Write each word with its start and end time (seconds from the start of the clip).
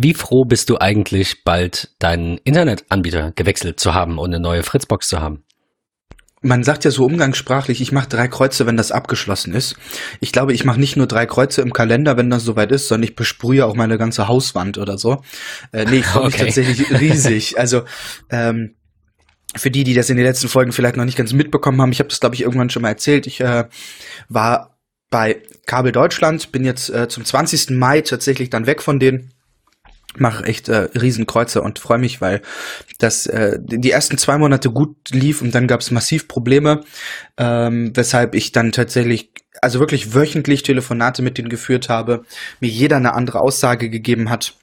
Wie 0.00 0.14
froh 0.14 0.44
bist 0.44 0.70
du 0.70 0.78
eigentlich, 0.78 1.42
bald 1.42 1.90
deinen 1.98 2.38
Internetanbieter 2.44 3.32
gewechselt 3.32 3.80
zu 3.80 3.94
haben 3.94 4.18
und 4.18 4.32
eine 4.32 4.38
neue 4.38 4.62
Fritzbox 4.62 5.08
zu 5.08 5.20
haben? 5.20 5.42
Man 6.40 6.62
sagt 6.62 6.84
ja 6.84 6.92
so 6.92 7.04
umgangssprachlich, 7.04 7.80
ich 7.80 7.90
mache 7.90 8.08
drei 8.08 8.28
Kreuze, 8.28 8.64
wenn 8.64 8.76
das 8.76 8.92
abgeschlossen 8.92 9.54
ist. 9.54 9.74
Ich 10.20 10.30
glaube, 10.30 10.52
ich 10.52 10.64
mache 10.64 10.78
nicht 10.78 10.96
nur 10.96 11.08
drei 11.08 11.26
Kreuze 11.26 11.62
im 11.62 11.72
Kalender, 11.72 12.16
wenn 12.16 12.30
das 12.30 12.44
soweit 12.44 12.70
ist, 12.70 12.86
sondern 12.86 13.08
ich 13.08 13.16
besprühe 13.16 13.66
auch 13.66 13.74
meine 13.74 13.98
ganze 13.98 14.28
Hauswand 14.28 14.78
oder 14.78 14.98
so. 14.98 15.24
Äh, 15.72 15.86
nee, 15.86 15.96
ich 15.96 16.06
freue 16.06 16.26
mich 16.26 16.34
okay. 16.34 16.44
tatsächlich 16.44 17.00
riesig. 17.00 17.54
Also 17.58 17.82
ähm, 18.30 18.76
für 19.56 19.72
die, 19.72 19.82
die 19.82 19.94
das 19.94 20.10
in 20.10 20.16
den 20.16 20.26
letzten 20.26 20.46
Folgen 20.46 20.70
vielleicht 20.70 20.96
noch 20.96 21.06
nicht 21.06 21.18
ganz 21.18 21.32
mitbekommen 21.32 21.82
haben, 21.82 21.90
ich 21.90 21.98
habe 21.98 22.08
das, 22.08 22.20
glaube 22.20 22.36
ich, 22.36 22.42
irgendwann 22.42 22.70
schon 22.70 22.82
mal 22.82 22.90
erzählt. 22.90 23.26
Ich 23.26 23.40
äh, 23.40 23.64
war 24.28 24.78
bei 25.10 25.42
Kabel 25.66 25.90
Deutschland, 25.90 26.52
bin 26.52 26.64
jetzt 26.64 26.88
äh, 26.88 27.08
zum 27.08 27.24
20. 27.24 27.70
Mai 27.70 28.02
tatsächlich 28.02 28.48
dann 28.48 28.68
weg 28.68 28.80
von 28.80 29.00
denen 29.00 29.32
mache 30.20 30.44
echt 30.44 30.68
äh, 30.68 30.88
Riesenkreuze 31.00 31.62
und 31.62 31.78
freue 31.78 31.98
mich, 31.98 32.20
weil 32.20 32.42
das 32.98 33.26
äh, 33.26 33.58
die 33.60 33.90
ersten 33.90 34.18
zwei 34.18 34.38
Monate 34.38 34.70
gut 34.70 34.96
lief 35.10 35.42
und 35.42 35.54
dann 35.54 35.66
gab 35.66 35.80
es 35.80 35.90
massiv 35.90 36.28
Probleme, 36.28 36.82
ähm, 37.36 37.92
weshalb 37.94 38.34
ich 38.34 38.52
dann 38.52 38.72
tatsächlich 38.72 39.32
also 39.60 39.80
wirklich 39.80 40.14
wöchentlich 40.14 40.62
Telefonate 40.62 41.22
mit 41.22 41.38
denen 41.38 41.48
geführt 41.48 41.88
habe, 41.88 42.24
mir 42.60 42.70
jeder 42.70 42.96
eine 42.96 43.14
andere 43.14 43.40
Aussage 43.40 43.90
gegeben 43.90 44.30
hat. 44.30 44.54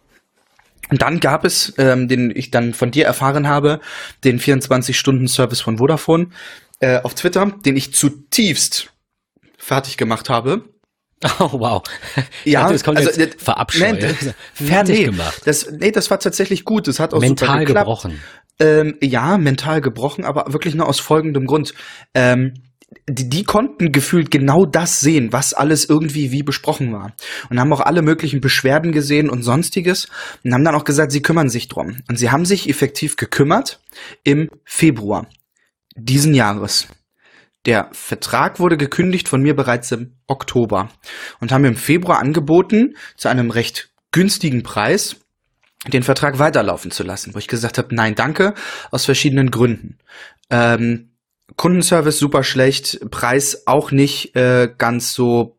Und 0.89 1.01
dann 1.01 1.19
gab 1.19 1.45
es, 1.45 1.73
ähm, 1.77 2.07
den 2.07 2.31
ich 2.35 2.51
dann 2.51 2.73
von 2.73 2.91
dir 2.91 3.05
erfahren 3.05 3.47
habe, 3.47 3.79
den 4.23 4.39
24-Stunden-Service 4.39 5.61
von 5.61 5.79
Vodafone 5.79 6.27
äh, 6.79 6.99
auf 7.01 7.15
Twitter, 7.15 7.51
den 7.65 7.75
ich 7.75 7.93
zutiefst 7.93 8.91
fertig 9.57 9.97
gemacht 9.97 10.29
habe 10.29 10.63
Oh, 11.39 11.49
wow. 11.53 11.83
Ja, 12.43 12.69
das 12.69 12.83
kommt 12.83 12.97
also, 12.97 13.09
jetzt 13.19 13.41
verabscheut. 13.41 13.99
Nee, 13.99 14.33
Fertig 14.53 14.99
nee, 14.99 15.05
gemacht. 15.05 15.41
Das, 15.45 15.71
nee, 15.71 15.91
das 15.91 16.11
war 16.11 16.19
tatsächlich 16.19 16.65
gut. 16.65 16.87
Das 16.87 16.99
hat 16.99 17.13
auch 17.13 17.21
mental 17.21 17.61
super 17.61 17.73
gebrochen. 17.73 18.21
Ähm, 18.59 18.97
ja, 19.01 19.37
mental 19.37 19.81
gebrochen, 19.81 20.23
aber 20.23 20.53
wirklich 20.53 20.75
nur 20.75 20.87
aus 20.87 20.99
folgendem 20.99 21.45
Grund. 21.45 21.73
Ähm, 22.13 22.53
die, 23.09 23.29
die 23.29 23.43
konnten 23.43 23.91
gefühlt 23.91 24.31
genau 24.31 24.65
das 24.65 24.99
sehen, 24.99 25.33
was 25.33 25.53
alles 25.53 25.85
irgendwie 25.85 26.31
wie 26.31 26.43
besprochen 26.43 26.93
war. 26.93 27.13
Und 27.49 27.59
haben 27.59 27.73
auch 27.73 27.81
alle 27.81 28.01
möglichen 28.01 28.41
Beschwerden 28.41 28.91
gesehen 28.91 29.29
und 29.29 29.43
sonstiges 29.43 30.07
und 30.43 30.53
haben 30.53 30.63
dann 30.63 30.75
auch 30.75 30.83
gesagt, 30.83 31.11
sie 31.11 31.21
kümmern 31.21 31.49
sich 31.49 31.67
drum. 31.67 31.97
Und 32.07 32.17
sie 32.17 32.31
haben 32.31 32.45
sich 32.45 32.69
effektiv 32.69 33.15
gekümmert 33.15 33.79
im 34.23 34.49
Februar 34.63 35.27
diesen 35.95 36.33
Jahres. 36.33 36.87
Der 37.65 37.89
Vertrag 37.93 38.59
wurde 38.59 38.77
gekündigt 38.77 39.27
von 39.27 39.41
mir 39.41 39.55
bereits 39.55 39.91
im 39.91 40.13
Oktober 40.27 40.89
und 41.39 41.51
haben 41.51 41.65
im 41.65 41.75
Februar 41.75 42.19
angeboten, 42.19 42.95
zu 43.17 43.27
einem 43.27 43.49
recht 43.49 43.89
günstigen 44.11 44.63
Preis 44.63 45.17
den 45.87 46.03
Vertrag 46.03 46.39
weiterlaufen 46.39 46.91
zu 46.91 47.03
lassen, 47.03 47.33
wo 47.33 47.39
ich 47.39 47.47
gesagt 47.47 47.77
habe, 47.77 47.93
nein, 47.93 48.15
danke, 48.15 48.53
aus 48.91 49.05
verschiedenen 49.05 49.51
Gründen. 49.51 49.97
Ähm, 50.49 51.09
Kundenservice 51.57 52.17
super 52.17 52.43
schlecht, 52.43 52.99
Preis 53.11 53.67
auch 53.67 53.91
nicht 53.91 54.35
äh, 54.35 54.69
ganz 54.77 55.13
so 55.13 55.57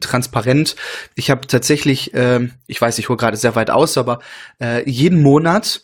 transparent. 0.00 0.76
Ich 1.14 1.30
habe 1.30 1.46
tatsächlich, 1.46 2.12
äh, 2.12 2.48
ich 2.66 2.80
weiß, 2.80 2.98
ich 2.98 3.08
hole 3.08 3.16
gerade 3.16 3.36
sehr 3.36 3.54
weit 3.56 3.70
aus, 3.70 3.96
aber 3.96 4.20
äh, 4.60 4.88
jeden 4.88 5.22
Monat 5.22 5.82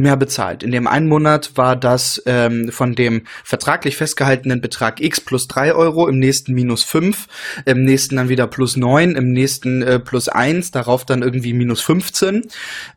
mehr 0.00 0.16
bezahlt. 0.16 0.62
In 0.62 0.70
dem 0.70 0.86
einen 0.86 1.08
Monat 1.08 1.52
war 1.56 1.76
das 1.76 2.22
ähm, 2.26 2.70
von 2.72 2.94
dem 2.94 3.22
vertraglich 3.44 3.96
festgehaltenen 3.96 4.60
Betrag 4.60 5.00
X 5.00 5.20
plus 5.20 5.48
drei 5.48 5.74
Euro, 5.74 6.08
im 6.08 6.18
nächsten 6.18 6.54
minus 6.54 6.84
fünf, 6.84 7.28
im 7.64 7.84
nächsten 7.84 8.16
dann 8.16 8.28
wieder 8.28 8.46
plus 8.46 8.76
neun, 8.76 9.16
im 9.16 9.32
nächsten 9.32 9.82
äh, 9.82 9.98
plus 9.98 10.28
eins, 10.28 10.70
darauf 10.70 11.04
dann 11.04 11.22
irgendwie 11.22 11.52
minus 11.52 11.80
15. 11.80 12.48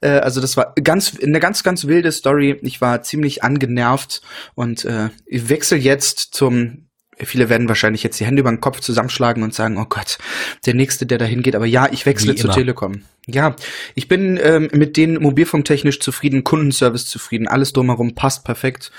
Äh, 0.01 0.09
also 0.09 0.41
das 0.41 0.57
war 0.57 0.73
ganz 0.83 1.17
eine 1.21 1.39
ganz, 1.39 1.63
ganz 1.63 1.85
wilde 1.85 2.11
Story. 2.11 2.59
Ich 2.61 2.81
war 2.81 3.01
ziemlich 3.01 3.43
angenervt 3.43 4.21
und 4.55 4.85
äh, 4.85 5.09
ich 5.25 5.49
wechsle 5.49 5.77
jetzt 5.77 6.33
zum 6.33 6.87
Viele 7.17 7.49
werden 7.49 7.67
wahrscheinlich 7.67 8.03
jetzt 8.03 8.19
die 8.19 8.25
Hände 8.25 8.41
über 8.41 8.51
den 8.51 8.61
Kopf 8.61 8.79
zusammenschlagen 8.79 9.43
und 9.43 9.53
sagen, 9.53 9.77
oh 9.77 9.85
Gott, 9.87 10.17
der 10.65 10.73
Nächste, 10.73 11.05
der 11.05 11.17
da 11.17 11.25
hingeht. 11.25 11.55
Aber 11.55 11.65
ja, 11.65 11.87
ich 11.91 12.05
wechsle 12.05 12.35
zur 12.35 12.51
Telekom. 12.51 13.03
Ja, 13.25 13.55
ich 13.95 14.07
bin 14.07 14.39
ähm, 14.41 14.69
mit 14.73 14.97
denen 14.97 15.21
mobilfunktechnisch 15.21 15.99
zufrieden, 15.99 16.43
Kundenservice 16.43 17.05
zufrieden, 17.05 17.47
alles 17.47 17.71
drumherum 17.71 18.15
passt 18.15 18.43
perfekt. 18.43 18.91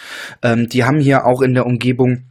Ähm, 0.43 0.69
die 0.69 0.85
haben 0.85 0.99
hier 0.99 1.27
auch 1.27 1.43
in 1.43 1.53
der 1.55 1.67
Umgebung 1.67 2.25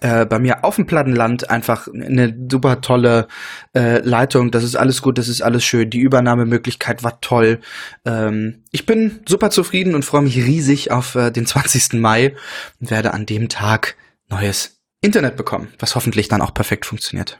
äh, 0.00 0.26
bei 0.26 0.38
mir 0.38 0.64
auf 0.64 0.76
dem 0.76 0.86
Plattenland 0.86 1.50
einfach 1.50 1.88
eine 1.88 2.34
super 2.50 2.80
tolle 2.80 3.28
äh, 3.74 3.98
Leitung. 3.98 4.50
Das 4.50 4.64
ist 4.64 4.76
alles 4.76 5.02
gut, 5.02 5.18
das 5.18 5.28
ist 5.28 5.42
alles 5.42 5.64
schön. 5.64 5.90
Die 5.90 6.00
Übernahmemöglichkeit 6.00 7.02
war 7.02 7.20
toll. 7.20 7.60
Ähm, 8.04 8.62
ich 8.70 8.86
bin 8.86 9.20
super 9.26 9.50
zufrieden 9.50 9.94
und 9.94 10.04
freue 10.04 10.22
mich 10.22 10.36
riesig 10.36 10.90
auf 10.90 11.14
äh, 11.14 11.30
den 11.30 11.46
20. 11.46 11.94
Mai 11.94 12.34
und 12.80 12.90
werde 12.90 13.14
an 13.14 13.26
dem 13.26 13.48
Tag 13.48 13.96
neues 14.28 14.73
Internet 15.04 15.36
bekommen, 15.36 15.72
was 15.78 15.94
hoffentlich 15.94 16.28
dann 16.28 16.40
auch 16.40 16.54
perfekt 16.54 16.86
funktioniert. 16.86 17.38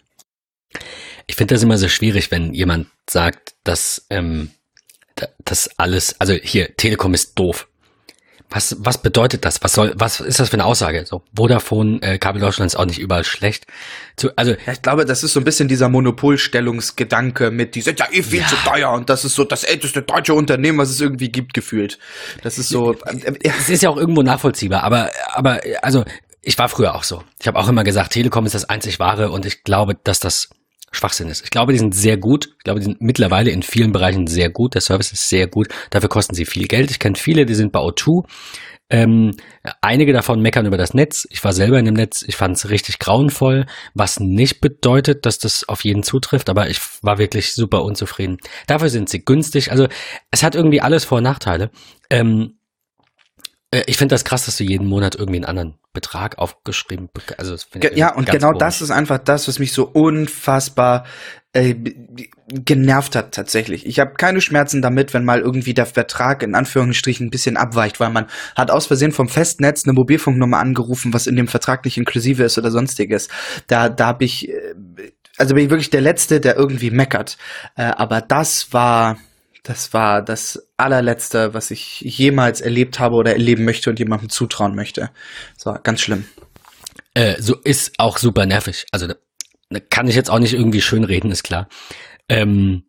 Ich 1.26 1.36
finde 1.36 1.54
das 1.54 1.62
immer 1.62 1.78
so 1.78 1.88
schwierig, 1.88 2.30
wenn 2.30 2.52
jemand 2.52 2.88
sagt, 3.08 3.54
dass 3.64 4.06
ähm, 4.10 4.50
das 5.44 5.70
alles, 5.78 6.20
also 6.20 6.34
hier, 6.34 6.76
Telekom 6.76 7.14
ist 7.14 7.38
doof. 7.38 7.68
Was, 8.50 8.76
was 8.78 8.98
bedeutet 8.98 9.44
das? 9.44 9.62
Was 9.62 9.72
soll, 9.72 9.94
was 9.96 10.20
ist 10.20 10.38
das 10.38 10.50
für 10.50 10.54
eine 10.54 10.66
Aussage? 10.66 11.06
So, 11.06 11.22
Vodafone, 11.34 12.00
äh, 12.02 12.18
Kabel 12.18 12.40
Deutschland 12.40 12.70
ist 12.70 12.76
auch 12.76 12.84
nicht 12.84 13.00
überall 13.00 13.24
schlecht. 13.24 13.66
Zu, 14.16 14.30
also, 14.36 14.52
ja, 14.52 14.74
ich 14.74 14.82
glaube, 14.82 15.06
das 15.06 15.24
ist 15.24 15.32
so 15.32 15.40
ein 15.40 15.44
bisschen 15.44 15.66
dieser 15.66 15.88
Monopolstellungsgedanke 15.88 17.50
mit, 17.50 17.74
die 17.74 17.80
sind 17.80 17.98
ja 17.98 18.06
eh 18.12 18.22
viel 18.22 18.40
ja. 18.40 18.46
zu 18.46 18.54
teuer 18.56 18.92
und 18.92 19.10
das 19.10 19.24
ist 19.24 19.34
so 19.34 19.44
das 19.44 19.64
älteste 19.64 20.02
deutsche 20.02 20.34
Unternehmen, 20.34 20.78
was 20.78 20.90
es 20.90 21.00
irgendwie 21.00 21.30
gibt, 21.30 21.54
gefühlt. 21.54 21.98
Das 22.42 22.58
ist 22.58 22.68
so. 22.68 22.92
Äh, 22.92 23.16
äh, 23.16 23.38
es 23.42 23.70
ist 23.70 23.82
ja 23.82 23.88
auch 23.88 23.96
irgendwo 23.96 24.22
nachvollziehbar, 24.22 24.84
aber, 24.84 25.10
aber, 25.32 25.60
also, 25.82 26.04
ich 26.46 26.58
war 26.58 26.68
früher 26.68 26.94
auch 26.94 27.04
so. 27.04 27.22
Ich 27.40 27.46
habe 27.46 27.58
auch 27.58 27.68
immer 27.68 27.84
gesagt, 27.84 28.12
Telekom 28.12 28.46
ist 28.46 28.54
das 28.54 28.68
einzig 28.68 28.98
wahre 28.98 29.30
und 29.30 29.46
ich 29.46 29.64
glaube, 29.64 29.94
dass 30.02 30.20
das 30.20 30.50
Schwachsinn 30.92 31.28
ist. 31.28 31.42
Ich 31.44 31.50
glaube, 31.50 31.72
die 31.72 31.78
sind 31.78 31.94
sehr 31.94 32.16
gut. 32.16 32.46
Ich 32.58 32.64
glaube, 32.64 32.80
die 32.80 32.84
sind 32.84 33.00
mittlerweile 33.00 33.50
in 33.50 33.62
vielen 33.62 33.92
Bereichen 33.92 34.26
sehr 34.26 34.50
gut. 34.50 34.74
Der 34.74 34.80
Service 34.80 35.12
ist 35.12 35.28
sehr 35.28 35.48
gut. 35.48 35.68
Dafür 35.90 36.08
kosten 36.08 36.34
sie 36.34 36.44
viel 36.44 36.68
Geld. 36.68 36.90
Ich 36.90 36.98
kenne 36.98 37.16
viele, 37.16 37.46
die 37.46 37.54
sind 37.54 37.72
bei 37.72 37.80
O2. 37.80 38.24
Ähm, 38.90 39.32
einige 39.80 40.12
davon 40.12 40.40
meckern 40.40 40.66
über 40.66 40.76
das 40.76 40.94
Netz. 40.94 41.26
Ich 41.30 41.42
war 41.42 41.52
selber 41.52 41.78
in 41.78 41.86
dem 41.86 41.94
Netz. 41.94 42.22
Ich 42.26 42.36
fand 42.36 42.56
es 42.56 42.68
richtig 42.68 42.98
grauenvoll, 42.98 43.66
was 43.94 44.20
nicht 44.20 44.60
bedeutet, 44.60 45.26
dass 45.26 45.38
das 45.38 45.66
auf 45.68 45.84
jeden 45.84 46.02
zutrifft, 46.02 46.50
aber 46.50 46.68
ich 46.68 46.80
war 47.02 47.18
wirklich 47.18 47.54
super 47.54 47.82
unzufrieden. 47.82 48.36
Dafür 48.66 48.90
sind 48.90 49.08
sie 49.08 49.24
günstig. 49.24 49.70
Also 49.72 49.88
es 50.30 50.42
hat 50.42 50.54
irgendwie 50.54 50.82
alles 50.82 51.04
Vor- 51.04 51.18
und 51.18 51.24
Nachteile. 51.24 51.70
Ähm, 52.10 52.58
äh, 52.60 52.63
ich 53.86 53.96
finde 53.96 54.14
das 54.14 54.24
krass, 54.24 54.46
dass 54.46 54.56
du 54.56 54.64
jeden 54.64 54.86
Monat 54.86 55.14
irgendwie 55.14 55.38
einen 55.38 55.44
anderen 55.44 55.74
Betrag 55.92 56.38
aufgeschrieben. 56.38 57.08
Also 57.38 57.56
ja, 57.94 58.14
und 58.14 58.30
genau 58.30 58.48
komisch. 58.48 58.60
das 58.60 58.82
ist 58.82 58.90
einfach 58.90 59.18
das, 59.18 59.48
was 59.48 59.58
mich 59.58 59.72
so 59.72 59.84
unfassbar 59.86 61.04
äh, 61.54 61.74
genervt 62.48 63.16
hat 63.16 63.32
tatsächlich. 63.32 63.86
Ich 63.86 64.00
habe 64.00 64.14
keine 64.14 64.40
Schmerzen 64.40 64.82
damit, 64.82 65.14
wenn 65.14 65.24
mal 65.24 65.40
irgendwie 65.40 65.72
der 65.72 65.86
Vertrag 65.86 66.42
in 66.42 66.54
Anführungsstrichen 66.54 67.28
ein 67.28 67.30
bisschen 67.30 67.56
abweicht, 67.56 68.00
weil 68.00 68.10
man 68.10 68.26
hat 68.56 68.70
aus 68.70 68.86
Versehen 68.86 69.12
vom 69.12 69.28
Festnetz 69.28 69.84
eine 69.84 69.92
Mobilfunknummer 69.92 70.58
angerufen, 70.58 71.14
was 71.14 71.26
in 71.26 71.36
dem 71.36 71.48
Vertrag 71.48 71.84
nicht 71.84 71.96
inklusive 71.96 72.42
ist 72.42 72.58
oder 72.58 72.70
sonstiges. 72.70 73.28
Da, 73.68 73.88
da 73.88 74.06
habe 74.06 74.24
ich, 74.24 74.48
äh, 74.48 74.74
also 75.36 75.54
bin 75.54 75.64
ich 75.64 75.70
wirklich 75.70 75.90
der 75.90 76.00
Letzte, 76.00 76.40
der 76.40 76.56
irgendwie 76.56 76.90
meckert. 76.90 77.38
Äh, 77.76 77.84
aber 77.84 78.20
das 78.20 78.72
war 78.72 79.18
das 79.64 79.94
war 79.94 80.22
das 80.22 80.68
allerletzte, 80.76 81.54
was 81.54 81.70
ich 81.70 82.02
jemals 82.02 82.60
erlebt 82.60 83.00
habe 83.00 83.16
oder 83.16 83.32
erleben 83.32 83.64
möchte 83.64 83.90
und 83.90 83.98
jemandem 83.98 84.28
zutrauen 84.28 84.74
möchte. 84.74 85.10
Das 85.56 85.66
war 85.66 85.78
ganz 85.80 86.02
schlimm. 86.02 86.26
Äh, 87.14 87.40
so 87.40 87.56
ist 87.56 87.94
auch 87.98 88.18
super 88.18 88.44
nervig. 88.44 88.86
Also 88.92 89.06
da 89.06 89.14
kann 89.90 90.06
ich 90.06 90.16
jetzt 90.16 90.30
auch 90.30 90.38
nicht 90.38 90.52
irgendwie 90.52 90.82
schön 90.82 91.02
reden, 91.02 91.30
ist 91.30 91.44
klar. 91.44 91.68
Ähm, 92.28 92.84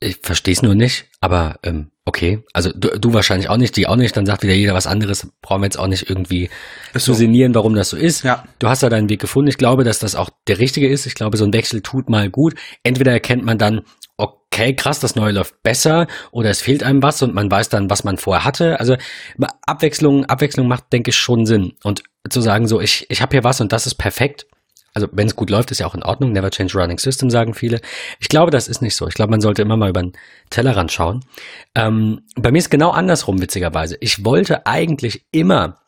ich 0.00 0.18
verstehe 0.20 0.54
es 0.54 0.62
nur 0.62 0.74
nicht, 0.74 1.06
aber 1.20 1.60
ähm, 1.62 1.92
okay. 2.04 2.42
Also 2.52 2.72
du, 2.74 2.98
du 2.98 3.12
wahrscheinlich 3.12 3.48
auch 3.48 3.56
nicht, 3.56 3.76
die 3.76 3.86
auch 3.86 3.96
nicht. 3.96 4.16
Dann 4.16 4.26
sagt 4.26 4.42
wieder 4.42 4.54
jeder 4.54 4.74
was 4.74 4.88
anderes. 4.88 5.28
Brauchen 5.42 5.62
wir 5.62 5.66
jetzt 5.66 5.78
auch 5.78 5.86
nicht 5.86 6.10
irgendwie 6.10 6.50
so. 6.92 6.98
zu 6.98 7.14
sinnieren, 7.14 7.54
warum 7.54 7.74
das 7.76 7.90
so 7.90 7.96
ist. 7.96 8.24
Ja. 8.24 8.44
Du 8.58 8.68
hast 8.68 8.82
da 8.82 8.88
deinen 8.88 9.08
Weg 9.08 9.20
gefunden. 9.20 9.48
Ich 9.48 9.58
glaube, 9.58 9.84
dass 9.84 10.00
das 10.00 10.16
auch 10.16 10.30
der 10.48 10.58
richtige 10.58 10.88
ist. 10.88 11.06
Ich 11.06 11.14
glaube, 11.14 11.36
so 11.36 11.44
ein 11.44 11.52
Wechsel 11.52 11.82
tut 11.82 12.08
mal 12.08 12.30
gut. 12.30 12.54
Entweder 12.82 13.12
erkennt 13.12 13.44
man 13.44 13.58
dann, 13.58 13.82
okay, 14.16 14.74
krass, 14.74 15.00
das 15.00 15.16
Neue 15.16 15.32
läuft 15.32 15.62
besser 15.62 16.06
oder 16.30 16.50
es 16.50 16.60
fehlt 16.60 16.82
einem 16.82 17.02
was 17.02 17.22
und 17.22 17.34
man 17.34 17.50
weiß 17.50 17.68
dann, 17.68 17.90
was 17.90 18.04
man 18.04 18.16
vorher 18.16 18.44
hatte. 18.44 18.78
Also 18.80 18.96
Abwechslung, 19.66 20.24
Abwechslung 20.26 20.68
macht, 20.68 20.92
denke 20.92 21.10
ich, 21.10 21.16
schon 21.16 21.46
Sinn. 21.46 21.74
Und 21.82 22.04
zu 22.28 22.40
sagen, 22.40 22.68
so, 22.68 22.80
ich, 22.80 23.06
ich 23.10 23.20
habe 23.20 23.32
hier 23.32 23.44
was 23.44 23.60
und 23.60 23.72
das 23.72 23.86
ist 23.86 23.96
perfekt. 23.96 24.46
Also 24.94 25.08
wenn 25.10 25.26
es 25.26 25.34
gut 25.34 25.50
läuft, 25.50 25.72
ist 25.72 25.80
ja 25.80 25.86
auch 25.86 25.96
in 25.96 26.04
Ordnung. 26.04 26.32
Never 26.32 26.50
change 26.50 26.78
running 26.78 26.98
system, 26.98 27.28
sagen 27.28 27.52
viele. 27.52 27.80
Ich 28.20 28.28
glaube, 28.28 28.52
das 28.52 28.68
ist 28.68 28.80
nicht 28.80 28.94
so. 28.94 29.08
Ich 29.08 29.14
glaube, 29.14 29.32
man 29.32 29.40
sollte 29.40 29.62
immer 29.62 29.76
mal 29.76 29.90
über 29.90 30.00
den 30.00 30.12
Tellerrand 30.50 30.92
schauen. 30.92 31.24
Ähm, 31.74 32.20
bei 32.36 32.52
mir 32.52 32.58
ist 32.58 32.70
genau 32.70 32.90
andersrum, 32.90 33.40
witzigerweise. 33.40 33.96
Ich 34.00 34.24
wollte 34.24 34.66
eigentlich 34.66 35.26
immer 35.32 35.78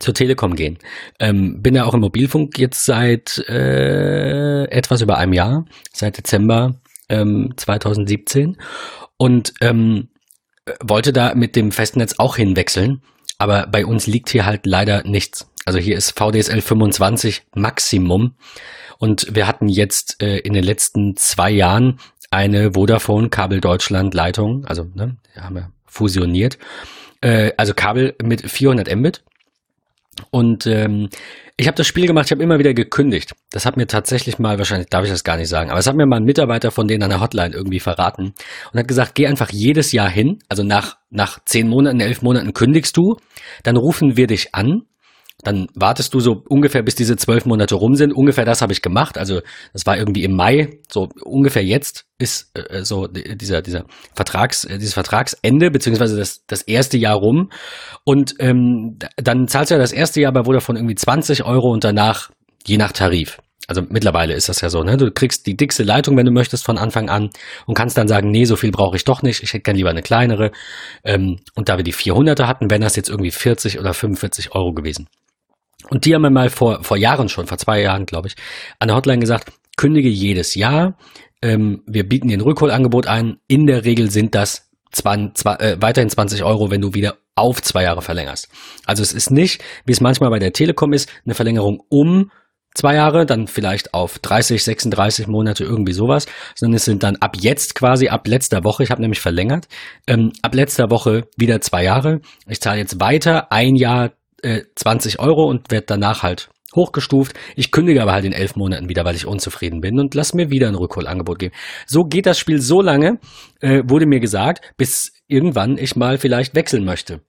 zur 0.00 0.14
Telekom 0.14 0.56
gehen. 0.56 0.78
Ähm, 1.20 1.62
bin 1.62 1.76
ja 1.76 1.84
auch 1.84 1.94
im 1.94 2.00
Mobilfunk 2.00 2.58
jetzt 2.58 2.84
seit 2.84 3.38
äh, 3.48 4.64
etwas 4.64 5.02
über 5.02 5.18
einem 5.18 5.34
Jahr, 5.34 5.64
seit 5.92 6.18
Dezember 6.18 6.74
ähm, 7.08 7.54
2017. 7.56 8.56
Und 9.16 9.54
ähm, 9.60 10.08
äh, 10.64 10.72
wollte 10.82 11.12
da 11.12 11.34
mit 11.34 11.56
dem 11.56 11.72
Festnetz 11.72 12.14
auch 12.18 12.36
hinwechseln, 12.36 13.02
aber 13.38 13.66
bei 13.66 13.84
uns 13.84 14.06
liegt 14.06 14.30
hier 14.30 14.46
halt 14.46 14.66
leider 14.66 15.02
nichts. 15.04 15.50
Also 15.64 15.78
hier 15.78 15.96
ist 15.96 16.16
VDSL 16.18 16.60
25 16.60 17.42
Maximum 17.54 18.36
und 18.98 19.34
wir 19.34 19.46
hatten 19.46 19.68
jetzt 19.68 20.22
äh, 20.22 20.38
in 20.38 20.52
den 20.52 20.64
letzten 20.64 21.16
zwei 21.16 21.50
Jahren 21.50 21.98
eine 22.30 22.72
Vodafone 22.74 23.28
Kabel 23.28 23.60
Deutschland 23.60 24.14
Leitung, 24.14 24.64
also 24.64 24.86
ne, 24.94 25.16
haben 25.36 25.56
wir 25.56 25.72
fusioniert, 25.86 26.58
äh, 27.20 27.52
also 27.56 27.74
Kabel 27.74 28.14
mit 28.22 28.48
400 28.48 28.94
Mbit 28.94 29.24
und 30.30 30.66
ähm, 30.66 31.08
ich 31.56 31.66
habe 31.66 31.76
das 31.76 31.86
Spiel 31.86 32.06
gemacht, 32.06 32.26
ich 32.26 32.32
habe 32.32 32.42
immer 32.42 32.58
wieder 32.58 32.74
gekündigt. 32.74 33.34
Das 33.50 33.66
hat 33.66 33.76
mir 33.76 33.86
tatsächlich 33.86 34.38
mal, 34.38 34.58
wahrscheinlich 34.58 34.88
darf 34.88 35.04
ich 35.04 35.10
das 35.10 35.24
gar 35.24 35.36
nicht 35.36 35.48
sagen, 35.48 35.70
aber 35.70 35.78
es 35.78 35.86
hat 35.86 35.96
mir 35.96 36.06
mal 36.06 36.16
ein 36.16 36.24
Mitarbeiter 36.24 36.70
von 36.70 36.88
denen 36.88 37.02
an 37.02 37.10
der 37.10 37.20
Hotline 37.20 37.54
irgendwie 37.54 37.80
verraten 37.80 38.34
und 38.72 38.78
hat 38.78 38.88
gesagt, 38.88 39.14
geh 39.14 39.26
einfach 39.26 39.50
jedes 39.50 39.92
Jahr 39.92 40.08
hin, 40.08 40.38
also 40.48 40.62
nach, 40.62 40.96
nach 41.10 41.38
zehn 41.44 41.68
Monaten, 41.68 42.00
elf 42.00 42.22
Monaten 42.22 42.52
kündigst 42.52 42.96
du, 42.96 43.16
dann 43.62 43.76
rufen 43.76 44.16
wir 44.16 44.26
dich 44.26 44.54
an 44.54 44.82
dann 45.42 45.66
wartest 45.74 46.14
du 46.14 46.20
so 46.20 46.44
ungefähr, 46.48 46.82
bis 46.82 46.94
diese 46.94 47.16
zwölf 47.16 47.46
Monate 47.46 47.74
rum 47.74 47.96
sind. 47.96 48.12
Ungefähr 48.12 48.44
das 48.44 48.62
habe 48.62 48.72
ich 48.72 48.82
gemacht. 48.82 49.18
Also 49.18 49.40
das 49.72 49.86
war 49.86 49.96
irgendwie 49.96 50.24
im 50.24 50.36
Mai, 50.36 50.78
so 50.90 51.08
ungefähr 51.24 51.64
jetzt 51.64 52.06
ist 52.18 52.56
äh, 52.56 52.84
so 52.84 53.08
dieser 53.08 53.62
dieser 53.62 53.84
Vertrags 54.14 54.64
äh, 54.64 54.78
dieses 54.78 54.94
Vertragsende 54.94 55.70
beziehungsweise 55.70 56.16
das 56.16 56.46
das 56.46 56.62
erste 56.62 56.96
Jahr 56.96 57.16
rum. 57.16 57.50
Und 58.04 58.36
ähm, 58.38 58.98
dann 59.16 59.48
zahlst 59.48 59.70
du 59.70 59.74
ja 59.74 59.80
das 59.80 59.92
erste 59.92 60.20
Jahr 60.20 60.32
bei 60.32 60.44
Vodafone 60.44 60.78
irgendwie 60.78 60.94
20 60.94 61.44
Euro 61.44 61.70
und 61.72 61.82
danach 61.82 62.30
je 62.64 62.76
nach 62.76 62.92
Tarif. 62.92 63.38
Also 63.68 63.82
mittlerweile 63.88 64.34
ist 64.34 64.48
das 64.48 64.60
ja 64.60 64.70
so, 64.70 64.82
ne? 64.82 64.96
Du 64.96 65.10
kriegst 65.10 65.46
die 65.46 65.56
dickste 65.56 65.84
Leitung, 65.84 66.16
wenn 66.16 66.26
du 66.26 66.32
möchtest, 66.32 66.64
von 66.64 66.78
Anfang 66.78 67.08
an 67.08 67.30
und 67.66 67.74
kannst 67.74 67.96
dann 67.96 68.08
sagen, 68.08 68.30
nee, 68.30 68.44
so 68.44 68.56
viel 68.56 68.72
brauche 68.72 68.96
ich 68.96 69.04
doch 69.04 69.22
nicht, 69.22 69.42
ich 69.42 69.52
hätte 69.52 69.62
gern 69.62 69.76
lieber 69.76 69.90
eine 69.90 70.02
kleinere. 70.02 70.50
Ähm, 71.04 71.38
und 71.54 71.68
da 71.68 71.76
wir 71.76 71.84
die 71.84 71.94
400er 71.94 72.46
hatten, 72.46 72.70
wären 72.70 72.82
das 72.82 72.96
jetzt 72.96 73.08
irgendwie 73.08 73.30
40 73.30 73.78
oder 73.78 73.94
45 73.94 74.54
Euro 74.54 74.72
gewesen. 74.72 75.08
Und 75.90 76.04
die 76.04 76.14
haben 76.14 76.22
mir 76.22 76.30
mal 76.30 76.50
vor, 76.50 76.82
vor 76.82 76.96
Jahren 76.96 77.28
schon, 77.28 77.46
vor 77.46 77.58
zwei 77.58 77.80
Jahren, 77.80 78.06
glaube 78.06 78.28
ich, 78.28 78.34
an 78.78 78.88
der 78.88 78.96
Hotline 78.96 79.20
gesagt, 79.20 79.52
kündige 79.76 80.08
jedes 80.08 80.54
Jahr. 80.54 80.96
Ähm, 81.42 81.82
wir 81.86 82.08
bieten 82.08 82.28
dir 82.28 82.38
ein 82.38 82.42
Rückholangebot 82.42 83.06
ein. 83.06 83.38
In 83.48 83.66
der 83.66 83.84
Regel 83.84 84.10
sind 84.10 84.34
das 84.34 84.70
20, 84.92 85.34
zwei, 85.34 85.54
äh, 85.56 85.76
weiterhin 85.80 86.10
20 86.10 86.44
Euro, 86.44 86.70
wenn 86.70 86.80
du 86.80 86.94
wieder 86.94 87.16
auf 87.34 87.62
zwei 87.62 87.82
Jahre 87.84 88.02
verlängerst. 88.02 88.48
Also 88.86 89.02
es 89.02 89.12
ist 89.12 89.30
nicht, 89.30 89.62
wie 89.84 89.92
es 89.92 90.00
manchmal 90.00 90.30
bei 90.30 90.38
der 90.38 90.52
Telekom 90.52 90.92
ist, 90.92 91.08
eine 91.24 91.34
Verlängerung 91.34 91.82
um 91.88 92.30
zwei 92.74 92.94
Jahre, 92.94 93.26
dann 93.26 93.48
vielleicht 93.48 93.94
auf 93.94 94.18
30, 94.18 94.62
36 94.62 95.26
Monate, 95.26 95.64
irgendwie 95.64 95.92
sowas, 95.92 96.26
sondern 96.54 96.76
es 96.76 96.84
sind 96.84 97.02
dann 97.02 97.16
ab 97.16 97.36
jetzt 97.38 97.74
quasi, 97.74 98.08
ab 98.08 98.26
letzter 98.26 98.64
Woche, 98.64 98.82
ich 98.82 98.90
habe 98.90 99.02
nämlich 99.02 99.20
verlängert, 99.20 99.68
ähm, 100.06 100.32
ab 100.42 100.54
letzter 100.54 100.90
Woche 100.90 101.28
wieder 101.36 101.60
zwei 101.60 101.84
Jahre. 101.84 102.20
Ich 102.46 102.60
zahle 102.60 102.78
jetzt 102.78 103.00
weiter 103.00 103.52
ein 103.52 103.76
Jahr 103.76 104.12
äh, 104.42 104.62
20 104.74 105.18
Euro 105.18 105.44
und 105.44 105.70
werde 105.70 105.86
danach 105.86 106.22
halt 106.22 106.50
hochgestuft. 106.74 107.34
Ich 107.56 107.70
kündige 107.70 108.02
aber 108.02 108.12
halt 108.12 108.24
in 108.24 108.32
elf 108.32 108.56
Monaten 108.56 108.88
wieder, 108.88 109.04
weil 109.04 109.14
ich 109.14 109.26
unzufrieden 109.26 109.80
bin 109.80 109.98
und 109.98 110.14
lass 110.14 110.34
mir 110.34 110.50
wieder 110.50 110.68
ein 110.68 110.74
Rückholangebot 110.74 111.38
geben. 111.38 111.54
So 111.86 112.04
geht 112.04 112.26
das 112.26 112.38
Spiel 112.38 112.60
so 112.60 112.80
lange, 112.80 113.18
äh, 113.60 113.82
wurde 113.86 114.06
mir 114.06 114.20
gesagt, 114.20 114.72
bis 114.76 115.12
irgendwann 115.26 115.78
ich 115.78 115.96
mal 115.96 116.18
vielleicht 116.18 116.54
wechseln 116.54 116.84
möchte. 116.84 117.20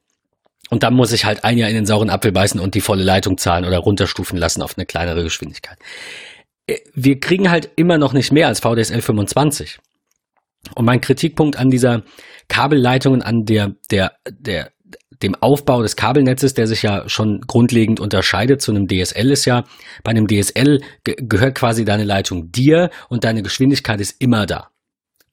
Und 0.69 0.83
dann 0.83 0.93
muss 0.93 1.11
ich 1.11 1.25
halt 1.25 1.43
ein 1.43 1.57
Jahr 1.57 1.69
in 1.69 1.75
den 1.75 1.85
sauren 1.85 2.09
Apfel 2.09 2.31
beißen 2.31 2.59
und 2.59 2.73
die 2.73 2.81
volle 2.81 3.03
Leitung 3.03 3.37
zahlen 3.37 3.65
oder 3.65 3.79
runterstufen 3.79 4.37
lassen 4.37 4.61
auf 4.61 4.77
eine 4.77 4.85
kleinere 4.85 5.23
Geschwindigkeit. 5.23 5.77
Äh, 6.67 6.77
wir 6.93 7.19
kriegen 7.19 7.49
halt 7.49 7.69
immer 7.75 7.97
noch 7.97 8.13
nicht 8.13 8.31
mehr 8.31 8.47
als 8.47 8.59
VDSL 8.59 9.01
25. 9.01 9.79
Und 10.75 10.85
mein 10.85 11.01
Kritikpunkt 11.01 11.57
an 11.57 11.69
dieser 11.69 12.03
Kabelleitung 12.47 13.13
und 13.13 13.21
an 13.21 13.45
der, 13.45 13.75
der, 13.91 14.13
der 14.29 14.71
dem 15.23 15.35
Aufbau 15.35 15.81
des 15.81 15.95
Kabelnetzes, 15.95 16.53
der 16.53 16.67
sich 16.67 16.83
ja 16.83 17.07
schon 17.07 17.41
grundlegend 17.41 17.99
unterscheidet 17.99 18.61
zu 18.61 18.71
einem 18.71 18.87
DSL, 18.87 19.31
ist 19.31 19.45
ja, 19.45 19.63
bei 20.03 20.11
einem 20.11 20.27
DSL 20.27 20.81
ge 21.03 21.15
gehört 21.17 21.55
quasi 21.55 21.85
deine 21.85 22.03
Leitung 22.03 22.51
dir 22.51 22.89
und 23.09 23.23
deine 23.23 23.41
Geschwindigkeit 23.41 23.99
ist 24.01 24.21
immer 24.21 24.45
da. 24.45 24.69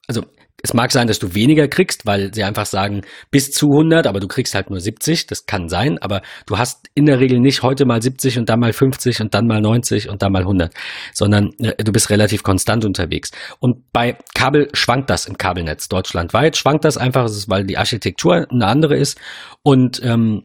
Also 0.06 0.24
es 0.62 0.74
mag 0.74 0.92
sein, 0.92 1.06
dass 1.06 1.18
du 1.18 1.34
weniger 1.34 1.68
kriegst, 1.68 2.06
weil 2.06 2.32
sie 2.34 2.44
einfach 2.44 2.66
sagen 2.66 3.02
bis 3.30 3.50
zu 3.50 3.66
100, 3.66 4.06
aber 4.06 4.20
du 4.20 4.28
kriegst 4.28 4.54
halt 4.54 4.70
nur 4.70 4.80
70. 4.80 5.26
Das 5.26 5.46
kann 5.46 5.68
sein, 5.68 5.98
aber 5.98 6.22
du 6.46 6.58
hast 6.58 6.88
in 6.94 7.06
der 7.06 7.20
Regel 7.20 7.40
nicht 7.40 7.62
heute 7.62 7.86
mal 7.86 8.02
70 8.02 8.38
und 8.38 8.48
dann 8.48 8.60
mal 8.60 8.72
50 8.72 9.20
und 9.20 9.34
dann 9.34 9.46
mal 9.46 9.60
90 9.60 10.08
und 10.08 10.22
dann 10.22 10.32
mal 10.32 10.42
100, 10.42 10.72
sondern 11.12 11.50
äh, 11.58 11.82
du 11.82 11.92
bist 11.92 12.10
relativ 12.10 12.42
konstant 12.42 12.84
unterwegs. 12.84 13.30
Und 13.58 13.90
bei 13.92 14.16
Kabel 14.34 14.68
schwankt 14.72 15.10
das 15.10 15.26
im 15.26 15.38
Kabelnetz 15.38 15.88
deutschlandweit, 15.88 16.56
schwankt 16.56 16.84
das 16.84 16.96
einfach, 16.96 17.28
weil 17.46 17.64
die 17.64 17.78
Architektur 17.78 18.46
eine 18.50 18.66
andere 18.66 18.96
ist 18.96 19.18
und 19.62 20.00
ähm, 20.02 20.44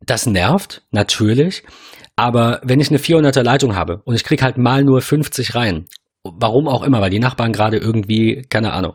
das 0.00 0.26
nervt 0.26 0.82
natürlich. 0.90 1.64
Aber 2.16 2.60
wenn 2.64 2.80
ich 2.80 2.88
eine 2.90 2.98
400er 2.98 3.42
Leitung 3.42 3.76
habe 3.76 4.02
und 4.04 4.16
ich 4.16 4.24
krieg 4.24 4.42
halt 4.42 4.58
mal 4.58 4.82
nur 4.82 5.00
50 5.00 5.54
rein 5.54 5.86
warum 6.22 6.68
auch 6.68 6.82
immer, 6.82 7.00
weil 7.00 7.10
die 7.10 7.18
Nachbarn 7.18 7.52
gerade 7.52 7.78
irgendwie, 7.78 8.42
keine 8.48 8.72
Ahnung, 8.72 8.94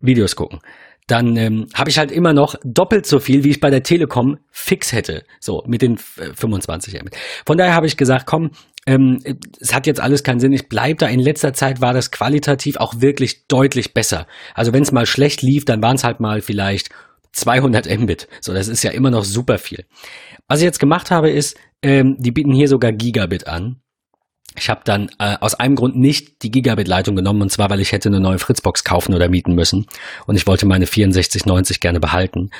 Videos 0.00 0.36
gucken, 0.36 0.60
dann 1.08 1.36
ähm, 1.36 1.66
habe 1.74 1.88
ich 1.88 1.98
halt 1.98 2.12
immer 2.12 2.34
noch 2.34 2.54
doppelt 2.64 3.06
so 3.06 3.18
viel, 3.18 3.42
wie 3.42 3.50
ich 3.50 3.60
bei 3.60 3.70
der 3.70 3.82
Telekom 3.82 4.36
fix 4.50 4.92
hätte, 4.92 5.24
so 5.40 5.64
mit 5.66 5.80
den 5.80 5.96
25 5.96 6.94
Mbit. 7.00 7.16
Von 7.46 7.56
daher 7.56 7.74
habe 7.74 7.86
ich 7.86 7.96
gesagt, 7.96 8.26
komm, 8.26 8.50
ähm, 8.86 9.18
es 9.58 9.74
hat 9.74 9.86
jetzt 9.86 10.00
alles 10.00 10.22
keinen 10.22 10.38
Sinn, 10.38 10.52
ich 10.52 10.68
bleib 10.68 10.98
da. 10.98 11.08
In 11.08 11.20
letzter 11.20 11.54
Zeit 11.54 11.80
war 11.80 11.94
das 11.94 12.10
qualitativ 12.10 12.76
auch 12.76 13.00
wirklich 13.00 13.46
deutlich 13.48 13.94
besser. 13.94 14.26
Also 14.54 14.74
wenn 14.74 14.82
es 14.82 14.92
mal 14.92 15.06
schlecht 15.06 15.40
lief, 15.40 15.64
dann 15.64 15.82
waren 15.82 15.96
es 15.96 16.04
halt 16.04 16.20
mal 16.20 16.42
vielleicht 16.42 16.90
200 17.32 17.86
Mbit. 18.00 18.28
So, 18.42 18.52
das 18.52 18.68
ist 18.68 18.82
ja 18.82 18.90
immer 18.90 19.10
noch 19.10 19.24
super 19.24 19.58
viel. 19.58 19.86
Was 20.46 20.60
ich 20.60 20.64
jetzt 20.64 20.80
gemacht 20.80 21.10
habe, 21.10 21.30
ist, 21.30 21.58
ähm, 21.82 22.16
die 22.18 22.32
bieten 22.32 22.52
hier 22.52 22.68
sogar 22.68 22.92
Gigabit 22.92 23.46
an. 23.46 23.80
Ich 24.58 24.68
habe 24.68 24.80
dann 24.84 25.10
äh, 25.18 25.36
aus 25.40 25.54
einem 25.54 25.74
Grund 25.74 25.96
nicht 25.96 26.42
die 26.42 26.50
Gigabit-Leitung 26.50 27.16
genommen, 27.16 27.42
und 27.42 27.50
zwar, 27.50 27.70
weil 27.70 27.80
ich 27.80 27.92
hätte 27.92 28.08
eine 28.08 28.20
neue 28.20 28.38
Fritzbox 28.38 28.84
kaufen 28.84 29.14
oder 29.14 29.28
mieten 29.28 29.54
müssen. 29.54 29.86
Und 30.26 30.36
ich 30.36 30.46
wollte 30.46 30.66
meine 30.66 30.86
6490 30.86 31.80
gerne 31.80 32.00
behalten. 32.00 32.50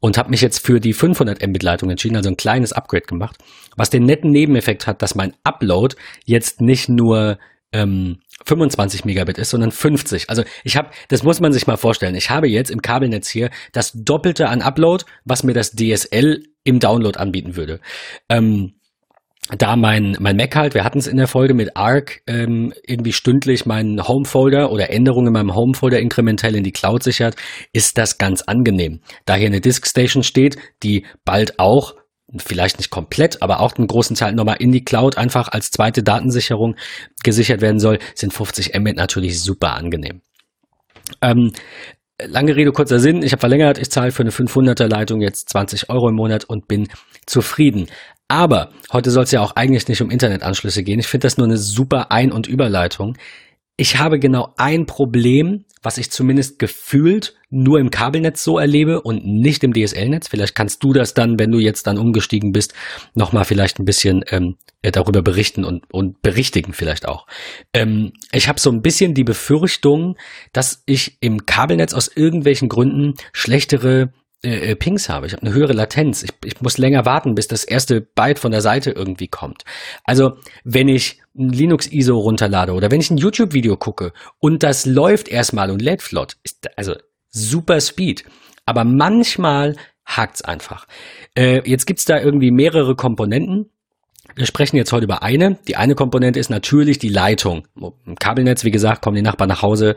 Und 0.00 0.16
habe 0.16 0.30
mich 0.30 0.40
jetzt 0.40 0.64
für 0.64 0.80
die 0.80 0.92
500 0.92 1.46
Mbit-Leitung 1.46 1.90
entschieden, 1.90 2.16
also 2.16 2.28
ein 2.28 2.36
kleines 2.36 2.72
Upgrade 2.72 3.06
gemacht, 3.06 3.36
was 3.76 3.90
den 3.90 4.04
netten 4.04 4.30
Nebeneffekt 4.30 4.86
hat, 4.86 5.02
dass 5.02 5.14
mein 5.14 5.34
Upload 5.44 5.96
jetzt 6.24 6.60
nicht 6.60 6.88
nur 6.88 7.38
ähm, 7.72 8.18
25 8.44 9.04
Megabit 9.04 9.38
ist, 9.38 9.50
sondern 9.50 9.72
50. 9.72 10.30
Also 10.30 10.42
ich 10.64 10.76
habe, 10.76 10.90
das 11.08 11.22
muss 11.22 11.40
man 11.40 11.52
sich 11.52 11.66
mal 11.66 11.76
vorstellen, 11.76 12.14
ich 12.14 12.30
habe 12.30 12.48
jetzt 12.48 12.70
im 12.70 12.82
Kabelnetz 12.82 13.28
hier 13.28 13.50
das 13.72 13.92
Doppelte 13.94 14.48
an 14.48 14.62
Upload, 14.62 15.04
was 15.24 15.42
mir 15.42 15.54
das 15.54 15.72
DSL 15.72 16.44
im 16.64 16.80
Download 16.80 17.18
anbieten 17.18 17.56
würde. 17.56 17.80
Ähm, 18.28 18.74
da 19.56 19.76
mein, 19.76 20.16
mein 20.20 20.36
Mac 20.36 20.54
halt, 20.56 20.74
wir 20.74 20.84
hatten 20.84 20.98
es 20.98 21.06
in 21.06 21.16
der 21.16 21.26
Folge 21.26 21.54
mit 21.54 21.76
Arc, 21.76 22.20
ähm, 22.26 22.74
irgendwie 22.86 23.12
stündlich 23.12 23.64
meinen 23.64 24.06
Homefolder 24.06 24.70
oder 24.70 24.90
Änderungen 24.90 25.28
in 25.28 25.32
meinem 25.32 25.54
Homefolder 25.54 26.00
inkrementell 26.00 26.54
in 26.54 26.64
die 26.64 26.72
Cloud 26.72 27.02
sichert, 27.02 27.36
ist 27.72 27.96
das 27.96 28.18
ganz 28.18 28.42
angenehm. 28.42 29.00
Da 29.24 29.36
hier 29.36 29.46
eine 29.46 29.60
Disk 29.60 29.86
Station 29.86 30.22
steht, 30.22 30.58
die 30.82 31.06
bald 31.24 31.58
auch 31.58 31.94
vielleicht 32.36 32.76
nicht 32.76 32.90
komplett, 32.90 33.40
aber 33.40 33.60
auch 33.60 33.74
einen 33.76 33.86
großen 33.86 34.14
Teil 34.14 34.34
nochmal 34.34 34.56
in 34.58 34.70
die 34.70 34.84
Cloud 34.84 35.16
einfach 35.16 35.48
als 35.48 35.70
zweite 35.70 36.02
Datensicherung 36.02 36.76
gesichert 37.22 37.62
werden 37.62 37.80
soll, 37.80 37.98
sind 38.14 38.34
50 38.34 38.78
Mbit 38.78 38.96
natürlich 38.96 39.40
super 39.40 39.72
angenehm. 39.72 40.20
Ähm, 41.22 41.52
lange 42.22 42.54
Rede, 42.54 42.72
kurzer 42.72 42.98
Sinn. 42.98 43.22
Ich 43.22 43.32
habe 43.32 43.40
verlängert. 43.40 43.78
Ich 43.78 43.90
zahle 43.90 44.12
für 44.12 44.22
eine 44.22 44.30
500er 44.30 44.88
Leitung 44.88 45.22
jetzt 45.22 45.48
20 45.48 45.88
Euro 45.88 46.10
im 46.10 46.16
Monat 46.16 46.44
und 46.44 46.68
bin 46.68 46.88
zufrieden. 47.24 47.86
Aber 48.28 48.70
heute 48.92 49.10
soll 49.10 49.24
es 49.24 49.30
ja 49.30 49.40
auch 49.40 49.56
eigentlich 49.56 49.88
nicht 49.88 50.02
um 50.02 50.10
Internetanschlüsse 50.10 50.82
gehen. 50.82 51.00
Ich 51.00 51.06
finde 51.06 51.26
das 51.26 51.38
nur 51.38 51.46
eine 51.46 51.56
super 51.56 52.12
Ein- 52.12 52.32
und 52.32 52.46
Überleitung. 52.46 53.16
Ich 53.78 53.98
habe 53.98 54.18
genau 54.18 54.52
ein 54.56 54.86
Problem, 54.86 55.64
was 55.82 55.98
ich 55.98 56.10
zumindest 56.10 56.58
gefühlt 56.58 57.36
nur 57.48 57.78
im 57.78 57.90
Kabelnetz 57.90 58.42
so 58.42 58.58
erlebe 58.58 59.00
und 59.00 59.24
nicht 59.24 59.64
im 59.64 59.72
DSL-Netz. 59.72 60.28
Vielleicht 60.28 60.54
kannst 60.54 60.82
du 60.82 60.92
das 60.92 61.14
dann, 61.14 61.38
wenn 61.38 61.52
du 61.52 61.58
jetzt 61.58 61.86
dann 61.86 61.96
umgestiegen 61.96 62.52
bist, 62.52 62.74
nochmal 63.14 63.44
vielleicht 63.44 63.78
ein 63.78 63.84
bisschen 63.84 64.24
ähm, 64.30 64.56
äh, 64.82 64.90
darüber 64.90 65.22
berichten 65.22 65.64
und, 65.64 65.84
und 65.92 66.20
berichtigen 66.20 66.72
vielleicht 66.72 67.06
auch. 67.06 67.26
Ähm, 67.72 68.12
ich 68.32 68.48
habe 68.48 68.60
so 68.60 68.70
ein 68.70 68.82
bisschen 68.82 69.14
die 69.14 69.24
Befürchtung, 69.24 70.16
dass 70.52 70.82
ich 70.84 71.16
im 71.20 71.46
Kabelnetz 71.46 71.94
aus 71.94 72.08
irgendwelchen 72.08 72.68
Gründen 72.68 73.14
schlechtere 73.32 74.12
äh, 74.44 74.70
äh, 74.70 74.76
Pings 74.76 75.08
habe. 75.08 75.26
Ich 75.26 75.32
habe 75.32 75.42
eine 75.42 75.52
höhere 75.52 75.72
Latenz. 75.72 76.22
Ich, 76.22 76.30
ich 76.44 76.60
muss 76.60 76.78
länger 76.78 77.04
warten, 77.04 77.34
bis 77.34 77.48
das 77.48 77.64
erste 77.64 78.00
Byte 78.00 78.38
von 78.38 78.52
der 78.52 78.60
Seite 78.60 78.92
irgendwie 78.92 79.26
kommt. 79.26 79.64
Also 80.04 80.36
wenn 80.62 80.86
ich 80.86 81.20
ein 81.36 81.48
Linux-ISO 81.48 82.16
runterlade 82.16 82.72
oder 82.72 82.92
wenn 82.92 83.00
ich 83.00 83.10
ein 83.10 83.16
YouTube-Video 83.16 83.76
gucke 83.76 84.12
und 84.38 84.62
das 84.62 84.86
läuft 84.86 85.28
erstmal 85.28 85.72
und 85.72 85.82
lädt 85.82 86.02
flott, 86.02 86.36
ist 86.44 86.68
also 86.76 86.94
super 87.30 87.80
Speed. 87.80 88.24
Aber 88.64 88.84
manchmal 88.84 89.74
hakt's 90.04 90.42
einfach. 90.42 90.86
Äh, 91.36 91.68
jetzt 91.68 91.86
gibt's 91.86 92.04
da 92.04 92.20
irgendwie 92.20 92.52
mehrere 92.52 92.94
Komponenten. 92.94 93.70
Wir 94.36 94.46
sprechen 94.46 94.76
jetzt 94.76 94.92
heute 94.92 95.04
über 95.04 95.24
eine. 95.24 95.58
Die 95.66 95.74
eine 95.74 95.96
Komponente 95.96 96.38
ist 96.38 96.48
natürlich 96.48 97.00
die 97.00 97.08
Leitung. 97.08 97.66
Im 98.06 98.14
Kabelnetz, 98.14 98.62
wie 98.62 98.70
gesagt, 98.70 99.02
kommen 99.02 99.16
die 99.16 99.22
Nachbarn 99.22 99.48
nach 99.48 99.62
Hause, 99.62 99.96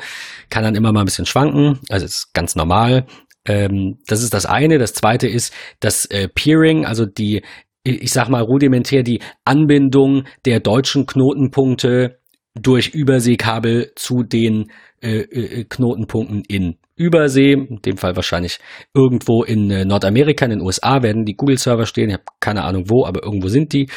kann 0.49 0.63
dann 0.63 0.73
immer 0.73 0.91
mal 0.91 1.01
ein 1.01 1.05
bisschen 1.05 1.27
schwanken. 1.27 1.79
Also 1.89 2.05
ist 2.05 2.33
ganz 2.33 2.55
normal. 2.55 3.05
Ähm, 3.45 3.97
das 4.07 4.21
ist 4.23 4.33
das 4.33 4.45
eine. 4.45 4.77
Das 4.77 4.93
zweite 4.93 5.27
ist 5.27 5.53
das 5.79 6.05
äh, 6.05 6.27
Peering, 6.27 6.85
also 6.85 7.05
die, 7.05 7.41
ich 7.83 8.11
sag 8.11 8.29
mal 8.29 8.41
rudimentär 8.41 9.03
die 9.03 9.21
Anbindung 9.45 10.25
der 10.45 10.59
deutschen 10.59 11.05
Knotenpunkte 11.05 12.19
durch 12.53 12.89
Überseekabel 12.89 13.93
zu 13.95 14.23
den 14.23 14.71
äh, 15.01 15.21
äh, 15.21 15.63
Knotenpunkten 15.63 16.43
in 16.47 16.77
Übersee, 16.95 17.53
in 17.53 17.81
dem 17.83 17.97
Fall 17.97 18.15
wahrscheinlich 18.15 18.59
irgendwo 18.93 19.43
in 19.43 19.71
äh, 19.71 19.85
Nordamerika, 19.85 20.45
in 20.45 20.51
den 20.51 20.61
USA 20.61 21.01
werden 21.01 21.25
die 21.25 21.35
Google-Server 21.35 21.85
stehen. 21.85 22.09
Ich 22.09 22.13
habe 22.13 22.25
keine 22.39 22.63
Ahnung 22.63 22.89
wo, 22.89 23.05
aber 23.05 23.23
irgendwo 23.23 23.47
sind 23.47 23.73
die. 23.73 23.89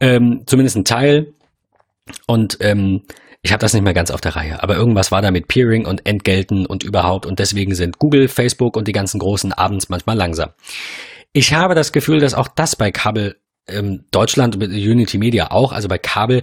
Ähm, 0.00 0.42
zumindest 0.46 0.76
ein 0.76 0.84
Teil. 0.84 1.32
Und 2.26 2.58
ähm, 2.60 3.02
ich 3.42 3.52
habe 3.52 3.60
das 3.60 3.72
nicht 3.72 3.82
mehr 3.82 3.94
ganz 3.94 4.10
auf 4.10 4.20
der 4.20 4.36
Reihe, 4.36 4.62
aber 4.62 4.76
irgendwas 4.76 5.10
war 5.10 5.22
da 5.22 5.30
mit 5.30 5.48
Peering 5.48 5.86
und 5.86 6.06
Entgelten 6.06 6.66
und 6.66 6.82
überhaupt 6.82 7.26
und 7.26 7.38
deswegen 7.38 7.74
sind 7.74 7.98
Google, 7.98 8.28
Facebook 8.28 8.76
und 8.76 8.86
die 8.86 8.92
ganzen 8.92 9.18
großen 9.18 9.52
abends 9.52 9.88
manchmal 9.88 10.16
langsam. 10.16 10.50
Ich 11.32 11.54
habe 11.54 11.74
das 11.74 11.92
Gefühl, 11.92 12.20
dass 12.20 12.34
auch 12.34 12.48
das 12.48 12.76
bei 12.76 12.90
Kabel 12.90 13.36
ähm, 13.68 14.04
Deutschland 14.10 14.58
mit 14.58 14.70
Unity 14.70 15.18
Media 15.18 15.50
auch, 15.50 15.72
also 15.72 15.88
bei 15.88 15.98
Kabel 15.98 16.42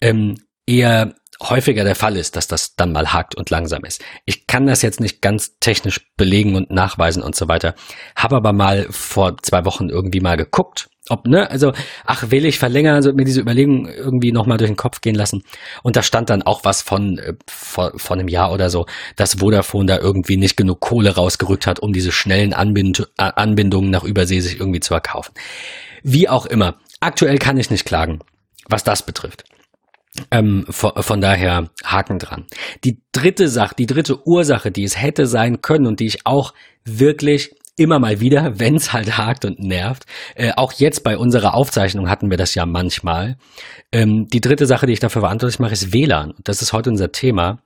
ähm, 0.00 0.36
eher 0.66 1.14
häufiger 1.42 1.84
der 1.84 1.94
Fall 1.94 2.16
ist, 2.16 2.36
dass 2.36 2.48
das 2.48 2.74
dann 2.74 2.92
mal 2.92 3.12
hakt 3.12 3.34
und 3.34 3.50
langsam 3.50 3.84
ist. 3.84 4.02
Ich 4.24 4.46
kann 4.46 4.66
das 4.66 4.82
jetzt 4.82 5.00
nicht 5.00 5.22
ganz 5.22 5.58
technisch 5.60 6.00
belegen 6.16 6.56
und 6.56 6.70
nachweisen 6.70 7.22
und 7.22 7.36
so 7.36 7.48
weiter, 7.48 7.74
habe 8.16 8.36
aber 8.36 8.52
mal 8.52 8.86
vor 8.90 9.36
zwei 9.42 9.64
Wochen 9.64 9.88
irgendwie 9.88 10.20
mal 10.20 10.36
geguckt, 10.36 10.88
ob, 11.10 11.26
ne, 11.26 11.50
also, 11.50 11.72
ach, 12.04 12.30
will 12.30 12.44
ich 12.44 12.58
verlängern, 12.58 12.94
also 12.94 13.12
mir 13.12 13.24
diese 13.24 13.40
Überlegung 13.40 13.88
irgendwie 13.88 14.32
nochmal 14.32 14.58
durch 14.58 14.68
den 14.68 14.76
Kopf 14.76 15.00
gehen 15.00 15.14
lassen. 15.14 15.42
Und 15.82 15.96
da 15.96 16.02
stand 16.02 16.28
dann 16.28 16.42
auch 16.42 16.64
was 16.64 16.82
von, 16.82 17.18
äh, 17.18 17.34
von, 17.46 17.98
von 17.98 18.18
einem 18.18 18.28
Jahr 18.28 18.52
oder 18.52 18.68
so, 18.68 18.86
dass 19.16 19.40
Vodafone 19.40 19.86
da 19.86 19.98
irgendwie 19.98 20.36
nicht 20.36 20.56
genug 20.56 20.80
Kohle 20.80 21.14
rausgerückt 21.14 21.66
hat, 21.66 21.80
um 21.80 21.92
diese 21.92 22.12
schnellen 22.12 22.52
Anbind 22.52 23.08
Anbindungen 23.16 23.90
nach 23.90 24.04
Übersee 24.04 24.40
sich 24.40 24.60
irgendwie 24.60 24.80
zu 24.80 24.94
erkaufen. 24.94 25.32
Wie 26.02 26.28
auch 26.28 26.46
immer. 26.46 26.76
Aktuell 27.00 27.38
kann 27.38 27.58
ich 27.58 27.70
nicht 27.70 27.84
klagen, 27.84 28.20
was 28.68 28.84
das 28.84 29.02
betrifft. 29.02 29.44
Ähm, 30.30 30.64
von, 30.68 30.92
von, 31.02 31.20
daher 31.20 31.70
Haken 31.84 32.18
dran. 32.18 32.46
Die 32.84 33.00
dritte 33.12 33.48
Sache, 33.48 33.74
die 33.78 33.86
dritte 33.86 34.26
Ursache, 34.26 34.70
die 34.70 34.84
es 34.84 35.00
hätte 35.00 35.26
sein 35.26 35.60
können 35.62 35.86
und 35.86 36.00
die 36.00 36.06
ich 36.06 36.26
auch 36.26 36.54
wirklich 36.84 37.54
immer 37.78 37.98
mal 37.98 38.20
wieder, 38.20 38.58
wenn 38.58 38.76
es 38.76 38.92
halt 38.92 39.16
hakt 39.18 39.44
und 39.44 39.60
nervt. 39.60 40.04
Äh, 40.34 40.52
auch 40.56 40.72
jetzt 40.72 41.04
bei 41.04 41.16
unserer 41.16 41.54
Aufzeichnung 41.54 42.08
hatten 42.08 42.30
wir 42.30 42.36
das 42.36 42.54
ja 42.54 42.66
manchmal. 42.66 43.36
Ähm, 43.92 44.26
die 44.28 44.40
dritte 44.40 44.66
Sache, 44.66 44.86
die 44.86 44.92
ich 44.92 45.00
dafür 45.00 45.22
verantwortlich 45.22 45.58
mache, 45.58 45.72
ist 45.72 45.92
WLAN. 45.92 46.34
Das 46.44 46.62
ist 46.62 46.72
heute 46.72 46.90
unser 46.90 47.12
Thema. 47.12 47.60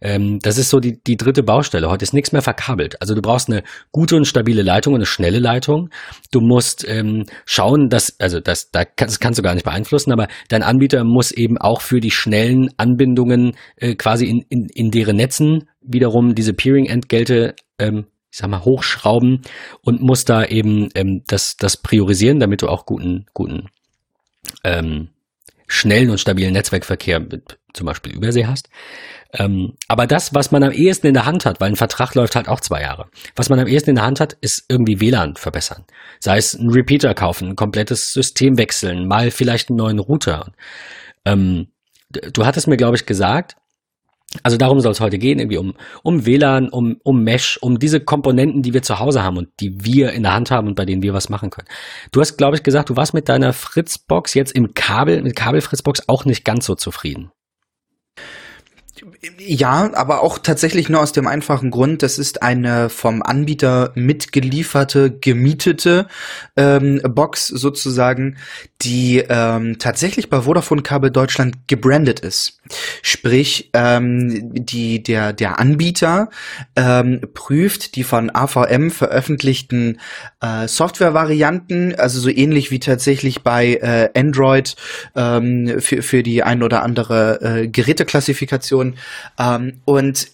Ähm, 0.00 0.38
das 0.40 0.58
ist 0.58 0.70
so 0.70 0.80
die, 0.80 1.02
die 1.02 1.16
dritte 1.16 1.42
Baustelle. 1.42 1.90
Heute 1.90 2.04
ist 2.04 2.14
nichts 2.14 2.32
mehr 2.32 2.42
verkabelt. 2.42 3.00
Also 3.00 3.14
du 3.14 3.22
brauchst 3.22 3.48
eine 3.48 3.62
gute 3.92 4.16
und 4.16 4.26
stabile 4.26 4.62
Leitung 4.62 4.94
und 4.94 4.98
eine 4.98 5.06
schnelle 5.06 5.38
Leitung. 5.38 5.90
Du 6.30 6.40
musst 6.40 6.86
ähm, 6.88 7.26
schauen, 7.44 7.88
dass, 7.88 8.18
also 8.20 8.40
das, 8.40 8.70
da 8.70 8.84
kann, 8.84 9.08
das 9.08 9.20
kannst 9.20 9.38
du 9.38 9.42
gar 9.42 9.54
nicht 9.54 9.64
beeinflussen, 9.64 10.12
aber 10.12 10.28
dein 10.48 10.62
Anbieter 10.62 11.04
muss 11.04 11.30
eben 11.32 11.58
auch 11.58 11.80
für 11.80 12.00
die 12.00 12.10
schnellen 12.10 12.70
Anbindungen 12.76 13.56
äh, 13.76 13.94
quasi 13.94 14.26
in, 14.26 14.42
in, 14.48 14.68
in 14.72 14.90
deren 14.90 15.16
Netzen 15.16 15.68
wiederum 15.80 16.34
diese 16.34 16.52
Peering-Entgelte 16.52 17.54
ähm, 17.78 18.06
ich 18.36 18.40
sag 18.40 18.50
mal, 18.50 18.66
hochschrauben 18.66 19.40
und 19.80 20.02
muss 20.02 20.26
da 20.26 20.44
eben 20.44 20.90
ähm, 20.94 21.22
das, 21.26 21.56
das 21.56 21.78
priorisieren, 21.78 22.38
damit 22.38 22.60
du 22.60 22.68
auch 22.68 22.84
guten, 22.84 23.24
guten, 23.32 23.70
ähm, 24.62 25.08
schnellen 25.66 26.10
und 26.10 26.20
stabilen 26.20 26.52
Netzwerkverkehr 26.52 27.18
mit 27.18 27.58
zum 27.72 27.86
Beispiel 27.86 28.12
Übersee 28.12 28.44
hast. 28.44 28.68
Ähm, 29.32 29.72
aber 29.88 30.06
das, 30.06 30.34
was 30.34 30.50
man 30.50 30.62
am 30.62 30.70
ehesten 30.70 31.06
in 31.06 31.14
der 31.14 31.24
Hand 31.24 31.46
hat, 31.46 31.62
weil 31.62 31.70
ein 31.70 31.76
Vertrag 31.76 32.14
läuft 32.14 32.36
halt 32.36 32.46
auch 32.46 32.60
zwei 32.60 32.82
Jahre, 32.82 33.06
was 33.36 33.48
man 33.48 33.58
am 33.58 33.68
ehesten 33.68 33.90
in 33.90 33.96
der 33.96 34.04
Hand 34.04 34.20
hat, 34.20 34.34
ist 34.34 34.66
irgendwie 34.68 35.00
WLAN 35.00 35.36
verbessern. 35.36 35.86
Sei 36.20 36.36
es 36.36 36.52
ein 36.52 36.68
Repeater 36.68 37.14
kaufen, 37.14 37.48
ein 37.48 37.56
komplettes 37.56 38.12
System 38.12 38.58
wechseln, 38.58 39.08
mal 39.08 39.30
vielleicht 39.30 39.70
einen 39.70 39.78
neuen 39.78 39.98
Router. 39.98 40.52
Ähm, 41.24 41.68
du 42.10 42.44
hattest 42.44 42.66
mir, 42.66 42.76
glaube 42.76 42.96
ich, 42.96 43.06
gesagt, 43.06 43.56
also 44.42 44.56
darum 44.56 44.80
soll 44.80 44.92
es 44.92 45.00
heute 45.00 45.18
gehen, 45.18 45.38
irgendwie 45.38 45.58
um, 45.58 45.74
um 46.02 46.26
WLAN, 46.26 46.68
um, 46.68 46.96
um 47.02 47.22
Mesh, 47.22 47.58
um 47.62 47.78
diese 47.78 48.00
Komponenten, 48.00 48.62
die 48.62 48.74
wir 48.74 48.82
zu 48.82 48.98
Hause 48.98 49.22
haben 49.22 49.36
und 49.36 49.48
die 49.60 49.84
wir 49.84 50.12
in 50.12 50.24
der 50.24 50.34
Hand 50.34 50.50
haben 50.50 50.66
und 50.68 50.74
bei 50.74 50.84
denen 50.84 51.02
wir 51.02 51.14
was 51.14 51.28
machen 51.28 51.50
können. 51.50 51.68
Du 52.12 52.20
hast, 52.20 52.36
glaube 52.36 52.56
ich, 52.56 52.62
gesagt, 52.62 52.90
du 52.90 52.96
warst 52.96 53.14
mit 53.14 53.28
deiner 53.28 53.52
Fritzbox 53.52 54.34
jetzt 54.34 54.52
im 54.52 54.74
Kabel, 54.74 55.22
mit 55.22 55.36
Kabel-Fritzbox 55.36 56.08
auch 56.08 56.24
nicht 56.24 56.44
ganz 56.44 56.66
so 56.66 56.74
zufrieden. 56.74 57.30
Ja, 59.38 59.90
aber 59.94 60.22
auch 60.22 60.38
tatsächlich 60.38 60.88
nur 60.88 61.00
aus 61.00 61.12
dem 61.12 61.26
einfachen 61.26 61.70
Grund, 61.70 62.02
das 62.02 62.18
ist 62.18 62.42
eine 62.42 62.88
vom 62.90 63.22
Anbieter 63.22 63.92
mitgelieferte, 63.94 65.10
gemietete 65.10 66.06
ähm, 66.56 67.00
Box 67.02 67.46
sozusagen, 67.46 68.36
die 68.82 69.24
ähm, 69.28 69.78
tatsächlich 69.78 70.28
bei 70.28 70.42
Vodafone 70.42 70.82
Kabel 70.82 71.10
Deutschland 71.10 71.66
gebrandet 71.66 72.20
ist. 72.20 72.60
Sprich, 73.02 73.70
ähm, 73.72 74.52
die, 74.52 75.02
der, 75.02 75.32
der 75.32 75.58
Anbieter 75.58 76.28
ähm, 76.74 77.20
prüft 77.32 77.96
die 77.96 78.04
von 78.04 78.30
AVM 78.34 78.90
veröffentlichten 78.90 80.00
äh, 80.40 80.68
Software-Varianten, 80.68 81.94
also 81.94 82.20
so 82.20 82.28
ähnlich 82.28 82.70
wie 82.70 82.80
tatsächlich 82.80 83.42
bei 83.42 83.74
äh, 83.74 84.10
Android 84.18 84.76
ähm, 85.14 85.80
für, 85.80 86.02
für 86.02 86.22
die 86.22 86.42
ein 86.42 86.62
oder 86.62 86.82
andere 86.82 87.40
äh, 87.40 87.68
Geräteklassifikation 87.68 88.96
ähm, 89.38 89.80
und 89.84 90.28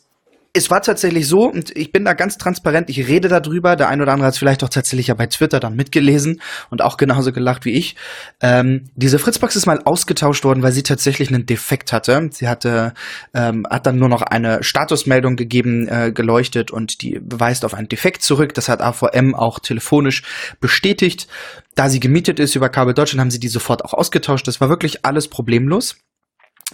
es 0.54 0.70
war 0.70 0.82
tatsächlich 0.82 1.26
so, 1.26 1.50
und 1.50 1.74
ich 1.76 1.92
bin 1.92 2.04
da 2.04 2.12
ganz 2.12 2.36
transparent, 2.36 2.90
ich 2.90 3.08
rede 3.08 3.28
darüber, 3.28 3.74
der 3.74 3.88
ein 3.88 4.02
oder 4.02 4.12
andere 4.12 4.26
hat 4.26 4.34
es 4.34 4.38
vielleicht 4.38 4.62
auch 4.62 4.68
tatsächlich 4.68 5.06
ja 5.06 5.14
bei 5.14 5.26
Twitter 5.26 5.60
dann 5.60 5.74
mitgelesen 5.74 6.42
und 6.68 6.82
auch 6.82 6.98
genauso 6.98 7.32
gelacht 7.32 7.64
wie 7.64 7.72
ich. 7.72 7.96
Ähm, 8.42 8.90
diese 8.94 9.18
Fritzbox 9.18 9.56
ist 9.56 9.64
mal 9.64 9.80
ausgetauscht 9.82 10.44
worden, 10.44 10.62
weil 10.62 10.72
sie 10.72 10.82
tatsächlich 10.82 11.28
einen 11.28 11.46
Defekt 11.46 11.92
hatte. 11.92 12.28
Sie 12.32 12.48
hatte, 12.48 12.92
ähm, 13.32 13.66
hat 13.70 13.86
dann 13.86 13.96
nur 13.96 14.10
noch 14.10 14.20
eine 14.20 14.62
Statusmeldung 14.62 15.36
gegeben, 15.36 15.88
äh, 15.88 16.12
geleuchtet 16.12 16.70
und 16.70 17.00
die 17.00 17.18
beweist 17.18 17.64
auf 17.64 17.72
einen 17.72 17.88
Defekt 17.88 18.22
zurück. 18.22 18.52
Das 18.52 18.68
hat 18.68 18.82
AVM 18.82 19.34
auch 19.34 19.58
telefonisch 19.58 20.22
bestätigt. 20.60 21.28
Da 21.74 21.88
sie 21.88 22.00
gemietet 22.00 22.38
ist 22.38 22.56
über 22.56 22.68
Kabel 22.68 22.92
Deutschland, 22.92 23.22
haben 23.22 23.30
sie 23.30 23.40
die 23.40 23.48
sofort 23.48 23.86
auch 23.86 23.94
ausgetauscht. 23.94 24.46
Das 24.46 24.60
war 24.60 24.68
wirklich 24.68 25.06
alles 25.06 25.28
problemlos. 25.28 25.96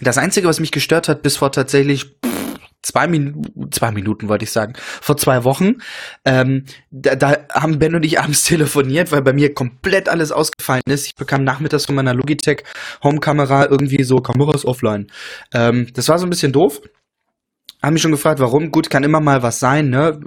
Das 0.01 0.17
Einzige, 0.17 0.47
was 0.47 0.59
mich 0.59 0.71
gestört 0.71 1.09
hat, 1.09 1.21
bis 1.21 1.37
vor 1.37 1.51
tatsächlich 1.51 2.05
zwei 2.81 3.07
Minuten, 3.07 3.71
zwei 3.71 3.91
Minuten 3.91 4.29
wollte 4.29 4.43
ich 4.45 4.51
sagen, 4.51 4.73
vor 5.01 5.17
zwei 5.17 5.43
Wochen, 5.43 5.75
ähm, 6.25 6.65
da, 6.91 7.15
da 7.15 7.37
haben 7.51 7.79
Ben 7.79 7.95
und 7.95 8.05
ich 8.05 8.19
abends 8.19 8.43
telefoniert, 8.45 9.11
weil 9.11 9.21
bei 9.21 9.33
mir 9.33 9.53
komplett 9.53 10.09
alles 10.09 10.31
ausgefallen 10.31 10.83
ist. 10.87 11.07
Ich 11.07 11.15
bekam 11.15 11.43
nachmittags 11.43 11.85
von 11.85 11.95
meiner 11.95 12.13
Logitech 12.13 12.63
Homekamera 13.03 13.65
irgendwie 13.65 14.03
so 14.03 14.17
Kameras 14.17 14.65
offline. 14.65 15.07
Ähm, 15.53 15.87
das 15.93 16.07
war 16.09 16.19
so 16.19 16.25
ein 16.25 16.29
bisschen 16.29 16.51
doof. 16.51 16.81
Haben 17.81 17.93
mich 17.93 18.01
schon 18.01 18.11
gefragt, 18.11 18.39
warum. 18.39 18.71
Gut, 18.71 18.89
kann 18.89 19.03
immer 19.03 19.21
mal 19.21 19.41
was 19.41 19.59
sein, 19.59 19.89
ne? 19.89 20.19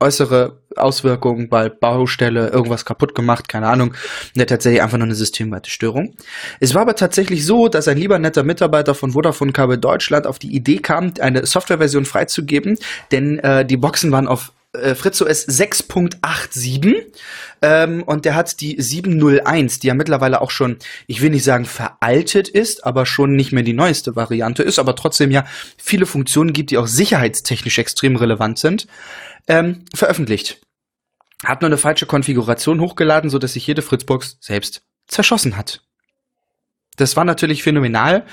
Äußere 0.00 0.60
Auswirkungen 0.76 1.48
bei 1.48 1.68
Baustelle, 1.68 2.48
irgendwas 2.48 2.84
kaputt 2.84 3.14
gemacht, 3.14 3.48
keine 3.48 3.68
Ahnung. 3.68 3.94
Ne, 4.34 4.44
tatsächlich 4.46 4.82
einfach 4.82 4.98
nur 4.98 5.06
eine 5.06 5.14
systemweite 5.14 5.70
Störung. 5.70 6.14
Es 6.60 6.74
war 6.74 6.82
aber 6.82 6.96
tatsächlich 6.96 7.46
so, 7.46 7.68
dass 7.68 7.88
ein 7.88 7.96
lieber 7.96 8.18
netter 8.18 8.42
Mitarbeiter 8.42 8.94
von 8.94 9.12
Vodafone 9.12 9.52
Kabel 9.52 9.78
Deutschland 9.78 10.26
auf 10.26 10.38
die 10.38 10.54
Idee 10.54 10.78
kam, 10.78 11.12
eine 11.20 11.46
Softwareversion 11.46 12.04
freizugeben, 12.04 12.78
denn 13.10 13.38
äh, 13.38 13.64
die 13.64 13.78
Boxen 13.78 14.12
waren 14.12 14.28
auf 14.28 14.52
äh, 14.76 14.94
FritzOS 14.94 15.48
6.87 15.48 16.94
ähm, 17.62 18.02
und 18.02 18.24
der 18.24 18.34
hat 18.34 18.60
die 18.60 18.80
701, 18.80 19.78
die 19.78 19.86
ja 19.86 19.94
mittlerweile 19.94 20.40
auch 20.40 20.50
schon, 20.50 20.76
ich 21.06 21.22
will 21.22 21.30
nicht 21.30 21.44
sagen 21.44 21.64
veraltet 21.64 22.48
ist, 22.48 22.84
aber 22.84 23.06
schon 23.06 23.34
nicht 23.34 23.52
mehr 23.52 23.62
die 23.62 23.72
neueste 23.72 24.16
Variante 24.16 24.62
ist, 24.62 24.78
aber 24.78 24.94
trotzdem 24.94 25.30
ja 25.30 25.46
viele 25.78 26.06
Funktionen 26.06 26.52
gibt, 26.52 26.70
die 26.70 26.78
auch 26.78 26.86
sicherheitstechnisch 26.86 27.78
extrem 27.78 28.16
relevant 28.16 28.58
sind 28.58 28.86
ähm, 29.48 29.84
veröffentlicht. 29.94 30.60
Hat 31.44 31.60
nur 31.60 31.68
eine 31.68 31.78
falsche 31.78 32.06
Konfiguration 32.06 32.80
hochgeladen, 32.80 33.30
so 33.30 33.38
dass 33.38 33.52
sich 33.52 33.66
jede 33.66 33.82
Fritzbox 33.82 34.38
selbst 34.40 34.86
zerschossen 35.06 35.56
hat. 35.56 35.85
Das 36.96 37.16
war 37.16 37.24
natürlich 37.24 37.62
phänomenal. 37.62 38.24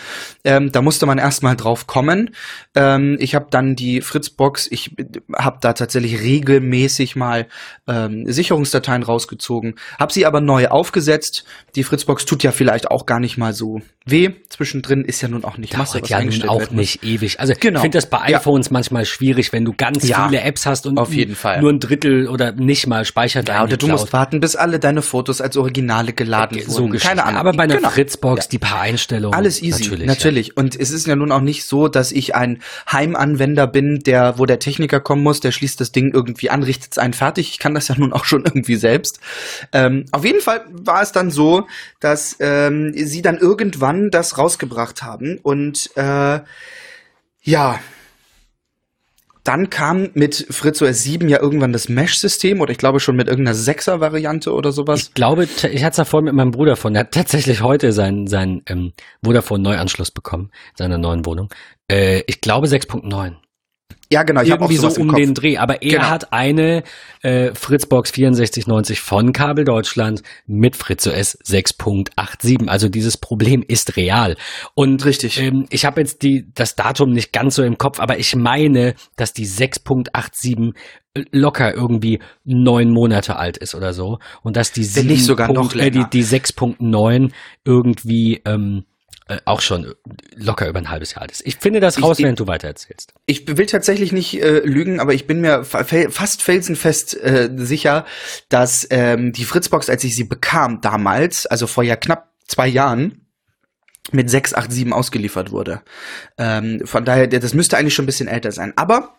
Ähm, 0.43 0.71
da 0.71 0.81
musste 0.81 1.05
man 1.05 1.17
erstmal 1.17 1.55
drauf 1.55 1.87
kommen. 1.87 2.31
Ähm, 2.75 3.17
ich 3.19 3.35
habe 3.35 3.47
dann 3.49 3.75
die 3.75 4.01
Fritzbox, 4.01 4.67
ich 4.71 4.95
habe 5.35 5.57
da 5.61 5.73
tatsächlich 5.73 6.21
regelmäßig 6.21 7.15
mal 7.15 7.47
ähm, 7.87 8.25
Sicherungsdateien 8.31 9.03
rausgezogen, 9.03 9.75
habe 9.99 10.13
sie 10.13 10.25
aber 10.25 10.41
neu 10.41 10.67
aufgesetzt. 10.67 11.45
Die 11.75 11.83
Fritzbox 11.83 12.25
tut 12.25 12.43
ja 12.43 12.51
vielleicht 12.51 12.89
auch 12.89 13.05
gar 13.05 13.19
nicht 13.19 13.37
mal 13.37 13.53
so 13.53 13.81
weh. 14.05 14.31
Zwischendrin 14.49 15.05
ist 15.05 15.21
ja 15.21 15.27
nun 15.27 15.43
auch 15.43 15.57
nicht 15.57 15.77
Masse, 15.77 16.01
was 16.01 16.09
ja 16.09 16.21
nun 16.21 16.47
auch 16.47 16.71
nicht 16.71 17.03
ewig. 17.03 17.39
Also 17.39 17.53
genau. 17.59 17.79
ich 17.79 17.81
finde 17.81 17.97
das 17.97 18.09
bei 18.09 18.21
iPhones 18.21 18.67
ja. 18.67 18.73
manchmal 18.73 19.05
schwierig, 19.05 19.53
wenn 19.53 19.65
du 19.65 19.73
ganz 19.73 20.07
ja, 20.07 20.27
viele 20.27 20.41
Apps 20.41 20.65
hast 20.65 20.85
und 20.85 20.97
auf 20.97 21.13
jeden 21.13 21.35
Fall. 21.35 21.61
nur 21.61 21.71
ein 21.71 21.79
Drittel 21.79 22.27
oder 22.27 22.51
nicht 22.51 22.87
mal 22.87 23.05
speichert. 23.05 23.47
Ja, 23.47 23.63
oder 23.63 23.77
du 23.77 23.87
musst 23.87 24.13
warten, 24.13 24.39
bis 24.39 24.55
alle 24.55 24.79
deine 24.79 25.01
Fotos 25.01 25.41
als 25.41 25.57
Originale 25.57 26.13
geladen 26.13 26.57
okay, 26.57 26.67
wurden. 26.67 26.97
So 26.97 27.07
Keine 27.07 27.23
Ahnung. 27.23 27.39
Aber 27.39 27.53
bei 27.53 27.63
einer 27.63 27.77
genau. 27.77 27.89
Fritzbox, 27.89 28.47
die 28.53 28.59
paar 28.59 28.79
Einstellungen. 28.79 29.35
Alles 29.35 29.61
easy, 29.61 29.83
natürlich. 29.83 30.07
natürlich. 30.07 30.47
Ja. 30.47 30.53
Und 30.55 30.79
es 30.79 30.91
ist 30.91 31.07
ja 31.07 31.15
nun 31.15 31.31
auch 31.31 31.41
nicht 31.41 31.65
so, 31.65 31.87
dass 31.87 32.11
ich 32.11 32.35
ein 32.35 32.61
Heimanwender 32.89 33.67
bin, 33.67 33.99
der, 33.99 34.37
wo 34.37 34.45
der 34.45 34.59
Techniker 34.59 34.99
kommen 34.99 35.23
muss, 35.23 35.39
der 35.39 35.51
schließt 35.51 35.81
das 35.81 35.91
Ding 35.91 36.13
irgendwie 36.13 36.49
an, 36.49 36.63
richtet 36.63 36.93
es 36.93 36.97
einen 36.97 37.13
fertig. 37.13 37.49
Ich 37.49 37.59
kann 37.59 37.73
das 37.73 37.87
ja 37.87 37.95
nun 37.97 38.13
auch 38.13 38.25
schon 38.25 38.45
irgendwie 38.45 38.75
selbst. 38.75 39.19
Ähm, 39.73 40.05
auf 40.11 40.23
jeden 40.23 40.41
Fall 40.41 40.63
war 40.71 41.01
es 41.01 41.11
dann 41.11 41.31
so, 41.31 41.67
dass 41.99 42.37
ähm, 42.39 42.93
sie 42.95 43.21
dann 43.21 43.37
irgendwann 43.37 44.11
das 44.11 44.37
rausgebracht 44.37 45.03
haben 45.03 45.39
und 45.41 45.89
äh, 45.95 46.39
ja, 47.41 47.79
dann 49.43 49.69
kam 49.69 50.09
mit 50.13 50.47
Fritz 50.49 50.81
OS 50.81 51.03
7 51.03 51.27
ja 51.27 51.39
irgendwann 51.41 51.73
das 51.73 51.89
Mesh-System 51.89 52.61
oder 52.61 52.71
ich 52.71 52.77
glaube 52.77 52.99
schon 52.99 53.15
mit 53.15 53.27
irgendeiner 53.27 53.57
6er-Variante 53.57 54.53
oder 54.53 54.71
sowas. 54.71 55.01
Ich 55.01 55.13
glaube, 55.13 55.43
ich 55.43 55.63
hatte 55.63 55.91
es 55.91 55.95
da 55.97 56.05
vorhin 56.05 56.25
mit 56.25 56.33
meinem 56.33 56.51
Bruder 56.51 56.75
von. 56.75 56.95
Er 56.95 57.01
hat 57.01 57.11
tatsächlich 57.11 57.61
heute 57.61 57.91
seinen, 57.91 58.27
seinen 58.27 58.63
ähm, 58.67 58.93
Vodafone-Neuanschluss 59.23 60.11
bekommen, 60.11 60.51
seiner 60.75 60.97
neuen 60.97 61.25
Wohnung. 61.25 61.49
Äh, 61.91 62.23
ich 62.27 62.39
glaube 62.41 62.67
6.9. 62.67 63.35
Ja, 64.11 64.23
genau. 64.23 64.41
Ich 64.41 64.49
Irgendwie 64.49 64.77
so 64.77 64.89
um 64.89 65.13
den 65.13 65.33
Dreh. 65.33 65.57
Aber 65.57 65.81
er 65.81 65.97
genau. 65.97 66.09
hat 66.09 66.33
eine 66.33 66.83
äh, 67.21 67.53
Fritzbox 67.53 68.09
6490 68.09 68.99
von 68.99 69.33
Kabel 69.33 69.65
Deutschland 69.65 70.23
mit 70.45 70.75
Fritz 70.75 71.07
OS 71.07 71.37
6.87. 71.39 72.67
Also 72.67 72.89
dieses 72.89 73.17
Problem 73.17 73.63
ist 73.67 73.97
real. 73.97 74.35
Und 74.75 75.03
Richtig. 75.05 75.39
Ähm, 75.39 75.65
ich 75.69 75.85
habe 75.85 76.01
jetzt 76.01 76.21
die, 76.21 76.45
das 76.53 76.75
Datum 76.75 77.11
nicht 77.11 77.33
ganz 77.33 77.55
so 77.55 77.63
im 77.63 77.77
Kopf, 77.77 77.99
aber 77.99 78.19
ich 78.19 78.35
meine, 78.35 78.95
dass 79.15 79.33
die 79.33 79.47
6.87 79.47 80.73
locker 81.31 81.73
irgendwie 81.73 82.19
neun 82.43 82.89
Monate 82.89 83.35
alt 83.35 83.57
ist 83.57 83.75
oder 83.75 83.93
so. 83.93 84.19
Und 84.41 84.57
dass 84.57 84.71
die, 84.71 84.83
7. 84.83 85.07
nicht 85.07 85.25
sogar 85.25 85.51
noch 85.51 85.73
länger. 85.73 85.87
Äh, 85.87 85.91
die, 85.91 86.23
die 86.23 86.25
6.9 86.25 87.31
irgendwie 87.63 88.41
ähm, 88.45 88.85
äh, 89.27 89.37
auch 89.45 89.61
schon 89.61 89.93
locker 90.35 90.67
über 90.67 90.79
ein 90.79 90.89
halbes 90.89 91.13
Jahr 91.13 91.21
alt 91.21 91.31
ist. 91.31 91.45
Ich 91.45 91.57
finde 91.57 91.79
das 91.79 92.01
raus, 92.01 92.19
ich, 92.19 92.25
während 92.25 92.39
du 92.39 92.47
weiter 92.47 92.67
erzählst. 92.67 93.13
Ich 93.25 93.47
will 93.57 93.65
tatsächlich 93.65 94.11
nicht 94.11 94.41
äh, 94.41 94.59
lügen, 94.59 94.99
aber 94.99 95.13
ich 95.13 95.27
bin 95.27 95.41
mir 95.41 95.63
fast 95.63 96.41
felsenfest 96.41 97.21
äh, 97.21 97.49
sicher, 97.55 98.05
dass 98.49 98.87
ähm, 98.89 99.31
die 99.31 99.45
Fritzbox, 99.45 99.89
als 99.89 100.03
ich 100.03 100.15
sie 100.15 100.25
bekam 100.25 100.81
damals, 100.81 101.45
also 101.45 101.67
vor 101.67 101.83
ja 101.83 101.95
knapp 101.95 102.33
zwei 102.47 102.67
Jahren, 102.67 103.19
mit 104.11 104.29
687 104.29 104.91
ausgeliefert 104.93 105.51
wurde. 105.51 105.81
Ähm, 106.37 106.81
von 106.83 107.05
daher, 107.05 107.27
das 107.27 107.53
müsste 107.53 107.77
eigentlich 107.77 107.93
schon 107.93 108.03
ein 108.03 108.07
bisschen 108.07 108.27
älter 108.27 108.51
sein. 108.51 108.73
Aber 108.75 109.15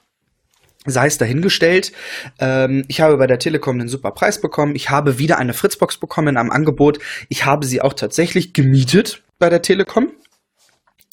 sei 0.87 1.06
es 1.06 1.18
dahingestellt. 1.18 1.92
Ähm, 2.38 2.84
ich 2.88 3.00
habe 3.00 3.16
bei 3.16 3.26
der 3.26 3.38
Telekom 3.38 3.80
einen 3.80 3.88
super 3.88 4.11
Preis 4.11 4.40
bekommen. 4.40 4.75
Ich 4.75 4.90
habe 4.90 5.18
wieder 5.18 5.38
eine 5.38 5.54
Fritzbox 5.54 5.96
bekommen 5.96 6.28
in 6.28 6.37
einem 6.37 6.50
Angebot. 6.50 6.99
Ich 7.28 7.46
habe 7.46 7.66
sie 7.66 7.80
auch 7.80 7.94
tatsächlich 7.94 8.52
gemietet 8.52 9.23
bei 9.38 9.48
der 9.50 9.62
Telekom. 9.62 10.12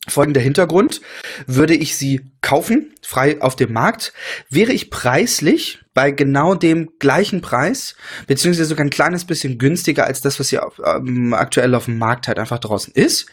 Folgender 0.07 0.41
Hintergrund. 0.41 1.01
Würde 1.45 1.75
ich 1.75 1.95
sie 1.95 2.31
kaufen, 2.41 2.95
frei 3.03 3.41
auf 3.41 3.55
dem 3.55 3.71
Markt, 3.73 4.13
wäre 4.49 4.73
ich 4.73 4.89
preislich 4.89 5.79
bei 5.93 6.11
genau 6.11 6.55
dem 6.55 6.89
gleichen 6.99 7.41
Preis, 7.41 7.95
beziehungsweise 8.25 8.69
sogar 8.69 8.85
ein 8.85 8.89
kleines 8.89 9.25
bisschen 9.25 9.57
günstiger 9.57 10.05
als 10.05 10.21
das, 10.21 10.39
was 10.39 10.49
hier 10.49 10.65
auf, 10.65 10.81
ähm, 10.85 11.33
aktuell 11.33 11.75
auf 11.75 11.85
dem 11.85 11.97
Markt 11.97 12.27
halt 12.27 12.39
einfach 12.39 12.59
draußen 12.59 12.93
ist. 12.93 13.25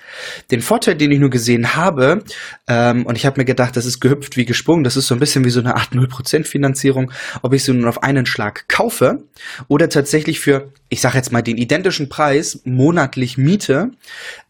Den 0.50 0.61
Vorteil, 0.61 0.97
den 0.97 1.12
ich 1.12 1.21
nur 1.21 1.31
gesehen 1.31 1.77
habe, 1.77 2.25
ähm, 2.67 3.07
und 3.07 3.17
ich 3.17 3.27
habe 3.27 3.41
mir 3.41 3.45
gedacht, 3.45 3.77
das 3.77 3.87
ist 3.87 4.00
gehüpft 4.00 4.37
wie 4.37 4.45
gesprungen, 4.45 4.83
das 4.83 4.97
ist 4.97 5.07
so 5.07 5.15
ein 5.15 5.21
bisschen 5.21 5.45
wie 5.45 5.50
so 5.50 5.61
eine 5.61 5.77
Art 5.77 5.93
0% 5.93 6.45
Finanzierung, 6.47 7.12
ob 7.43 7.53
ich 7.53 7.62
sie 7.62 7.73
nun 7.73 7.87
auf 7.87 8.03
einen 8.03 8.27
Schlag 8.27 8.69
kaufe 8.69 9.23
oder 9.69 9.88
tatsächlich 9.88 10.41
für, 10.41 10.73
ich 10.88 11.00
sage 11.00 11.17
jetzt 11.17 11.31
mal, 11.31 11.43
den 11.43 11.59
identischen 11.59 12.09
Preis 12.09 12.61
monatlich 12.65 13.38
miete, 13.38 13.93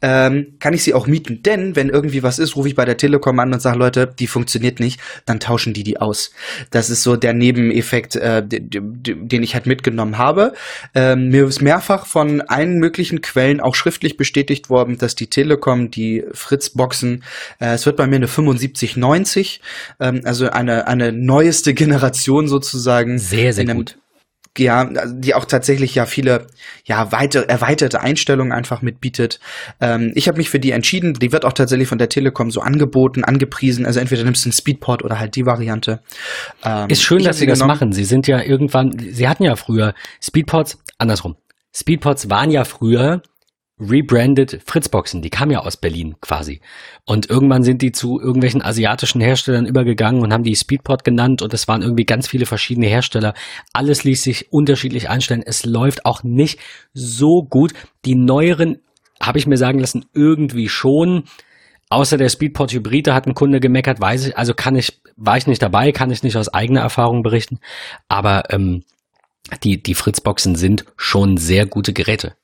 ähm, 0.01 0.55
kann 0.61 0.73
ich 0.73 0.83
sie 0.83 0.95
auch 0.95 1.07
mieten. 1.07 1.43
Denn 1.43 1.77
wenn 1.77 1.91
irgendwie 1.91 2.23
was 2.23 2.39
ist, 2.39 2.57
rufe 2.57 2.69
ich 2.69 2.75
bei 2.75 2.85
der 2.87 2.97
Telekom 2.97 3.39
an 3.39 3.53
und 3.53 3.61
sage, 3.61 3.79
Leute, 3.79 4.07
die 4.19 4.27
funktioniert 4.27 4.81
nicht, 4.81 5.01
dann 5.27 5.41
tauschen 5.41 5.75
die 5.75 5.85
die 5.85 6.01
aus. 6.01 6.31
Das 6.71 6.89
ist 6.89 7.03
so 7.03 7.17
der 7.17 7.35
Nebeneffekt, 7.35 7.98
äh, 8.17 8.43
den 8.47 9.43
ich 9.43 9.55
halt 9.55 9.67
mitgenommen 9.67 10.19
habe. 10.19 10.53
Ähm, 10.95 11.29
mir 11.29 11.47
ist 11.47 11.63
mehrfach 11.63 12.07
von 12.07 12.41
allen 12.41 12.79
möglichen 12.79 13.21
Quellen 13.21 13.61
auch 13.61 13.75
schriftlich 13.75 14.17
bestätigt 14.17 14.71
worden, 14.71 14.99
dass 14.99 15.15
die 15.15 15.29
Telekom 15.29 15.91
die 15.91 16.25
Fritz-Boxen, 16.33 17.25
äh, 17.61 17.75
es 17.75 17.87
wird 17.87 17.97
bei 17.97 18.07
mir 18.07 18.17
eine 18.17 18.29
7590, 18.29 19.61
ähm, 20.01 20.21
also 20.25 20.49
eine, 20.51 20.87
eine 20.87 21.13
neueste 21.13 21.75
Generation 21.75 22.49
sozusagen. 22.49 23.19
Sehr, 23.19 23.53
sehr 23.53 23.67
gut 23.67 23.99
ja, 24.59 24.89
die 25.07 25.35
auch 25.35 25.45
tatsächlich 25.45 25.95
ja 25.95 26.07
viele, 26.07 26.47
ja, 26.85 27.13
weite, 27.13 27.49
erweiterte 27.49 28.01
Einstellungen 28.01 28.53
einfach 28.53 28.83
mitbietet. 28.83 29.41
Ähm, 29.81 30.13
ich 30.15 30.29
habe 30.29 30.39
mich 30.39 30.51
für 30.51 30.61
die 30.61 30.73
entschieden. 30.73 31.15
Die 31.15 31.33
wird 31.33 31.45
auch 31.45 31.53
tatsächlich 31.53 31.89
von 31.89 31.99
der 31.99 32.09
Telekom 32.09 32.51
so 32.51 32.61
angeboten, 32.61 33.25
angepriesen. 33.25 33.87
Also 33.87 34.01
entweder 34.01 34.25
nimmst 34.25 34.45
du 34.45 34.49
einen 34.49 34.53
Speedport 34.53 35.05
oder 35.05 35.19
halt 35.19 35.37
die 35.37 35.47
Variante. 35.47 36.01
Ähm, 36.65 36.89
Ist 36.89 37.03
schön, 37.03 37.23
dass 37.25 37.39
sie 37.39 37.47
das 37.47 37.61
machen. 37.61 37.93
Sie 37.93 38.05
sind 38.05 38.27
ja 38.27 38.43
irgendwann, 38.43 38.97
sie 38.99 39.29
hatten 39.29 39.45
ja 39.45 39.57
früher 39.57 39.95
Speedports, 40.23 40.79
andersrum. 40.99 41.37
Speedports 41.75 42.31
waren 42.31 42.51
ja 42.51 42.65
früher 42.65 43.23
rebranded 43.81 44.61
Fritzboxen, 44.67 45.23
die 45.23 45.31
kamen 45.31 45.53
ja 45.53 45.61
aus 45.61 45.77
Berlin 45.77 46.17
quasi. 46.21 46.61
Und 47.05 47.31
irgendwann 47.31 47.63
sind 47.63 47.83
die 47.83 47.93
zu 47.93 48.21
irgendwelchen 48.21 48.63
asiatischen 48.63 49.21
Herstellern 49.21 49.67
übergegangen 49.67 50.23
und 50.23 50.33
haben 50.33 50.43
die 50.43 50.57
Speedport 50.57 51.05
genannt 51.05 51.43
und 51.43 51.55
es 51.55 51.69
waren 51.69 51.83
irgendwie 51.83 52.05
ganz 52.05 52.29
viele 52.29 52.47
verschiedene 52.47 52.87
Hersteller. 52.87 53.35
Alles 53.73 54.05
ließ 54.05 54.23
sich 54.23 54.53
unterschiedlich 54.53 55.09
einstellen. 55.09 55.43
Es 55.45 55.65
läuft 55.65 56.05
auch 56.07 56.23
nicht 56.23 56.59
so 56.93 57.43
gut. 57.49 57.73
Die 58.05 58.15
neueren, 58.15 58.79
habe 59.21 59.39
ich 59.39 59.47
mir 59.47 59.57
sagen 59.57 59.79
lassen, 59.79 60.07
irgendwie 60.13 60.69
schon. 60.69 61.25
Außer 61.91 62.19
der 62.19 62.29
Speedport 62.29 62.73
Hybride 62.73 63.15
hat 63.15 63.27
ein 63.27 63.35
Kunde 63.35 63.61
gemeckert, 63.61 64.01
weiß 64.01 64.27
ich, 64.27 64.37
also 64.37 64.53
kann 64.53 64.77
ich, 64.77 65.01
war 65.17 65.39
ich 65.39 65.47
nicht 65.47 65.63
dabei, 65.63 65.93
kann 65.93 66.11
ich 66.11 66.23
nicht 66.23 66.37
aus 66.37 66.53
eigener 66.53 66.81
Erfahrung 66.81 67.23
berichten. 67.23 67.61
Aber 68.09 68.43
ähm, 68.51 68.83
die, 69.65 69.83
die 69.83 69.95
Fritzboxen 69.95 70.55
sind 70.55 70.85
schon 70.97 71.39
sehr 71.39 71.65
gute 71.65 71.93
Geräte. 71.93 72.35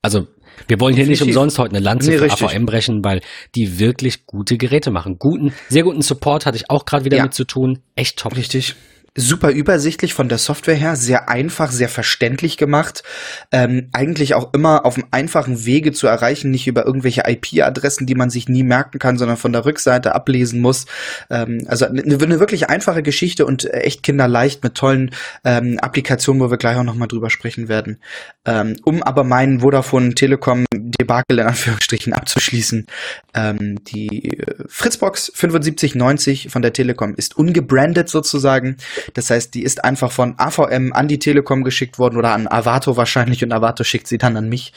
Also 0.00 0.26
wir 0.68 0.80
wollen 0.80 0.94
hier 0.94 1.06
nicht 1.06 1.22
umsonst 1.22 1.58
heute 1.58 1.76
eine 1.76 1.84
Lanze 1.84 2.10
nee, 2.10 2.18
für 2.18 2.24
richtig. 2.24 2.48
AVM 2.48 2.66
brechen, 2.66 3.04
weil 3.04 3.20
die 3.54 3.78
wirklich 3.78 4.26
gute 4.26 4.56
Geräte 4.56 4.90
machen. 4.90 5.18
Guten, 5.18 5.52
sehr 5.68 5.82
guten 5.82 6.02
Support 6.02 6.46
hatte 6.46 6.56
ich 6.56 6.70
auch 6.70 6.84
gerade 6.84 7.04
wieder 7.04 7.18
ja. 7.18 7.24
mit 7.24 7.34
zu 7.34 7.44
tun. 7.44 7.80
Echt 7.96 8.18
top. 8.18 8.36
Richtig 8.36 8.74
super 9.16 9.50
übersichtlich 9.50 10.12
von 10.12 10.28
der 10.28 10.38
Software 10.38 10.74
her, 10.74 10.96
sehr 10.96 11.28
einfach, 11.28 11.70
sehr 11.70 11.88
verständlich 11.88 12.56
gemacht. 12.56 13.04
Ähm, 13.52 13.88
eigentlich 13.92 14.34
auch 14.34 14.52
immer 14.52 14.84
auf 14.84 14.96
einem 14.96 15.06
einfachen 15.12 15.64
Wege 15.64 15.92
zu 15.92 16.08
erreichen, 16.08 16.50
nicht 16.50 16.66
über 16.66 16.84
irgendwelche 16.84 17.22
IP-Adressen, 17.26 18.06
die 18.06 18.16
man 18.16 18.30
sich 18.30 18.48
nie 18.48 18.64
merken 18.64 18.98
kann, 18.98 19.16
sondern 19.16 19.36
von 19.36 19.52
der 19.52 19.64
Rückseite 19.64 20.14
ablesen 20.14 20.60
muss. 20.60 20.86
Ähm, 21.30 21.64
also 21.68 21.84
eine, 21.84 22.02
eine, 22.02 22.40
wirklich 22.40 22.68
einfache 22.68 23.02
Geschichte 23.02 23.46
und 23.46 23.72
echt 23.72 24.02
kinderleicht 24.02 24.64
mit 24.64 24.74
tollen 24.74 25.12
ähm, 25.44 25.78
Applikationen, 25.78 26.42
wo 26.42 26.50
wir 26.50 26.58
gleich 26.58 26.76
auch 26.76 26.82
nochmal 26.82 27.08
drüber 27.08 27.30
sprechen 27.30 27.68
werden. 27.68 28.00
Ähm, 28.44 28.76
um 28.84 29.02
aber 29.02 29.22
meinen 29.22 29.60
Vodafone 29.60 30.14
Telekom 30.14 30.64
Debakel 30.72 31.38
in 31.38 31.46
Anführungsstrichen 31.46 32.12
abzuschließen. 32.12 32.86
Ähm, 33.34 33.84
die 33.84 34.42
Fritzbox 34.66 35.26
7590 35.26 36.48
von 36.50 36.62
der 36.62 36.72
Telekom 36.72 37.14
ist 37.14 37.36
ungebrandet 37.36 38.08
sozusagen. 38.08 38.76
Das 39.12 39.30
heißt, 39.30 39.54
die 39.54 39.62
ist 39.62 39.84
einfach 39.84 40.10
von 40.10 40.34
AVM 40.38 40.92
an 40.92 41.08
die 41.08 41.18
Telekom 41.18 41.64
geschickt 41.64 41.98
worden 41.98 42.16
oder 42.16 42.32
an 42.32 42.48
Avato 42.48 42.96
wahrscheinlich 42.96 43.44
und 43.44 43.52
Avato 43.52 43.84
schickt 43.84 44.08
sie 44.08 44.18
dann 44.18 44.36
an 44.36 44.48
mich. 44.48 44.72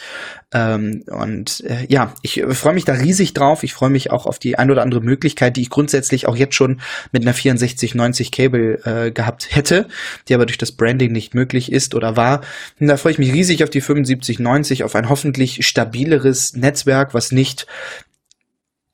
Ähm, 0.53 1.03
und 1.07 1.63
äh, 1.65 1.85
ja, 1.87 2.13
ich 2.21 2.41
äh, 2.41 2.53
freue 2.53 2.73
mich 2.73 2.85
da 2.85 2.93
riesig 2.93 3.33
drauf. 3.33 3.63
Ich 3.63 3.73
freue 3.73 3.89
mich 3.89 4.11
auch 4.11 4.25
auf 4.25 4.39
die 4.39 4.57
ein 4.57 4.71
oder 4.71 4.81
andere 4.81 5.01
Möglichkeit, 5.01 5.57
die 5.57 5.61
ich 5.61 5.69
grundsätzlich 5.69 6.27
auch 6.27 6.35
jetzt 6.35 6.55
schon 6.55 6.81
mit 7.11 7.23
einer 7.23 7.33
6490 7.33 8.31
Cable 8.31 8.79
äh, 8.85 9.11
gehabt 9.11 9.55
hätte, 9.55 9.87
die 10.27 10.35
aber 10.35 10.45
durch 10.45 10.57
das 10.57 10.71
Branding 10.71 11.11
nicht 11.11 11.33
möglich 11.33 11.71
ist 11.71 11.95
oder 11.95 12.15
war. 12.15 12.41
Und 12.79 12.87
da 12.87 12.97
freue 12.97 13.13
ich 13.13 13.19
mich 13.19 13.33
riesig 13.33 13.63
auf 13.63 13.69
die 13.69 13.81
7590, 13.81 14.83
auf 14.83 14.95
ein 14.95 15.09
hoffentlich 15.09 15.65
stabileres 15.65 16.53
Netzwerk, 16.53 17.13
was 17.13 17.31
nicht 17.31 17.67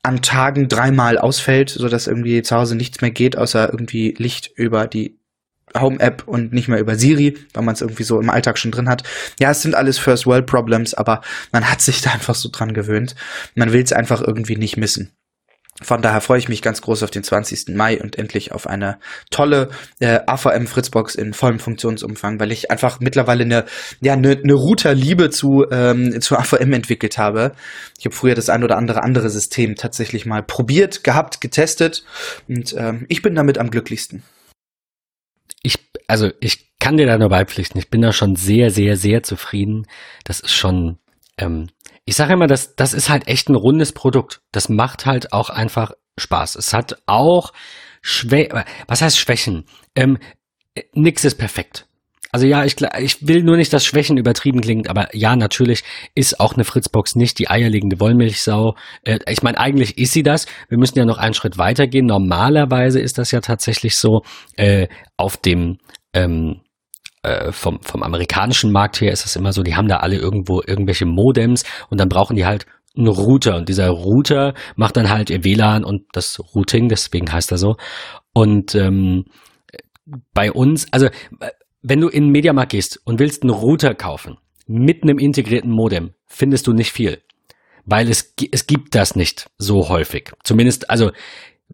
an 0.03 0.21
Tagen 0.21 0.67
dreimal 0.67 1.17
ausfällt, 1.17 1.69
so 1.69 1.87
dass 1.87 2.07
irgendwie 2.07 2.41
zu 2.41 2.55
Hause 2.55 2.75
nichts 2.75 3.01
mehr 3.01 3.11
geht, 3.11 3.37
außer 3.37 3.69
irgendwie 3.71 4.13
Licht 4.17 4.51
über 4.55 4.85
die 4.85 5.17
Home-App 5.79 6.23
und 6.27 6.53
nicht 6.53 6.67
mehr 6.67 6.79
über 6.79 6.95
Siri, 6.95 7.37
weil 7.53 7.63
man 7.63 7.73
es 7.73 7.81
irgendwie 7.81 8.03
so 8.03 8.19
im 8.19 8.29
Alltag 8.29 8.57
schon 8.57 8.71
drin 8.71 8.89
hat. 8.89 9.03
Ja, 9.39 9.51
es 9.51 9.61
sind 9.61 9.75
alles 9.75 9.97
First-World-Problems, 9.99 10.93
aber 10.93 11.21
man 11.51 11.69
hat 11.69 11.81
sich 11.81 12.01
da 12.01 12.11
einfach 12.11 12.35
so 12.35 12.49
dran 12.51 12.73
gewöhnt. 12.73 13.15
Man 13.55 13.73
will 13.73 13.83
es 13.83 13.93
einfach 13.93 14.21
irgendwie 14.21 14.57
nicht 14.57 14.77
missen. 14.77 15.11
Von 15.81 16.03
daher 16.03 16.21
freue 16.21 16.37
ich 16.37 16.49
mich 16.49 16.61
ganz 16.61 16.81
groß 16.81 17.01
auf 17.01 17.09
den 17.09 17.23
20. 17.23 17.69
Mai 17.69 17.99
und 17.99 18.19
endlich 18.19 18.51
auf 18.51 18.67
eine 18.67 18.99
tolle 19.31 19.69
äh, 19.99 20.19
AVM 20.27 20.67
Fritzbox 20.67 21.15
in 21.15 21.33
vollem 21.33 21.59
Funktionsumfang, 21.59 22.39
weil 22.39 22.51
ich 22.51 22.69
einfach 22.69 22.99
mittlerweile 22.99 23.43
eine 23.43 23.65
ja 23.99 24.13
eine, 24.13 24.37
eine 24.37 24.53
Routerliebe 24.53 25.31
zu 25.31 25.65
ähm, 25.71 26.21
zu 26.21 26.37
AVM 26.37 26.73
entwickelt 26.73 27.17
habe. 27.17 27.53
Ich 27.97 28.05
habe 28.05 28.15
früher 28.15 28.35
das 28.35 28.49
ein 28.49 28.63
oder 28.63 28.77
andere 28.77 29.01
andere 29.01 29.31
System 29.31 29.75
tatsächlich 29.75 30.27
mal 30.27 30.43
probiert, 30.43 31.03
gehabt, 31.03 31.41
getestet 31.41 32.05
und 32.47 32.75
ähm, 32.77 33.05
ich 33.09 33.23
bin 33.23 33.33
damit 33.33 33.57
am 33.57 33.71
glücklichsten 33.71 34.21
ich, 34.21 34.21
also 36.13 36.31
ich 36.39 36.77
kann 36.79 36.97
dir 36.97 37.07
da 37.07 37.17
nur 37.17 37.29
beipflichten. 37.29 37.79
Ich 37.79 37.89
bin 37.89 38.01
da 38.01 38.13
schon 38.13 38.35
sehr, 38.35 38.69
sehr, 38.69 38.95
sehr 38.97 39.23
zufrieden. 39.23 39.87
Das 40.23 40.39
ist 40.39 40.53
schon 40.53 40.99
ähm, 41.37 41.67
ich 42.05 42.15
sage 42.15 42.33
immer, 42.33 42.47
das, 42.47 42.75
das 42.75 42.93
ist 42.93 43.09
halt 43.09 43.27
echt 43.27 43.49
ein 43.49 43.55
rundes 43.55 43.93
Produkt. 43.93 44.41
Das 44.51 44.69
macht 44.69 45.05
halt 45.05 45.31
auch 45.31 45.49
einfach 45.49 45.91
Spaß. 46.17 46.55
Es 46.55 46.73
hat 46.73 47.01
auch 47.05 47.53
Schwä 48.01 48.49
was 48.87 49.01
heißt 49.01 49.17
Schwächen? 49.17 49.65
Ähm, 49.95 50.17
nix 50.93 51.23
ist 51.23 51.35
perfekt. 51.35 51.87
Also 52.31 52.47
ja, 52.47 52.65
ich, 52.65 52.75
ich 52.99 53.27
will 53.27 53.43
nur 53.43 53.57
nicht, 53.57 53.71
dass 53.71 53.85
Schwächen 53.85 54.17
übertrieben 54.17 54.59
klingt, 54.59 54.89
aber 54.89 55.15
ja, 55.15 55.35
natürlich 55.35 55.83
ist 56.15 56.39
auch 56.39 56.55
eine 56.55 56.63
Fritzbox 56.63 57.15
nicht 57.15 57.37
die 57.37 57.47
eierlegende 57.47 57.99
Wollmilchsau. 57.99 58.75
Äh, 59.03 59.19
ich 59.29 59.43
meine, 59.43 59.59
eigentlich 59.59 59.97
ist 59.99 60.13
sie 60.13 60.23
das. 60.23 60.47
Wir 60.67 60.79
müssen 60.79 60.97
ja 60.97 61.05
noch 61.05 61.19
einen 61.19 61.35
Schritt 61.35 61.57
weitergehen. 61.57 62.07
Normalerweise 62.07 62.99
ist 62.99 63.19
das 63.19 63.31
ja 63.31 63.39
tatsächlich 63.39 63.95
so 63.97 64.23
äh, 64.57 64.87
auf 65.15 65.37
dem 65.37 65.77
ähm, 66.13 66.61
äh, 67.23 67.51
vom, 67.51 67.81
vom 67.81 68.03
amerikanischen 68.03 68.71
Markt 68.71 69.01
her 69.01 69.11
ist 69.11 69.25
es 69.25 69.35
immer 69.35 69.53
so, 69.53 69.63
die 69.63 69.75
haben 69.75 69.87
da 69.87 69.97
alle 69.97 70.17
irgendwo 70.17 70.61
irgendwelche 70.65 71.05
Modems 71.05 71.63
und 71.89 71.99
dann 71.99 72.09
brauchen 72.09 72.35
die 72.35 72.45
halt 72.45 72.65
einen 72.95 73.07
Router 73.07 73.55
und 73.55 73.69
dieser 73.69 73.89
Router 73.89 74.53
macht 74.75 74.97
dann 74.97 75.09
halt 75.09 75.29
ihr 75.29 75.43
WLAN 75.43 75.83
und 75.83 76.03
das 76.13 76.39
Routing, 76.53 76.89
deswegen 76.89 77.31
heißt 77.31 77.51
er 77.51 77.57
so. 77.57 77.75
Und 78.33 78.75
ähm, 78.75 79.25
bei 80.33 80.51
uns, 80.51 80.91
also 80.91 81.09
wenn 81.81 82.01
du 82.01 82.07
in 82.07 82.25
den 82.25 82.31
Mediamarkt 82.31 82.71
gehst 82.71 82.99
und 83.05 83.19
willst 83.19 83.43
einen 83.43 83.51
Router 83.51 83.95
kaufen 83.95 84.37
mit 84.67 85.03
einem 85.03 85.17
integrierten 85.17 85.71
Modem, 85.71 86.13
findest 86.27 86.67
du 86.67 86.73
nicht 86.73 86.91
viel. 86.91 87.21
Weil 87.85 88.09
es, 88.09 88.33
es 88.51 88.65
gibt 88.67 88.95
das 88.95 89.15
nicht 89.15 89.49
so 89.57 89.89
häufig. 89.89 90.31
Zumindest, 90.43 90.89
also 90.89 91.11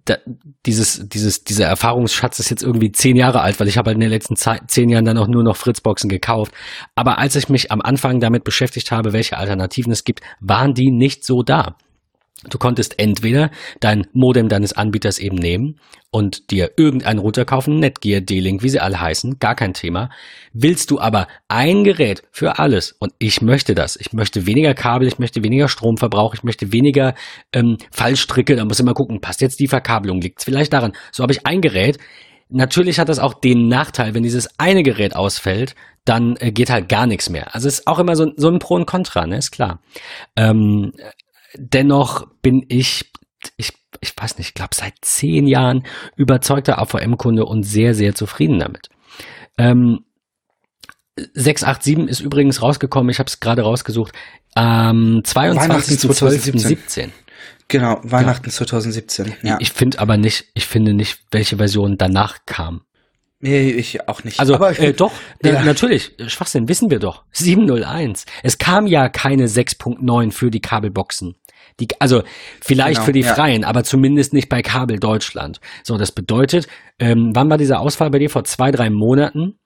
da, 0.10 0.18
dieses, 0.66 1.08
dieses, 1.08 1.44
dieser 1.44 1.68
Erfahrungsschatz 1.68 2.40
ist 2.40 2.50
jetzt 2.50 2.64
irgendwie 2.64 2.92
zehn 2.92 3.16
Jahre 3.16 3.42
alt, 3.42 3.60
weil 3.60 3.68
ich 3.68 3.78
habe 3.78 3.90
halt 3.90 3.96
in 3.96 4.02
den 4.02 4.10
letzten 4.10 4.36
zehn 4.36 4.90
Jahren 4.90 5.06
dann 5.06 5.18
auch 5.18 5.28
nur 5.28 5.44
noch 5.44 5.56
Fritzboxen 5.56 6.10
gekauft. 6.10 6.54
Aber 6.96 7.20
als 7.20 7.36
ich 7.36 7.50
mich 7.50 7.72
am 7.72 7.82
Anfang 7.82 8.20
damit 8.20 8.44
beschäftigt 8.44 8.92
habe, 8.92 9.14
welche 9.14 9.38
Alternativen 9.38 9.92
es 9.92 10.04
gibt, 10.04 10.22
waren 10.40 10.74
die 10.74 10.92
nicht 10.92 11.24
so 11.24 11.44
da. 11.44 11.76
Du 12.48 12.58
konntest 12.58 13.00
entweder 13.00 13.52
dein 13.82 14.08
Modem 14.14 14.48
deines 14.48 14.72
Anbieters 14.72 15.20
eben 15.20 15.36
nehmen 15.36 15.78
und 16.10 16.52
dir 16.52 16.72
irgendeinen 16.78 17.20
Router 17.20 17.44
kaufen, 17.44 17.80
Netgear, 17.80 18.22
D-Link, 18.22 18.64
wie 18.64 18.70
sie 18.70 18.80
alle 18.80 19.02
heißen, 19.02 19.40
gar 19.40 19.56
kein 19.56 19.74
Thema. 19.74 20.10
Willst 20.54 20.90
du 20.90 21.00
aber 21.00 21.28
ein 21.50 21.84
Gerät 21.84 22.24
für 22.32 22.58
alles 22.58 22.94
und 22.94 23.14
ich 23.20 23.42
möchte 23.42 23.76
das, 23.76 23.98
ich 23.98 24.14
möchte 24.14 24.46
weniger 24.46 24.74
Kabel, 24.74 25.08
ich 25.08 25.20
möchte 25.20 25.44
weniger 25.44 25.68
Stromverbrauch, 25.68 26.34
ich 26.34 26.44
möchte 26.44 26.72
weniger 26.72 27.14
ähm, 27.52 27.78
Fallstricke, 27.92 28.56
da 28.56 28.64
muss 28.64 28.80
immer 28.80 28.94
gucken, 28.94 29.20
passt 29.20 29.42
jetzt 29.42 29.60
die 29.60 29.68
Verkabelung, 29.68 30.22
liegt 30.22 30.40
es 30.40 30.46
vielleicht 30.46 30.72
daran. 30.72 30.94
So 31.12 31.24
habe 31.24 31.34
ich 31.34 31.46
ein 31.46 31.60
Gerät. 31.60 31.98
Natürlich 32.48 33.00
hat 33.00 33.10
das 33.10 33.20
auch 33.20 33.34
den 33.34 33.68
Nachteil, 33.68 34.14
wenn 34.14 34.24
dieses 34.24 34.48
eine 34.58 34.82
Gerät 34.82 35.16
ausfällt, 35.16 35.76
dann 36.06 36.38
äh, 36.40 36.52
geht 36.52 36.72
halt 36.72 36.90
gar 36.90 37.06
nichts 37.06 37.30
mehr. 37.30 37.54
Also 37.54 37.68
ist 37.68 37.86
auch 37.86 38.00
immer 38.00 38.16
so, 38.16 38.32
so 38.36 38.50
ein 38.50 38.58
Pro 38.58 38.76
und 38.76 38.88
Contra, 38.88 39.28
ne, 39.28 39.38
ist 39.38 39.52
klar. 39.52 39.82
Ähm, 40.36 40.94
dennoch 41.56 42.28
bin 42.42 42.66
ich, 42.70 43.12
ich, 43.58 43.74
ich 44.02 44.14
weiß 44.16 44.38
nicht, 44.38 44.50
ich 44.50 44.54
glaube 44.54 44.76
seit 44.76 44.94
zehn 45.02 45.48
Jahren 45.48 45.86
überzeugter 46.16 46.80
AVM-Kunde 46.80 47.46
und 47.46 47.64
sehr, 47.64 47.96
sehr 47.96 48.16
zufrieden 48.16 48.60
damit. 48.60 48.90
Ähm, 49.58 50.06
687 51.34 52.10
ist 52.10 52.20
übrigens 52.22 52.62
rausgekommen, 52.62 53.10
ich 53.10 53.20
habe 53.20 53.28
es 53.28 53.40
gerade 53.40 53.64
rausgesucht, 53.64 54.14
am 54.56 55.22
22.12.17. 55.26 57.10
Genau, 57.68 58.00
Weihnachten 58.04 58.48
ja. 58.48 58.52
2017. 58.52 59.34
Ja. 59.44 59.58
Ich 59.60 59.72
finde 59.72 60.00
aber 60.00 60.18
nicht, 60.18 60.46
ich 60.56 60.66
finde 60.66 60.94
nicht, 60.94 61.20
welche 61.32 61.58
Version 61.58 61.98
danach 61.98 62.40
kam. 62.46 62.82
Nee, 63.42 63.70
ich 63.70 64.08
auch 64.08 64.24
nicht. 64.26 64.40
Also 64.40 64.56
aber 64.56 64.78
äh, 64.78 64.92
doch, 64.92 65.14
ja. 65.44 65.64
natürlich, 65.64 66.12
Schwachsinn, 66.28 66.68
wissen 66.68 66.90
wir 66.90 67.00
doch. 67.00 67.24
701. 67.32 68.26
Es 68.44 68.58
kam 68.58 68.86
ja 68.86 69.08
keine 69.08 69.48
6.9 69.48 70.32
für 70.32 70.52
die 70.52 70.60
Kabelboxen. 70.60 71.36
Die, 71.80 71.88
also 72.00 72.24
vielleicht 72.60 72.96
genau, 72.96 73.06
für 73.06 73.14
die 73.14 73.22
ja. 73.22 73.34
Freien, 73.34 73.64
aber 73.64 73.86
zumindest 73.86 74.34
nicht 74.34 74.50
bei 74.50 74.62
Kabel 74.62 75.00
Deutschland. 75.00 75.62
So, 75.84 75.98
das 75.98 76.12
bedeutet, 76.12 76.68
ähm, 77.00 77.32
wann 77.34 77.50
war 77.50 77.58
dieser 77.58 77.80
Ausfall 77.80 78.10
bei 78.10 78.20
dir? 78.20 78.30
Vor 78.30 78.44
zwei, 78.44 78.72
drei 78.72 78.90
Monaten? 78.90 79.58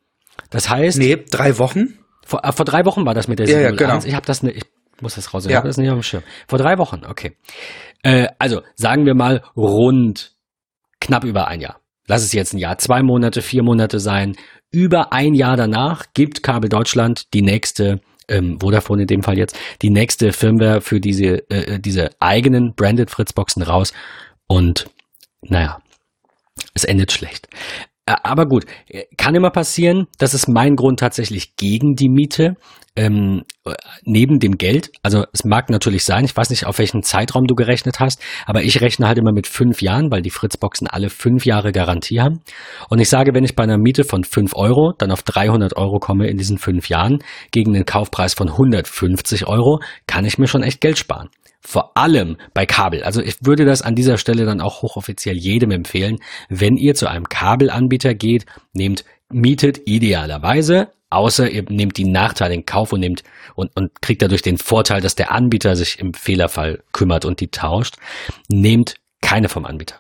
Das 0.51 0.69
heißt. 0.69 0.99
Nee, 0.99 1.17
drei 1.31 1.57
Wochen. 1.57 1.97
Vor, 2.23 2.45
äh, 2.45 2.51
vor 2.51 2.65
drei 2.65 2.85
Wochen 2.85 3.07
war 3.07 3.15
das 3.15 3.27
mit 3.27 3.39
der 3.39 3.47
ja, 3.47 3.69
701. 3.69 3.81
Ja, 3.81 3.87
genau. 3.87 4.07
Ich 4.07 4.15
habe 4.15 4.25
das 4.27 4.43
nicht, 4.43 4.57
ich 4.57 4.65
muss 5.01 5.15
das 5.15 5.33
raus, 5.33 5.45
ich 5.45 5.51
ja. 5.51 5.57
habe 5.57 5.67
das 5.67 5.77
nicht 5.77 5.89
auf 5.89 5.97
dem 5.97 6.03
Schirm. 6.03 6.23
Vor 6.47 6.59
drei 6.59 6.77
Wochen, 6.77 7.01
okay. 7.09 7.35
Äh, 8.03 8.27
also, 8.37 8.61
sagen 8.75 9.07
wir 9.07 9.15
mal 9.15 9.41
rund 9.55 10.35
knapp 10.99 11.23
über 11.23 11.47
ein 11.47 11.59
Jahr 11.59 11.82
lass 12.07 12.23
es 12.23 12.33
jetzt 12.33 12.53
ein 12.53 12.57
Jahr, 12.57 12.77
zwei 12.77 13.01
Monate, 13.03 13.41
vier 13.41 13.63
Monate 13.63 13.99
sein. 13.99 14.35
Über 14.71 15.13
ein 15.13 15.33
Jahr 15.33 15.57
danach 15.57 16.05
gibt 16.13 16.43
Kabel 16.43 16.69
Deutschland 16.69 17.33
die 17.33 17.41
nächste, 17.41 18.01
ähm, 18.27 18.59
Vodafone 18.59 19.03
in 19.03 19.07
dem 19.07 19.23
Fall 19.23 19.37
jetzt, 19.37 19.57
die 19.81 19.89
nächste 19.89 20.33
Firmware 20.33 20.81
für 20.81 20.99
diese, 20.99 21.49
äh, 21.49 21.79
diese 21.79 22.09
eigenen 22.19 22.73
Branded 22.73 23.11
Fritzboxen 23.11 23.63
raus. 23.63 23.93
Und 24.47 24.89
naja, 25.41 25.81
es 26.73 26.83
endet 26.83 27.11
schlecht. 27.11 27.47
Äh, 28.05 28.15
aber 28.23 28.45
gut, 28.45 28.65
kann 29.17 29.35
immer 29.35 29.49
passieren. 29.49 30.07
Das 30.17 30.33
ist 30.33 30.47
mein 30.47 30.75
Grund 30.75 30.99
tatsächlich 30.99 31.55
gegen 31.55 31.95
die 31.95 32.09
Miete. 32.09 32.55
Ähm, 32.95 33.41
neben 34.03 34.37
dem 34.37 34.59
Geld, 34.59 34.91
also 35.01 35.25
es 35.33 35.45
mag 35.45 35.71
natürlich 35.71 36.03
sein, 36.03 36.25
ich 36.25 36.37
weiß 36.37 36.51
nicht, 36.51 36.67
auf 36.67 36.77
welchen 36.77 37.01
Zeitraum 37.01 37.47
du 37.47 37.55
gerechnet 37.55 37.99
hast, 37.99 38.21
aber 38.45 38.61
ich 38.61 38.81
rechne 38.81 39.07
halt 39.07 39.17
immer 39.17 39.31
mit 39.31 39.47
fünf 39.47 39.81
Jahren, 39.81 40.11
weil 40.11 40.21
die 40.21 40.29
Fritzboxen 40.29 40.85
alle 40.85 41.09
fünf 41.09 41.43
Jahre 41.43 41.71
Garantie 41.71 42.21
haben. 42.21 42.41
Und 42.89 42.99
ich 42.99 43.09
sage, 43.09 43.33
wenn 43.33 43.45
ich 43.45 43.55
bei 43.55 43.63
einer 43.63 43.79
Miete 43.79 44.03
von 44.03 44.23
fünf 44.23 44.55
Euro 44.55 44.93
dann 44.95 45.09
auf 45.09 45.23
300 45.23 45.75
Euro 45.75 45.97
komme 45.97 46.27
in 46.27 46.37
diesen 46.37 46.59
fünf 46.59 46.87
Jahren 46.87 47.23
gegen 47.49 47.73
den 47.73 47.85
Kaufpreis 47.85 48.35
von 48.35 48.49
150 48.49 49.47
Euro, 49.47 49.79
kann 50.05 50.25
ich 50.25 50.37
mir 50.37 50.47
schon 50.47 50.61
echt 50.61 50.79
Geld 50.79 50.99
sparen. 50.99 51.29
Vor 51.65 51.95
allem 51.97 52.37
bei 52.53 52.65
Kabel. 52.65 53.03
Also 53.03 53.21
ich 53.21 53.37
würde 53.41 53.63
das 53.63 53.81
an 53.81 53.95
dieser 53.95 54.17
Stelle 54.17 54.45
dann 54.45 54.59
auch 54.59 54.81
hochoffiziell 54.81 55.37
jedem 55.37 55.71
empfehlen. 55.71 56.17
Wenn 56.49 56.75
ihr 56.75 56.93
zu 56.93 57.07
einem 57.07 57.29
Kabelanbieter 57.29 58.13
geht, 58.13 58.45
nehmt, 58.73 59.05
mietet 59.31 59.81
idealerweise, 59.85 60.89
außer 61.09 61.49
ihr 61.49 61.63
nehmt 61.69 61.97
die 61.97 62.09
Nachteile 62.09 62.53
in 62.53 62.65
Kauf 62.65 62.91
und 62.91 62.99
nehmt 62.99 63.23
und, 63.55 63.71
und 63.75 64.01
kriegt 64.01 64.21
dadurch 64.21 64.41
den 64.41 64.57
Vorteil, 64.57 64.99
dass 64.99 65.15
der 65.15 65.31
Anbieter 65.31 65.75
sich 65.75 65.99
im 65.99 66.13
Fehlerfall 66.13 66.83
kümmert 66.91 67.23
und 67.23 67.39
die 67.39 67.47
tauscht, 67.47 67.95
nehmt 68.49 68.95
keine 69.21 69.47
vom 69.47 69.65
Anbieter. 69.65 69.99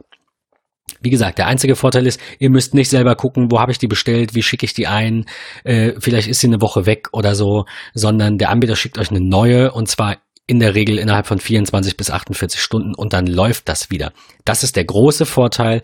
Wie 1.01 1.09
gesagt, 1.09 1.37
der 1.37 1.47
einzige 1.47 1.75
Vorteil 1.75 2.07
ist, 2.07 2.19
ihr 2.39 2.49
müsst 2.49 2.73
nicht 2.73 2.89
selber 2.89 3.15
gucken, 3.15 3.51
wo 3.51 3.59
habe 3.59 3.71
ich 3.71 3.77
die 3.77 3.87
bestellt, 3.87 4.35
wie 4.35 4.43
schicke 4.43 4.65
ich 4.65 4.73
die 4.73 4.87
ein, 4.87 5.25
äh, 5.63 5.93
vielleicht 5.99 6.27
ist 6.27 6.41
sie 6.41 6.47
eine 6.47 6.61
Woche 6.61 6.85
weg 6.85 7.07
oder 7.13 7.35
so, 7.35 7.65
sondern 7.93 8.37
der 8.37 8.49
Anbieter 8.49 8.75
schickt 8.75 8.97
euch 8.97 9.09
eine 9.09 9.21
neue 9.21 9.71
und 9.71 9.87
zwar 9.87 10.17
in 10.47 10.59
der 10.59 10.75
Regel 10.75 10.97
innerhalb 10.97 11.27
von 11.27 11.39
24 11.39 11.95
bis 11.97 12.09
48 12.09 12.61
Stunden 12.61 12.93
und 12.95 13.13
dann 13.13 13.27
läuft 13.27 13.69
das 13.69 13.89
wieder. 13.89 14.11
Das 14.45 14.63
ist 14.63 14.75
der 14.75 14.85
große 14.85 15.25
Vorteil. 15.25 15.81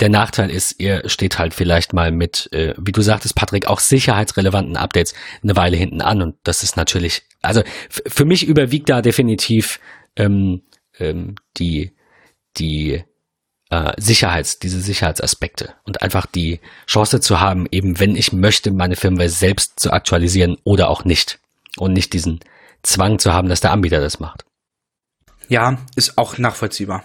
Der 0.00 0.08
Nachteil 0.08 0.50
ist, 0.50 0.78
ihr 0.78 1.08
steht 1.08 1.40
halt 1.40 1.54
vielleicht 1.54 1.92
mal 1.92 2.12
mit, 2.12 2.48
äh, 2.52 2.74
wie 2.78 2.92
du 2.92 3.02
sagtest, 3.02 3.34
Patrick, 3.34 3.66
auch 3.66 3.80
sicherheitsrelevanten 3.80 4.76
Updates 4.76 5.14
eine 5.42 5.56
Weile 5.56 5.76
hinten 5.76 6.00
an. 6.00 6.22
Und 6.22 6.36
das 6.44 6.62
ist 6.62 6.76
natürlich, 6.76 7.22
also 7.42 7.62
für 7.88 8.24
mich 8.24 8.46
überwiegt 8.46 8.88
da 8.88 9.02
definitiv 9.02 9.80
ähm, 10.14 10.62
ähm, 11.00 11.34
die, 11.56 11.96
die 12.58 13.02
äh, 13.70 13.92
Sicherheits, 13.96 14.60
diese 14.60 14.80
Sicherheitsaspekte 14.80 15.74
und 15.82 16.02
einfach 16.02 16.26
die 16.26 16.60
Chance 16.86 17.18
zu 17.18 17.40
haben, 17.40 17.66
eben 17.72 17.98
wenn 17.98 18.14
ich 18.14 18.32
möchte, 18.32 18.70
meine 18.70 18.94
Firmware 18.94 19.28
selbst 19.28 19.80
zu 19.80 19.92
aktualisieren 19.92 20.58
oder 20.62 20.88
auch 20.90 21.04
nicht. 21.04 21.40
Und 21.76 21.92
nicht 21.92 22.12
diesen 22.12 22.40
Zwang 22.82 23.18
zu 23.18 23.32
haben, 23.32 23.48
dass 23.48 23.60
der 23.60 23.72
Anbieter 23.72 24.00
das 24.00 24.20
macht. 24.20 24.44
Ja, 25.48 25.78
ist 25.96 26.18
auch 26.18 26.38
nachvollziehbar. 26.38 27.02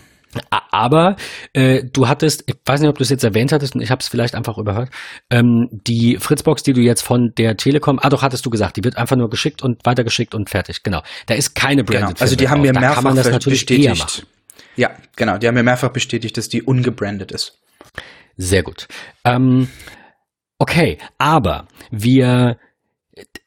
Aber 0.71 1.15
äh, 1.53 1.83
du 1.83 2.07
hattest, 2.07 2.43
ich 2.47 2.55
weiß 2.65 2.81
nicht, 2.81 2.89
ob 2.89 2.97
du 2.97 3.03
es 3.03 3.09
jetzt 3.09 3.23
erwähnt 3.23 3.51
hattest 3.51 3.75
und 3.75 3.81
ich 3.81 3.91
habe 3.91 3.99
es 3.99 4.07
vielleicht 4.07 4.35
einfach 4.35 4.57
überhört, 4.57 4.89
ähm, 5.29 5.69
die 5.71 6.17
Fritzbox, 6.17 6.63
die 6.63 6.73
du 6.73 6.81
jetzt 6.81 7.01
von 7.01 7.33
der 7.37 7.57
Telekom, 7.57 7.99
ah 8.01 8.09
doch, 8.09 8.23
hattest 8.23 8.45
du 8.45 8.49
gesagt, 8.49 8.77
die 8.77 8.83
wird 8.83 8.97
einfach 8.97 9.15
nur 9.15 9.29
geschickt 9.29 9.61
und 9.61 9.85
weitergeschickt 9.85 10.33
und 10.33 10.49
fertig, 10.49 10.83
genau. 10.83 11.03
Da 11.27 11.35
ist 11.35 11.53
keine 11.53 11.83
genau. 11.83 11.99
Branded 11.99 12.17
genau. 12.17 12.23
Also 12.23 12.35
die 12.35 12.49
haben 12.49 12.61
mir 12.61 12.73
mehrfach 12.73 13.39
bestätigt. 13.43 14.25
Ja, 14.75 14.91
genau, 15.15 15.37
die 15.37 15.47
haben 15.47 15.55
mir 15.55 15.63
mehrfach 15.63 15.89
bestätigt, 15.89 16.37
dass 16.37 16.49
die 16.49 16.63
ungebrandet 16.63 17.31
ist. 17.31 17.59
Sehr 18.35 18.63
gut. 18.63 18.87
Ähm, 19.23 19.69
okay, 20.57 20.97
aber 21.19 21.67
wir 21.91 22.57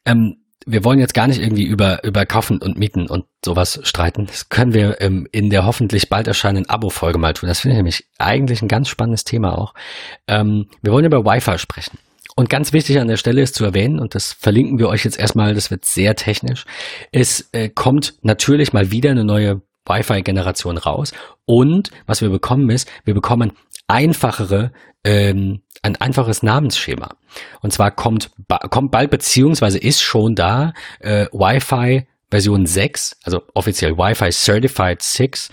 ähm, 0.05 0.37
wir 0.67 0.83
wollen 0.83 0.99
jetzt 0.99 1.13
gar 1.13 1.27
nicht 1.27 1.41
irgendwie 1.41 1.63
über, 1.63 2.03
über 2.03 2.25
Kaufen 2.25 2.61
und 2.61 2.77
Mieten 2.77 3.07
und 3.07 3.25
sowas 3.43 3.79
streiten. 3.83 4.25
Das 4.27 4.49
können 4.49 4.73
wir 4.73 4.99
ähm, 5.01 5.27
in 5.31 5.49
der 5.49 5.65
hoffentlich 5.65 6.09
bald 6.09 6.27
erscheinenden 6.27 6.69
Abo-Folge 6.69 7.17
mal 7.17 7.33
tun. 7.33 7.47
Das 7.47 7.61
finde 7.61 7.73
ich 7.73 7.77
nämlich 7.77 8.07
eigentlich 8.19 8.61
ein 8.61 8.67
ganz 8.67 8.89
spannendes 8.89 9.23
Thema 9.23 9.57
auch. 9.57 9.73
Ähm, 10.27 10.67
wir 10.81 10.91
wollen 10.91 11.05
über 11.05 11.23
Wi-Fi 11.23 11.57
sprechen. 11.57 11.97
Und 12.35 12.49
ganz 12.49 12.73
wichtig 12.73 12.99
an 12.99 13.07
der 13.07 13.17
Stelle 13.17 13.41
ist 13.41 13.55
zu 13.55 13.65
erwähnen, 13.65 13.99
und 13.99 14.13
das 14.13 14.33
verlinken 14.33 14.77
wir 14.77 14.89
euch 14.89 15.05
jetzt 15.05 15.17
erstmal, 15.17 15.55
das 15.55 15.71
wird 15.71 15.85
sehr 15.85 16.15
technisch, 16.15 16.65
es 17.11 17.49
äh, 17.53 17.69
kommt 17.69 18.13
natürlich 18.21 18.73
mal 18.73 18.91
wieder 18.91 19.09
eine 19.09 19.23
neue 19.23 19.61
Wi-Fi-Generation 19.87 20.77
raus. 20.77 21.13
Und 21.45 21.89
was 22.05 22.21
wir 22.21 22.29
bekommen 22.29 22.69
ist, 22.69 22.87
wir 23.05 23.13
bekommen 23.13 23.53
einfachere 23.87 24.71
ähm, 25.03 25.61
ein 25.81 25.95
einfaches 25.95 26.43
Namensschema. 26.43 27.15
Und 27.61 27.73
zwar 27.73 27.91
kommt, 27.91 28.31
kommt 28.69 28.91
bald 28.91 29.09
beziehungsweise 29.11 29.77
ist 29.77 30.01
schon 30.01 30.35
da 30.35 30.73
äh, 30.99 31.25
Wi-Fi 31.31 32.07
Version 32.29 32.65
6, 32.65 33.17
also 33.23 33.41
offiziell 33.53 33.97
Wi-Fi 33.97 34.31
Certified 34.31 35.01
6, 35.01 35.49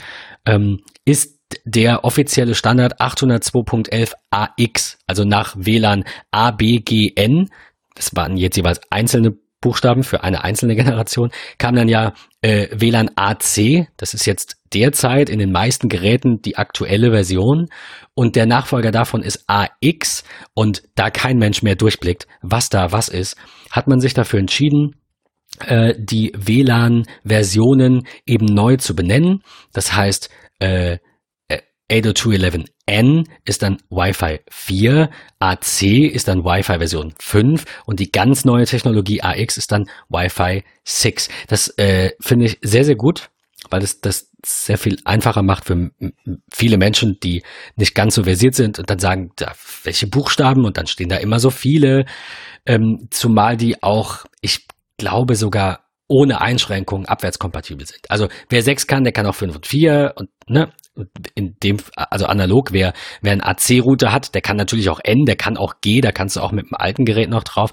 ähm, 0.47 0.81
ist 1.05 1.39
der 1.65 2.05
offizielle 2.05 2.55
Standard 2.55 3.01
802.11 3.01 4.13
AX, 4.31 4.99
also 5.07 5.25
nach 5.25 5.55
WLAN 5.57 6.05
ABGN. 6.33 7.51
Das 7.95 8.17
waren 8.17 8.37
jetzt 8.37 8.57
jeweils 8.57 8.81
einzelne 8.91 9.37
Buchstaben 9.65 10.03
für 10.03 10.23
eine 10.23 10.45
einzelne 10.45 10.77
Generation, 10.77 11.31
kam 11.57 11.75
dann 11.75 11.89
ja 11.89 12.13
äh, 12.43 12.69
WLAN 12.71 13.11
AC, 13.17 13.89
das 13.97 14.13
ist 14.13 14.27
jetzt 14.27 14.59
derzeit 14.75 15.31
in 15.31 15.39
den 15.39 15.51
meisten 15.51 15.89
Geräten 15.89 16.43
die 16.43 16.59
aktuelle 16.59 17.11
Version. 17.11 17.69
Und 18.15 18.37
der 18.37 18.45
Nachfolger 18.45 18.91
davon 18.91 19.23
ist 19.23 19.45
AX 19.47 20.23
und 20.53 20.83
da 20.95 21.11
kein 21.11 21.39
Mensch 21.39 21.63
mehr 21.63 21.77
durchblickt, 21.77 22.27
was 22.43 22.69
da 22.69 22.93
was 22.93 23.09
ist, 23.09 23.37
hat 23.71 23.89
man 23.89 24.01
sich 24.01 24.13
dafür 24.13 24.39
entschieden, 24.39 24.97
äh, 25.67 25.95
die 25.97 26.33
WLAN-Versionen 26.37 28.07
eben 28.27 28.47
neu 28.47 28.77
zu 28.77 28.95
benennen. 28.95 29.43
Das 29.73 29.97
heißt, 29.97 30.29
äh, 30.59 30.99
802.11n 32.89 33.27
ist 33.45 33.63
dann 33.63 33.79
Wi-Fi 33.91 34.41
4, 34.51 35.11
AC 35.39 35.83
ist 35.83 36.29
dann 36.29 36.45
Wi-Fi 36.45 36.79
Version 36.79 37.15
5 37.19 37.65
und 37.87 38.01
die 38.01 38.11
ganz 38.11 38.45
neue 38.45 38.67
Technologie 38.67 39.23
AX 39.23 39.57
ist 39.57 39.73
dann 39.73 39.89
Wi-Fi 40.09 40.65
6. 40.85 41.29
Das 41.49 41.69
äh, 41.79 42.13
finde 42.21 42.47
ich 42.47 42.59
sehr, 42.63 42.85
sehr 42.85 42.97
gut, 42.97 43.31
weil 43.71 43.83
es 43.83 44.01
das 44.01 44.31
sehr 44.45 44.77
viel 44.77 44.99
einfacher 45.05 45.43
macht 45.43 45.65
für 45.65 45.91
viele 46.53 46.77
Menschen, 46.77 47.19
die 47.23 47.43
nicht 47.77 47.95
ganz 47.95 48.15
so 48.15 48.25
versiert 48.25 48.55
sind 48.55 48.79
und 48.79 48.91
dann 48.91 48.99
sagen, 48.99 49.31
da, 49.37 49.53
welche 49.85 50.07
Buchstaben 50.07 50.65
und 50.65 50.77
dann 50.77 50.87
stehen 50.87 51.09
da 51.09 51.17
immer 51.17 51.41
so 51.41 51.51
viele, 51.51 52.05
ähm, 52.67 53.09
zumal 53.11 53.57
die 53.57 53.83
auch, 53.83 54.25
ich 54.43 54.67
glaube 54.99 55.35
sogar 55.35 55.81
ohne 56.07 56.43
Einschränkungen 56.43 57.07
abwärtskompatibel 57.07 57.87
sind. 57.87 58.11
Also 58.11 58.29
wer 58.51 58.63
6 58.63 58.87
kann, 58.87 59.05
der 59.05 59.15
kann 59.15 59.27
auch 59.27 59.35
5 59.35 59.57
und 59.57 59.67
4 59.67 60.13
und 60.17 60.29
ne, 60.47 60.71
in 61.35 61.57
dem, 61.63 61.79
also 61.97 62.27
analog, 62.27 62.73
wer, 62.73 62.93
wer 63.21 63.33
einen 63.33 63.41
AC-Router 63.41 64.13
hat, 64.13 64.35
der 64.35 64.43
kann 64.43 64.57
natürlich 64.57 64.89
auch 64.91 65.01
N, 65.03 65.27
der 65.27 65.37
kann 65.37 65.57
auch 65.57 65.75
G, 65.81 66.01
da 66.01 66.13
kannst 66.13 66.37
du 66.37 66.41
auch 66.41 66.53
mit 66.53 66.67
dem 66.67 66.75
alten 66.75 67.05
Gerät 67.05 67.31
noch 67.31 67.45
drauf. 67.45 67.73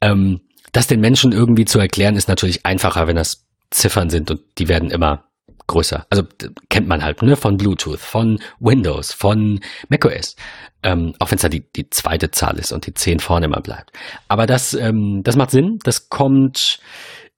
Ähm, 0.00 0.40
das 0.72 0.86
den 0.86 1.00
Menschen 1.00 1.32
irgendwie 1.32 1.64
zu 1.64 1.78
erklären, 1.78 2.16
ist 2.16 2.28
natürlich 2.28 2.64
einfacher, 2.64 3.06
wenn 3.06 3.16
das 3.16 3.46
Ziffern 3.70 4.10
sind 4.10 4.30
und 4.30 4.40
die 4.58 4.68
werden 4.68 4.90
immer 4.90 5.24
größer. 5.66 6.06
Also 6.10 6.24
kennt 6.68 6.88
man 6.88 7.02
halt 7.02 7.22
ne, 7.22 7.36
von 7.36 7.56
Bluetooth, 7.56 7.98
von 7.98 8.38
Windows, 8.60 9.12
von 9.12 9.60
macOS. 9.88 10.36
Ähm, 10.82 11.14
auch 11.18 11.30
wenn 11.30 11.36
es 11.36 11.42
da 11.42 11.48
die, 11.48 11.70
die 11.72 11.88
zweite 11.90 12.30
Zahl 12.30 12.58
ist 12.58 12.72
und 12.72 12.86
die 12.86 12.94
10 12.94 13.20
vorne 13.20 13.46
immer 13.46 13.60
bleibt. 13.60 13.92
Aber 14.28 14.46
das, 14.46 14.74
ähm, 14.74 15.22
das 15.22 15.36
macht 15.36 15.50
Sinn. 15.50 15.78
Das 15.84 16.08
kommt, 16.08 16.80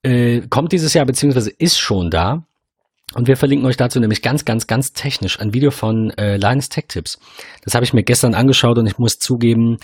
äh, 0.01 0.41
kommt 0.49 0.71
dieses 0.71 0.93
Jahr 0.93 1.05
beziehungsweise 1.05 1.51
ist 1.51 1.79
schon 1.79 2.09
da. 2.09 2.45
Und 3.13 3.27
wir 3.27 3.37
verlinken 3.37 3.67
euch 3.67 3.77
dazu 3.77 3.99
nämlich 3.99 4.21
ganz, 4.21 4.45
ganz, 4.45 4.67
ganz 4.67 4.93
technisch 4.93 5.39
ein 5.39 5.53
Video 5.53 5.71
von 5.71 6.09
äh, 6.11 6.37
Linus 6.37 6.69
Tech 6.69 6.85
Tips. 6.87 7.19
Das 7.63 7.75
habe 7.75 7.85
ich 7.85 7.93
mir 7.93 8.03
gestern 8.03 8.33
angeschaut 8.33 8.77
und 8.77 8.87
ich 8.87 8.97
muss 8.97 9.19
zugeben, 9.19 9.77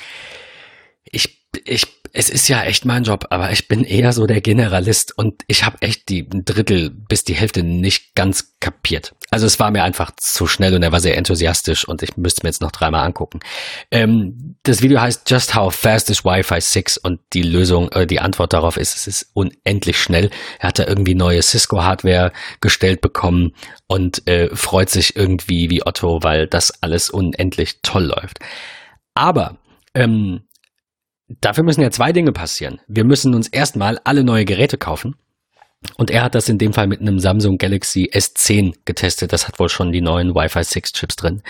ich, 1.05 1.40
ich 1.65 2.01
es 2.13 2.29
ist 2.29 2.47
ja 2.49 2.63
echt 2.63 2.83
mein 2.85 3.03
Job, 3.03 3.27
aber 3.29 3.51
ich 3.51 3.67
bin 3.67 3.83
eher 3.83 4.11
so 4.11 4.27
der 4.27 4.41
Generalist 4.41 5.17
und 5.17 5.43
ich 5.47 5.63
habe 5.63 5.81
echt 5.81 6.09
die 6.09 6.27
Drittel 6.27 6.89
bis 6.89 7.23
die 7.23 7.35
Hälfte 7.35 7.63
nicht 7.63 8.15
ganz 8.15 8.53
kapiert. 8.59 9.13
Also 9.29 9.45
es 9.45 9.59
war 9.59 9.71
mir 9.71 9.83
einfach 9.83 10.11
zu 10.17 10.45
schnell 10.45 10.75
und 10.75 10.83
er 10.83 10.91
war 10.91 10.99
sehr 10.99 11.17
enthusiastisch 11.17 11.87
und 11.87 12.03
ich 12.03 12.17
müsste 12.17 12.43
mir 12.43 12.49
jetzt 12.49 12.61
noch 12.61 12.71
dreimal 12.71 13.05
angucken. 13.05 13.39
Ähm, 13.91 14.57
das 14.63 14.81
Video 14.81 14.99
heißt 14.99 15.29
Just 15.29 15.55
How 15.55 15.73
Fast 15.73 16.09
is 16.09 16.25
Wi-Fi 16.25 16.59
6 16.59 16.97
und 16.97 17.21
die 17.31 17.43
Lösung, 17.43 17.89
äh, 17.93 18.05
die 18.05 18.19
Antwort 18.19 18.51
darauf 18.51 18.75
ist, 18.75 18.95
es 18.95 19.07
ist 19.07 19.29
unendlich 19.33 20.01
schnell. 20.01 20.31
Er 20.59 20.69
hat 20.69 20.79
da 20.79 20.85
irgendwie 20.85 21.15
neue 21.15 21.41
Cisco-Hardware 21.41 22.33
gestellt 22.59 22.99
bekommen 22.99 23.53
und 23.87 24.27
äh, 24.27 24.53
freut 24.53 24.89
sich 24.89 25.15
irgendwie 25.15 25.69
wie 25.69 25.85
Otto, 25.85 26.23
weil 26.23 26.47
das 26.47 26.83
alles 26.83 27.09
unendlich 27.09 27.79
toll 27.83 28.03
läuft. 28.03 28.39
Aber 29.13 29.57
ähm, 29.93 30.41
dafür 31.39 31.63
müssen 31.63 31.81
ja 31.81 31.91
zwei 31.91 32.11
Dinge 32.11 32.31
passieren. 32.31 32.81
Wir 32.87 33.03
müssen 33.03 33.33
uns 33.33 33.47
erstmal 33.47 33.99
alle 34.03 34.23
neue 34.23 34.45
Geräte 34.45 34.77
kaufen. 34.77 35.15
Und 35.97 36.11
er 36.11 36.23
hat 36.23 36.35
das 36.35 36.47
in 36.47 36.57
dem 36.57 36.73
Fall 36.73 36.87
mit 36.87 37.01
einem 37.01 37.19
Samsung 37.19 37.57
Galaxy 37.57 38.09
S10 38.13 38.75
getestet. 38.85 39.33
Das 39.33 39.47
hat 39.47 39.59
wohl 39.59 39.69
schon 39.69 39.91
die 39.91 40.01
neuen 40.01 40.35
Wi-Fi 40.35 40.63
6 40.63 40.93
Chips 40.93 41.15
drin. 41.15 41.41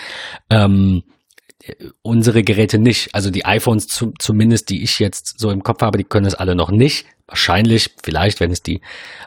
Ähm, 0.49 1.03
unsere 2.01 2.43
Geräte 2.43 2.77
nicht. 2.77 3.13
Also 3.13 3.29
die 3.29 3.45
iPhones 3.45 3.87
zu, 3.87 4.13
zumindest, 4.19 4.69
die 4.69 4.83
ich 4.83 4.99
jetzt 4.99 5.39
so 5.39 5.51
im 5.51 5.63
Kopf 5.63 5.81
habe, 5.81 5.97
die 5.97 6.03
können 6.03 6.25
das 6.25 6.35
alle 6.35 6.55
noch 6.55 6.71
nicht. 6.71 7.05
Wahrscheinlich, 7.27 7.91
vielleicht, 8.03 8.39
wenn 8.39 8.51
es 8.51 8.61
die 8.61 8.81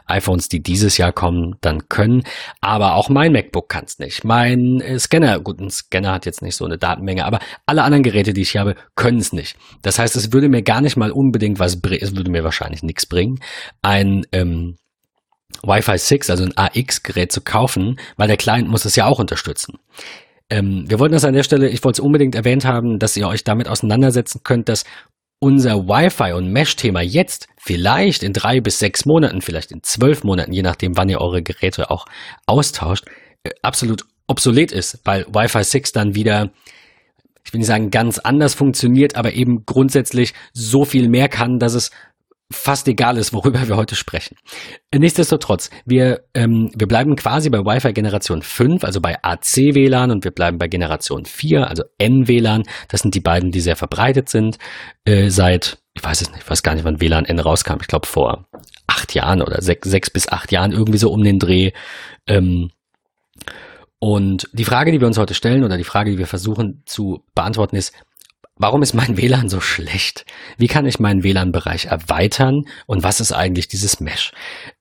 iPhones, 0.05 0.47
die 0.47 0.61
dieses 0.61 0.97
Jahr 0.97 1.11
kommen, 1.11 1.55
dann 1.61 1.89
können. 1.89 2.23
Aber 2.61 2.95
auch 2.95 3.09
mein 3.09 3.31
MacBook 3.31 3.67
kann 3.67 3.85
es 3.85 3.97
nicht. 3.97 4.23
Mein 4.23 4.79
äh, 4.81 4.99
Scanner, 4.99 5.39
gut, 5.39 5.59
ein 5.59 5.71
Scanner 5.71 6.11
hat 6.11 6.25
jetzt 6.25 6.41
nicht 6.41 6.55
so 6.55 6.65
eine 6.65 6.77
Datenmenge, 6.77 7.25
aber 7.25 7.39
alle 7.65 7.83
anderen 7.83 8.03
Geräte, 8.03 8.33
die 8.33 8.41
ich 8.41 8.57
habe, 8.57 8.75
können 8.95 9.17
es 9.17 9.33
nicht. 9.33 9.57
Das 9.81 9.97
heißt, 9.97 10.15
es 10.15 10.31
würde 10.31 10.49
mir 10.49 10.61
gar 10.61 10.81
nicht 10.81 10.97
mal 10.97 11.11
unbedingt 11.11 11.57
was 11.57 11.81
bringen, 11.81 12.03
es 12.03 12.15
würde 12.15 12.29
mir 12.29 12.43
wahrscheinlich 12.43 12.83
nichts 12.83 13.07
bringen, 13.07 13.39
ein 13.81 14.27
ähm, 14.31 14.77
Wi-Fi 15.63 15.97
6, 15.97 16.29
also 16.29 16.43
ein 16.43 16.55
AX-Gerät 16.55 17.31
zu 17.31 17.41
kaufen, 17.41 17.99
weil 18.17 18.27
der 18.27 18.37
Client 18.37 18.67
muss 18.67 18.85
es 18.85 18.95
ja 18.95 19.05
auch 19.05 19.19
unterstützen. 19.19 19.79
Ähm, 20.49 20.85
wir 20.87 20.99
wollten 20.99 21.13
das 21.13 21.25
an 21.25 21.33
der 21.33 21.43
Stelle, 21.43 21.69
ich 21.69 21.83
wollte 21.83 22.01
es 22.01 22.05
unbedingt 22.05 22.35
erwähnt 22.35 22.65
haben, 22.65 22.99
dass 22.99 23.17
ihr 23.17 23.27
euch 23.27 23.43
damit 23.43 23.67
auseinandersetzen 23.67 24.41
könnt, 24.43 24.69
dass 24.69 24.83
unser 25.39 25.87
Wi-Fi 25.87 26.33
und 26.33 26.51
Mesh-Thema 26.51 27.01
jetzt 27.01 27.47
vielleicht 27.57 28.23
in 28.23 28.33
drei 28.33 28.61
bis 28.61 28.79
sechs 28.79 29.05
Monaten, 29.05 29.41
vielleicht 29.41 29.71
in 29.71 29.83
zwölf 29.83 30.23
Monaten, 30.23 30.53
je 30.53 30.61
nachdem, 30.61 30.97
wann 30.97 31.09
ihr 31.09 31.19
eure 31.19 31.41
Geräte 31.41 31.89
auch 31.89 32.05
austauscht, 32.45 33.05
äh, 33.43 33.49
absolut 33.61 34.05
obsolet 34.27 34.71
ist, 34.71 34.99
weil 35.03 35.25
Wi-Fi 35.27 35.63
6 35.63 35.91
dann 35.91 36.15
wieder, 36.15 36.51
ich 37.43 37.53
will 37.53 37.59
nicht 37.59 37.67
sagen 37.67 37.91
ganz 37.91 38.17
anders 38.19 38.53
funktioniert, 38.53 39.15
aber 39.15 39.33
eben 39.33 39.65
grundsätzlich 39.65 40.33
so 40.53 40.85
viel 40.85 41.09
mehr 41.09 41.29
kann, 41.29 41.59
dass 41.59 41.73
es 41.73 41.91
fast 42.51 42.87
egal 42.87 43.17
ist, 43.17 43.33
worüber 43.33 43.67
wir 43.67 43.75
heute 43.75 43.95
sprechen. 43.95 44.37
Nichtsdestotrotz, 44.93 45.69
wir, 45.85 46.25
ähm, 46.33 46.71
wir 46.75 46.87
bleiben 46.87 47.15
quasi 47.15 47.49
bei 47.49 47.59
Wi-Fi 47.59 47.93
Generation 47.93 48.41
5, 48.41 48.83
also 48.83 49.01
bei 49.01 49.17
AC-WLAN 49.21 50.11
und 50.11 50.23
wir 50.23 50.31
bleiben 50.31 50.57
bei 50.57 50.67
Generation 50.67 51.25
4, 51.25 51.67
also 51.67 51.83
N-WLAN. 51.97 52.63
Das 52.87 53.01
sind 53.01 53.15
die 53.15 53.19
beiden, 53.19 53.51
die 53.51 53.61
sehr 53.61 53.75
verbreitet 53.75 54.29
sind 54.29 54.57
äh, 55.05 55.29
seit, 55.29 55.79
ich 55.93 56.03
weiß 56.03 56.21
es 56.21 56.31
nicht, 56.31 56.43
ich 56.43 56.49
weiß 56.49 56.61
gar 56.61 56.75
nicht, 56.75 56.85
wann 56.85 57.01
WLAN 57.01 57.25
N 57.25 57.39
rauskam. 57.39 57.77
Ich 57.81 57.87
glaube 57.87 58.07
vor 58.07 58.47
acht 58.87 59.13
Jahren 59.15 59.41
oder 59.41 59.61
sechs, 59.61 59.89
sechs 59.89 60.09
bis 60.09 60.27
acht 60.27 60.51
Jahren, 60.51 60.71
irgendwie 60.71 60.99
so 60.99 61.11
um 61.11 61.23
den 61.23 61.39
Dreh. 61.39 61.71
Ähm, 62.27 62.69
und 63.99 64.49
die 64.53 64.65
Frage, 64.65 64.91
die 64.91 64.99
wir 64.99 65.07
uns 65.07 65.17
heute 65.17 65.33
stellen 65.33 65.63
oder 65.63 65.77
die 65.77 65.83
Frage, 65.83 66.11
die 66.11 66.17
wir 66.19 66.27
versuchen 66.27 66.83
zu 66.85 67.23
beantworten, 67.33 67.75
ist, 67.75 67.93
Warum 68.57 68.81
ist 68.83 68.93
mein 68.93 69.17
WLAN 69.17 69.49
so 69.49 69.59
schlecht? 69.59 70.25
Wie 70.57 70.67
kann 70.67 70.85
ich 70.85 70.97
meinen 70.97 71.23
WLAN-Bereich 71.23 71.87
erweitern? 71.87 72.63
Und 72.85 73.03
was 73.03 73.19
ist 73.19 73.33
eigentlich 73.33 73.67
dieses 73.67 73.99
Mesh? 73.99 74.31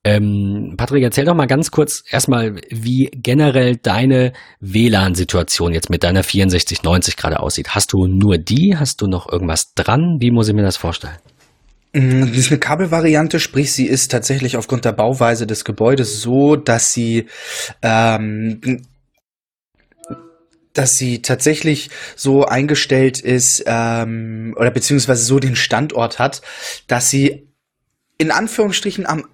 Ähm, 0.05 0.75
Patrick, 0.77 1.03
erzähl 1.03 1.25
doch 1.25 1.35
mal 1.35 1.47
ganz 1.47 1.73
kurz 1.73 2.05
erstmal, 2.09 2.55
wie 2.71 3.11
generell 3.13 3.75
deine 3.75 4.33
WLAN-Situation 4.61 5.75
jetzt 5.75 5.91
mit 5.91 6.05
deiner 6.05 6.23
6490 6.23 7.17
gerade 7.17 7.41
aussieht. 7.41 7.75
Hast 7.75 7.93
du 7.93 8.07
nur 8.07 8.39
die? 8.39 8.77
Hast 8.79 9.01
du 9.01 9.09
noch 9.09 9.31
irgendwas 9.31 9.75
dran? 9.75 10.19
Wie 10.21 10.31
muss 10.31 10.47
ich 10.47 10.55
mir 10.55 10.63
das 10.63 10.77
vorstellen? 10.77 11.17
Mm, 11.95 12.29
das 12.29 12.39
ist 12.39 12.53
eine 12.53 12.61
Kabelvariante, 12.61 13.41
sprich, 13.41 13.73
sie 13.73 13.87
ist 13.87 14.13
tatsächlich 14.13 14.57
aufgrund 14.57 14.85
der 14.85 14.93
Bauweise 14.93 15.49
des 15.49 15.65
Gebäudes 15.65 16.21
so, 16.21 16.55
dass 16.55 16.93
sie 16.93 17.27
ähm, 17.83 18.85
dass 20.75 20.99
sie 20.99 21.23
tatsächlich 21.23 21.89
so 22.17 22.45
eingestellt 22.45 23.21
ist 23.21 23.65
ähm, 23.67 24.55
oder 24.59 24.71
beziehungsweise 24.71 25.25
so 25.25 25.39
den 25.39 25.57
Standort 25.57 26.19
hat, 26.19 26.43
dass 26.87 27.09
sie 27.09 27.49
in 28.19 28.31
Anführungsstrichen 28.31 29.07
am 29.07 29.27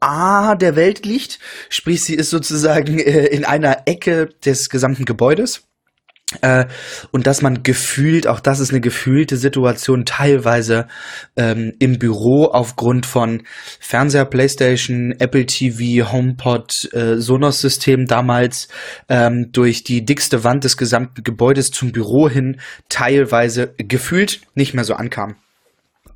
A 0.00 0.54
der 0.54 0.76
Welt 0.76 1.04
liegt. 1.04 1.38
Sprich, 1.68 2.02
sie 2.02 2.14
ist 2.14 2.30
sozusagen 2.30 2.98
äh, 2.98 3.26
in 3.26 3.44
einer 3.44 3.82
Ecke 3.86 4.30
des 4.44 4.68
gesamten 4.68 5.04
Gebäudes. 5.04 5.64
Äh, 6.40 6.66
und 7.10 7.26
dass 7.26 7.42
man 7.42 7.62
gefühlt, 7.62 8.26
auch 8.26 8.40
das 8.40 8.60
ist 8.60 8.70
eine 8.70 8.80
gefühlte 8.80 9.36
Situation, 9.36 10.04
teilweise 10.04 10.86
ähm, 11.36 11.72
im 11.78 11.98
Büro 11.98 12.46
aufgrund 12.46 13.06
von 13.06 13.42
Fernseher, 13.80 14.24
Playstation, 14.24 15.14
Apple 15.18 15.46
TV, 15.46 16.10
HomePod, 16.10 16.92
äh, 16.92 17.16
Sonos-System 17.16 18.06
damals 18.06 18.68
ähm, 19.08 19.50
durch 19.52 19.84
die 19.84 20.04
dickste 20.04 20.44
Wand 20.44 20.64
des 20.64 20.76
gesamten 20.76 21.22
Gebäudes 21.22 21.70
zum 21.70 21.92
Büro 21.92 22.28
hin 22.28 22.60
teilweise 22.88 23.74
gefühlt 23.78 24.40
nicht 24.54 24.74
mehr 24.74 24.84
so 24.84 24.94
ankam. 24.94 25.36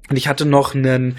Und 0.08 0.16
ich 0.16 0.28
hatte 0.28 0.46
noch 0.46 0.74
einen 0.74 1.16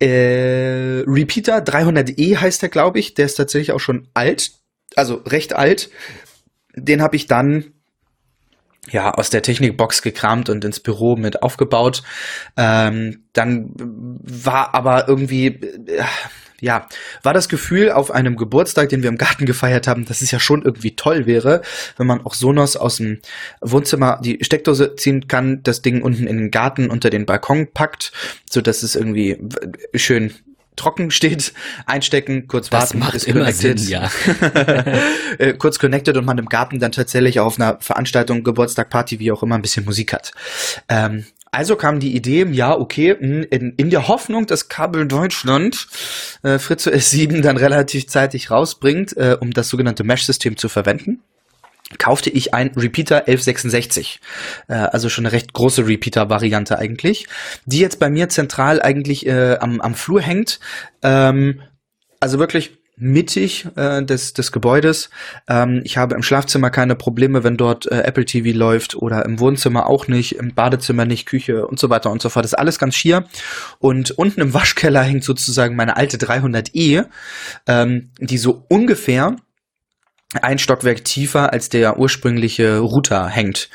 äh, 0.00 1.02
Repeater, 1.06 1.58
300e 1.58 2.36
heißt 2.36 2.62
der, 2.62 2.68
glaube 2.68 2.98
ich. 2.98 3.14
Der 3.14 3.26
ist 3.26 3.36
tatsächlich 3.36 3.72
auch 3.72 3.80
schon 3.80 4.08
alt, 4.14 4.52
also 4.94 5.16
recht 5.26 5.54
alt. 5.54 5.90
Den 6.74 7.00
habe 7.00 7.16
ich 7.16 7.26
dann 7.26 7.72
ja, 8.90 9.12
aus 9.12 9.30
der 9.30 9.42
Technikbox 9.42 10.02
gekramt 10.02 10.48
und 10.48 10.64
ins 10.64 10.80
Büro 10.80 11.16
mit 11.16 11.42
aufgebaut. 11.42 12.02
Ähm, 12.56 13.24
dann 13.32 13.72
war 13.76 14.74
aber 14.74 15.08
irgendwie, 15.08 15.46
äh, 15.46 16.04
ja, 16.60 16.88
war 17.22 17.34
das 17.34 17.48
Gefühl 17.48 17.92
auf 17.92 18.10
einem 18.10 18.36
Geburtstag, 18.36 18.88
den 18.88 19.02
wir 19.02 19.10
im 19.10 19.18
Garten 19.18 19.44
gefeiert 19.44 19.86
haben, 19.86 20.06
dass 20.06 20.22
es 20.22 20.30
ja 20.30 20.40
schon 20.40 20.62
irgendwie 20.62 20.96
toll 20.96 21.26
wäre, 21.26 21.62
wenn 21.96 22.06
man 22.06 22.24
auch 22.24 22.34
Sonos 22.34 22.76
aus 22.76 22.96
dem 22.96 23.20
Wohnzimmer 23.60 24.20
die 24.22 24.38
Steckdose 24.42 24.96
ziehen 24.96 25.28
kann, 25.28 25.62
das 25.62 25.82
Ding 25.82 26.02
unten 26.02 26.26
in 26.26 26.38
den 26.38 26.50
Garten 26.50 26.88
unter 26.88 27.10
den 27.10 27.26
Balkon 27.26 27.68
packt, 27.72 28.12
so 28.48 28.60
dass 28.60 28.82
es 28.82 28.96
irgendwie 28.96 29.38
schön 29.94 30.32
trocken 30.76 31.10
steht, 31.10 31.52
einstecken, 31.86 32.46
kurz 32.46 32.70
Das 32.70 32.90
warten, 32.90 32.98
macht 32.98 33.14
ist 33.14 33.26
immer 33.26 33.40
connected. 33.40 33.80
Sinn, 33.80 33.90
ja. 33.90 34.10
Äh, 35.38 35.54
kurz 35.54 35.78
connected 35.78 36.16
und 36.16 36.24
man 36.24 36.38
im 36.38 36.46
Garten 36.46 36.78
dann 36.78 36.92
tatsächlich 36.92 37.40
auf 37.40 37.58
einer 37.58 37.78
Veranstaltung, 37.80 38.42
Geburtstag, 38.42 38.88
Party, 38.88 39.18
wie 39.18 39.32
auch 39.32 39.42
immer, 39.42 39.56
ein 39.56 39.62
bisschen 39.62 39.84
Musik 39.84 40.12
hat. 40.12 40.32
Ähm, 40.88 41.26
also 41.50 41.76
kam 41.76 42.00
die 42.00 42.14
Idee, 42.14 42.46
ja, 42.50 42.76
okay, 42.76 43.16
in, 43.18 43.44
in 43.76 43.90
der 43.90 44.08
Hoffnung, 44.08 44.46
dass 44.46 44.68
Kabel 44.68 45.06
Deutschland 45.06 45.88
äh, 46.42 46.58
Fritzo 46.58 46.90
S7 46.90 47.40
dann 47.40 47.56
relativ 47.56 48.06
zeitig 48.08 48.50
rausbringt, 48.50 49.16
äh, 49.16 49.36
um 49.40 49.52
das 49.52 49.68
sogenannte 49.68 50.04
Mesh-System 50.04 50.56
zu 50.56 50.68
verwenden 50.68 51.22
kaufte 51.98 52.30
ich 52.30 52.52
ein 52.52 52.72
Repeater 52.76 53.26
1166. 53.26 54.20
Äh, 54.68 54.74
also 54.74 55.08
schon 55.08 55.26
eine 55.26 55.32
recht 55.32 55.52
große 55.52 55.86
Repeater-Variante 55.86 56.78
eigentlich, 56.78 57.26
die 57.64 57.78
jetzt 57.78 57.98
bei 57.98 58.10
mir 58.10 58.28
zentral 58.28 58.82
eigentlich 58.82 59.26
äh, 59.26 59.56
am, 59.60 59.80
am 59.80 59.94
Flur 59.94 60.20
hängt. 60.20 60.60
Ähm, 61.02 61.62
also 62.20 62.38
wirklich 62.38 62.78
mittig 62.96 63.68
äh, 63.76 64.02
des, 64.02 64.32
des 64.32 64.52
Gebäudes. 64.52 65.10
Ähm, 65.48 65.82
ich 65.84 65.98
habe 65.98 66.14
im 66.14 66.22
Schlafzimmer 66.22 66.70
keine 66.70 66.96
Probleme, 66.96 67.44
wenn 67.44 67.58
dort 67.58 67.86
äh, 67.86 68.00
Apple 68.00 68.24
TV 68.24 68.56
läuft 68.56 68.96
oder 68.96 69.24
im 69.26 69.38
Wohnzimmer 69.38 69.86
auch 69.86 70.08
nicht, 70.08 70.36
im 70.36 70.54
Badezimmer 70.54 71.04
nicht, 71.04 71.26
Küche 71.26 71.66
und 71.66 71.78
so 71.78 71.90
weiter 71.90 72.10
und 72.10 72.22
so 72.22 72.30
fort. 72.30 72.44
Das 72.44 72.52
ist 72.52 72.58
alles 72.58 72.78
ganz 72.78 72.94
schier. 72.94 73.24
Und 73.78 74.12
unten 74.12 74.40
im 74.40 74.54
Waschkeller 74.54 75.02
hängt 75.02 75.24
sozusagen 75.24 75.76
meine 75.76 75.96
alte 75.96 76.16
300e, 76.16 77.04
ähm, 77.66 78.10
die 78.18 78.38
so 78.38 78.64
ungefähr 78.68 79.36
ein 80.42 80.58
Stockwerk 80.58 81.04
tiefer 81.04 81.52
als 81.52 81.68
der 81.68 82.00
ursprüngliche 82.00 82.78
Router 82.78 83.28
hängt. 83.28 83.68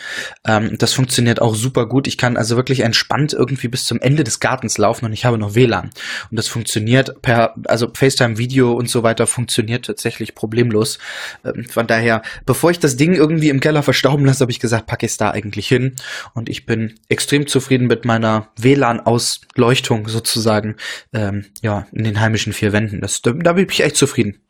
Ähm, 0.45 0.77
das 0.77 0.93
funktioniert 0.93 1.41
auch 1.41 1.55
super 1.55 1.87
gut. 1.87 2.07
Ich 2.07 2.17
kann 2.17 2.35
also 2.35 2.57
wirklich 2.57 2.81
entspannt 2.81 3.31
irgendwie 3.31 3.69
bis 3.69 3.85
zum 3.85 4.01
Ende 4.01 4.25
des 4.25 4.41
Gartens 4.41 4.77
laufen 4.77 5.05
und 5.05 5.13
ich 5.13 5.23
habe 5.23 5.37
noch 5.37 5.55
WLAN. 5.55 5.91
Und 6.29 6.37
das 6.37 6.49
funktioniert 6.49 7.21
per, 7.21 7.55
also 7.65 7.87
FaceTime 7.93 8.37
Video 8.37 8.73
und 8.73 8.89
so 8.89 9.01
weiter 9.01 9.27
funktioniert 9.27 9.85
tatsächlich 9.85 10.35
problemlos. 10.35 10.99
Ähm, 11.45 11.65
von 11.69 11.87
daher, 11.87 12.21
bevor 12.45 12.71
ich 12.71 12.79
das 12.79 12.97
Ding 12.97 13.13
irgendwie 13.13 13.49
im 13.49 13.61
Keller 13.61 13.81
verstauben 13.81 14.25
lasse, 14.25 14.41
habe 14.41 14.51
ich 14.51 14.59
gesagt, 14.59 14.87
packe 14.87 15.05
ich 15.05 15.13
es 15.13 15.17
da 15.17 15.31
eigentlich 15.31 15.69
hin. 15.69 15.95
Und 16.33 16.49
ich 16.49 16.65
bin 16.65 16.95
extrem 17.07 17.47
zufrieden 17.47 17.87
mit 17.87 18.03
meiner 18.03 18.49
WLAN-Ausleuchtung 18.57 20.09
sozusagen, 20.09 20.75
ähm, 21.13 21.45
ja, 21.61 21.87
in 21.93 22.03
den 22.03 22.19
heimischen 22.19 22.51
vier 22.51 22.73
Wänden. 22.73 22.99
Das, 22.99 23.21
da 23.21 23.31
bin 23.53 23.67
ich 23.69 23.83
echt 23.83 23.95
zufrieden. 23.95 24.41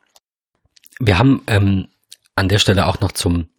Wir 1.03 1.17
haben 1.17 1.41
ähm, 1.47 1.87
an 2.41 2.49
der 2.49 2.57
Stelle 2.57 2.87
auch 2.87 2.99
noch 2.99 3.11
zum 3.11 3.49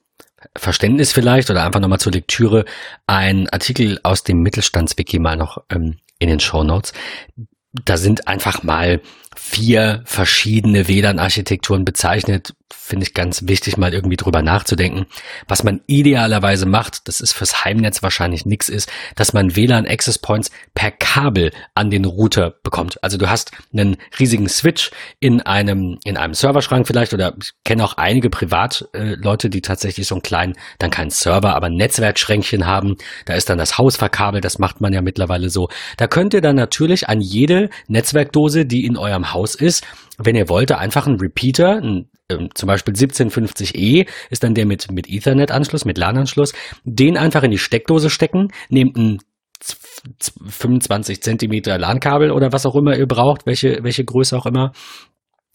Verständnis 0.56 1.12
vielleicht 1.12 1.50
oder 1.50 1.64
einfach 1.64 1.78
nochmal 1.78 2.00
zur 2.00 2.12
Lektüre 2.12 2.64
ein 3.06 3.48
Artikel 3.48 4.00
aus 4.02 4.24
dem 4.24 4.40
Mittelstandswiki 4.42 5.20
mal 5.20 5.36
noch 5.36 5.62
ähm, 5.70 5.98
in 6.18 6.28
den 6.28 6.40
Show 6.40 6.64
Notes. 6.64 6.92
Da 7.72 7.96
sind 7.96 8.26
einfach 8.26 8.64
mal 8.64 9.00
vier 9.36 10.02
verschiedene 10.04 10.88
WLAN-Architekturen 10.88 11.84
bezeichnet. 11.84 12.54
Finde 12.70 13.06
ich 13.06 13.14
ganz 13.14 13.46
wichtig, 13.46 13.76
mal 13.76 13.92
irgendwie 13.92 14.16
drüber 14.16 14.42
nachzudenken. 14.42 15.06
Was 15.46 15.62
man 15.62 15.82
idealerweise 15.86 16.66
macht, 16.66 17.06
das 17.06 17.20
ist 17.20 17.32
fürs 17.32 17.64
Heimnetz 17.64 18.02
wahrscheinlich 18.02 18.46
nichts 18.46 18.68
ist, 18.68 18.90
dass 19.14 19.32
man 19.32 19.56
WLAN-Access 19.56 20.18
Points 20.18 20.50
per 20.74 20.90
Kabel 20.90 21.52
an 21.74 21.90
den 21.90 22.04
Router 22.04 22.54
bekommt. 22.62 23.02
Also 23.02 23.18
du 23.18 23.28
hast 23.28 23.52
einen 23.72 23.96
riesigen 24.18 24.48
Switch 24.48 24.90
in 25.20 25.42
einem, 25.42 25.98
in 26.04 26.16
einem 26.16 26.34
Serverschrank 26.34 26.86
vielleicht 26.86 27.12
oder 27.12 27.34
ich 27.40 27.52
kenne 27.64 27.84
auch 27.84 27.98
einige 27.98 28.30
Privatleute, 28.30 29.50
die 29.50 29.60
tatsächlich 29.60 30.06
so 30.06 30.14
einen 30.14 30.22
kleinen, 30.22 30.54
dann 30.78 30.90
keinen 30.90 31.10
Server, 31.10 31.54
aber 31.54 31.66
ein 31.66 31.76
Netzwerkschränkchen 31.76 32.66
haben. 32.66 32.96
Da 33.26 33.34
ist 33.34 33.48
dann 33.48 33.58
das 33.58 33.78
Haus 33.78 33.96
verkabelt, 33.96 34.44
das 34.44 34.58
macht 34.58 34.80
man 34.80 34.92
ja 34.92 35.02
mittlerweile 35.02 35.50
so. 35.50 35.68
Da 35.96 36.06
könnt 36.06 36.34
ihr 36.34 36.40
dann 36.40 36.56
natürlich 36.56 37.08
an 37.08 37.20
jede 37.20 37.70
Netzwerkdose, 37.86 38.66
die 38.66 38.84
in 38.86 38.96
eurem 38.96 39.21
Haus 39.30 39.54
ist, 39.54 39.84
wenn 40.18 40.36
ihr 40.36 40.48
wollt, 40.48 40.72
einfach 40.72 41.06
einen 41.06 41.20
Repeater, 41.20 41.76
ein, 41.76 42.10
ähm, 42.28 42.48
zum 42.54 42.66
Beispiel 42.66 42.94
1750E 42.94 44.08
ist 44.30 44.42
dann 44.42 44.54
der 44.54 44.66
mit, 44.66 44.90
mit 44.90 45.08
Ethernet-Anschluss, 45.08 45.84
mit 45.84 45.98
LAN-Anschluss, 45.98 46.52
den 46.84 47.16
einfach 47.16 47.42
in 47.42 47.50
die 47.50 47.58
Steckdose 47.58 48.10
stecken, 48.10 48.48
nehmt 48.68 48.96
ein 48.96 49.18
25 50.48 51.22
Zentimeter 51.22 51.78
LAN-Kabel 51.78 52.30
oder 52.30 52.52
was 52.52 52.66
auch 52.66 52.74
immer 52.74 52.96
ihr 52.96 53.06
braucht, 53.06 53.46
welche, 53.46 53.84
welche 53.84 54.04
Größe 54.04 54.36
auch 54.36 54.46
immer, 54.46 54.72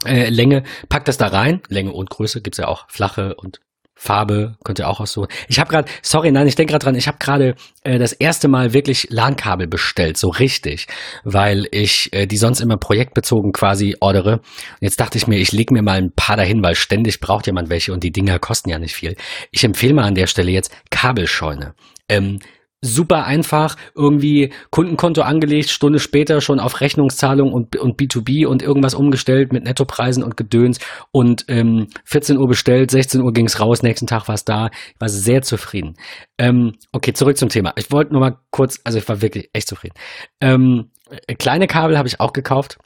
äh, 0.06 0.30
Länge, 0.30 0.64
packt 0.90 1.08
das 1.08 1.18
da 1.18 1.28
rein, 1.28 1.62
Länge 1.68 1.92
und 1.92 2.10
Größe, 2.10 2.42
gibt's 2.42 2.60
ja 2.60 2.68
auch 2.68 2.90
flache 2.90 3.36
und 3.36 3.60
Farbe 3.98 4.56
könnt 4.64 4.80
ihr 4.80 4.88
auch 4.88 5.00
aussuchen. 5.00 5.28
Ich 5.48 5.60
habe 5.60 5.70
gerade, 5.70 5.90
sorry, 6.02 6.32
nein, 6.32 6.48
ich 6.48 6.56
denke 6.56 6.72
gerade 6.72 6.86
dran, 6.86 6.96
ich 6.96 7.08
habe 7.08 7.18
gerade 7.20 7.56
äh, 7.84 7.98
das 7.98 8.14
erste 8.14 8.48
Mal 8.48 8.74
wirklich 8.74 9.08
LAN-Kabel 9.10 9.68
bestellt, 9.68 10.18
so 10.18 10.30
richtig, 10.30 10.88
weil 11.24 11.68
ich 11.72 12.10
äh, 12.14 12.28
die 12.28 12.38
sonst 12.38 12.62
immer 12.62 12.78
projektbezogen 12.78 13.52
quasi 13.52 13.96
ordere. 14.00 14.34
Und 14.34 14.82
jetzt 14.82 15.00
dachte 15.00 15.18
ich 15.18 15.28
mir, 15.28 15.40
ich 15.40 15.52
lege 15.52 15.74
mir 15.74 15.82
mal 15.82 15.98
ein 15.98 16.12
paar 16.16 16.38
dahin, 16.38 16.64
weil 16.64 16.76
ständig 16.76 17.20
braucht 17.20 17.48
jemand 17.48 17.70
welche 17.70 17.92
und 17.92 18.04
die 18.04 18.12
Dinger 18.12 18.40
kosten 18.40 18.70
ja 18.70 18.78
nicht 18.78 18.96
viel. 18.96 19.16
Ich 19.52 19.64
empfehle 19.64 19.96
mal 19.96 20.06
an 20.06 20.16
der 20.16 20.28
Stelle 20.28 20.52
jetzt 20.52 20.72
Kabelscheune. 20.92 21.74
Ähm, 22.08 22.40
super 22.82 23.26
einfach, 23.26 23.76
irgendwie 23.96 24.54
Kundenkonto 24.70 25.22
angelegt, 25.22 25.70
Stunde 25.70 26.00
später 26.00 26.42
schon 26.42 26.60
auf 26.60 26.80
Rechnungszahlung 26.82 27.52
und, 27.52 27.76
und 27.76 28.00
B2B 28.00 28.46
und 28.46 28.62
irgendwas 28.62 28.94
umgestellt 28.94 29.52
mit 29.52 29.64
Nettopreisen 29.64 30.24
und 30.24 30.38
Gedöns 30.38 30.80
und 31.12 31.46
ähm, 31.48 31.88
14 32.06 32.38
Uhr 32.38 32.48
bestellt, 32.48 32.92
16 32.92 33.22
Uhr 33.22 33.34
ging's 33.34 33.60
raus, 33.60 33.82
nächsten 33.82 34.08
Tag 34.08 34.28
war's 34.28 34.46
da. 34.46 34.70
Ich 34.94 35.02
war 35.02 35.10
sehr 35.10 35.42
zufrieden. 35.42 35.96
Ähm, 36.38 36.74
okay, 36.92 37.14
zurück 37.14 37.38
zum 37.38 37.50
Thema. 37.50 37.74
Ich 37.78 37.92
wollte 37.92 38.14
nur 38.14 38.22
mal 38.22 38.38
kurz, 38.52 38.80
also 38.84 39.00
ich 39.00 39.10
war 39.10 39.22
wirklich 39.22 39.50
echt 39.54 39.68
zufrieden. 39.68 39.96
Ähm, 40.40 40.92
kleine 41.40 41.68
Kabel 41.68 41.98
habe 41.98 42.08
ich 42.08 42.20
auch 42.20 42.34
gekauft. 42.34 42.78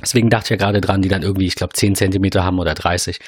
Deswegen 0.00 0.28
dachte 0.28 0.46
ich 0.46 0.50
ja 0.50 0.56
gerade 0.56 0.80
dran, 0.80 1.02
die 1.02 1.08
dann 1.08 1.22
irgendwie, 1.22 1.46
ich 1.46 1.54
glaube, 1.54 1.72
10 1.72 1.94
Zentimeter 1.94 2.44
haben 2.44 2.58
oder 2.58 2.74
30 2.74 3.20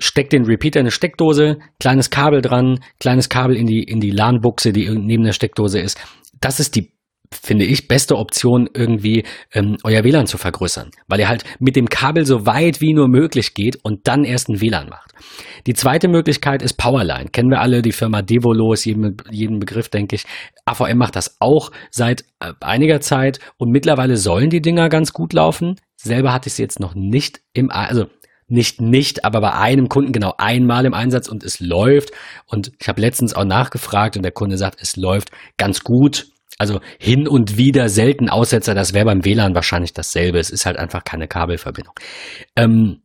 steckt 0.00 0.32
den 0.32 0.44
Repeater 0.44 0.80
in 0.80 0.84
eine 0.84 0.90
Steckdose, 0.90 1.58
kleines 1.78 2.10
Kabel 2.10 2.42
dran, 2.42 2.80
kleines 2.98 3.28
Kabel 3.28 3.56
in 3.56 3.66
die, 3.66 3.82
in 3.82 4.00
die 4.00 4.10
LAN-Buchse, 4.10 4.72
die 4.72 4.88
neben 4.88 5.24
der 5.24 5.32
Steckdose 5.32 5.78
ist. 5.78 5.98
Das 6.40 6.58
ist 6.58 6.74
die, 6.74 6.92
finde 7.30 7.64
ich, 7.64 7.86
beste 7.86 8.16
Option, 8.16 8.68
irgendwie 8.72 9.24
ähm, 9.52 9.76
euer 9.84 10.02
WLAN 10.02 10.26
zu 10.26 10.38
vergrößern, 10.38 10.90
weil 11.06 11.20
ihr 11.20 11.28
halt 11.28 11.44
mit 11.58 11.76
dem 11.76 11.88
Kabel 11.88 12.26
so 12.26 12.46
weit 12.46 12.80
wie 12.80 12.94
nur 12.94 13.08
möglich 13.08 13.54
geht 13.54 13.78
und 13.84 14.08
dann 14.08 14.24
erst 14.24 14.48
ein 14.48 14.60
WLAN 14.60 14.88
macht. 14.88 15.12
Die 15.66 15.74
zweite 15.74 16.08
Möglichkeit 16.08 16.62
ist 16.62 16.74
Powerline. 16.74 17.28
Kennen 17.30 17.50
wir 17.50 17.60
alle, 17.60 17.82
die 17.82 17.92
Firma 17.92 18.22
Devolo 18.22 18.72
ist 18.72 18.84
jedem, 18.84 19.16
jedem 19.30 19.58
Begriff, 19.58 19.88
denke 19.88 20.16
ich. 20.16 20.24
AVM 20.64 20.98
macht 20.98 21.16
das 21.16 21.36
auch 21.40 21.70
seit 21.90 22.24
äh, 22.40 22.52
einiger 22.60 23.00
Zeit 23.00 23.38
und 23.58 23.70
mittlerweile 23.70 24.16
sollen 24.16 24.50
die 24.50 24.62
Dinger 24.62 24.88
ganz 24.88 25.12
gut 25.12 25.32
laufen. 25.32 25.76
Selber 25.96 26.32
hatte 26.32 26.48
ich 26.48 26.54
sie 26.54 26.62
jetzt 26.62 26.80
noch 26.80 26.94
nicht 26.94 27.42
im, 27.52 27.70
also 27.70 28.06
nicht 28.50 28.80
nicht, 28.80 29.24
aber 29.24 29.40
bei 29.40 29.52
einem 29.52 29.88
Kunden 29.88 30.12
genau 30.12 30.34
einmal 30.38 30.84
im 30.84 30.94
Einsatz 30.94 31.28
und 31.28 31.44
es 31.44 31.60
läuft. 31.60 32.10
Und 32.46 32.72
ich 32.80 32.88
habe 32.88 33.00
letztens 33.00 33.34
auch 33.34 33.44
nachgefragt 33.44 34.16
und 34.16 34.22
der 34.22 34.32
Kunde 34.32 34.58
sagt, 34.58 34.80
es 34.80 34.96
läuft 34.96 35.30
ganz 35.56 35.84
gut. 35.84 36.28
Also 36.58 36.80
hin 36.98 37.26
und 37.26 37.56
wieder 37.56 37.88
selten 37.88 38.28
Aussetzer, 38.28 38.74
das 38.74 38.92
wäre 38.92 39.06
beim 39.06 39.24
WLAN 39.24 39.54
wahrscheinlich 39.54 39.94
dasselbe. 39.94 40.38
Es 40.38 40.50
ist 40.50 40.66
halt 40.66 40.76
einfach 40.76 41.04
keine 41.04 41.26
Kabelverbindung. 41.26 41.94
Ähm, 42.54 43.00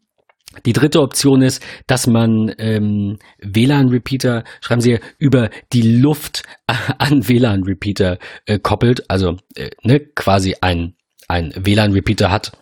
die 0.65 0.73
dritte 0.73 1.01
Option 1.01 1.41
ist, 1.41 1.63
dass 1.87 2.07
man 2.07 2.53
ähm, 2.57 3.17
WLAN-Repeater, 3.41 4.43
schreiben 4.61 4.81
Sie, 4.81 4.99
über 5.17 5.49
die 5.73 5.81
Luft 5.81 6.43
an 6.97 7.27
WLAN-Repeater 7.27 8.19
äh, 8.45 8.59
koppelt. 8.59 9.09
Also 9.09 9.37
äh, 9.55 9.71
ne, 9.83 9.99
quasi 9.99 10.55
ein, 10.61 10.95
ein 11.27 11.53
WLAN-Repeater 11.55 12.31
hat, 12.31 12.57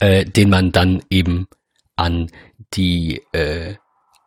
äh, 0.00 0.24
den 0.24 0.50
man 0.50 0.72
dann 0.72 1.02
eben 1.10 1.46
an 1.96 2.30
die 2.74 3.22
äh, 3.32 3.74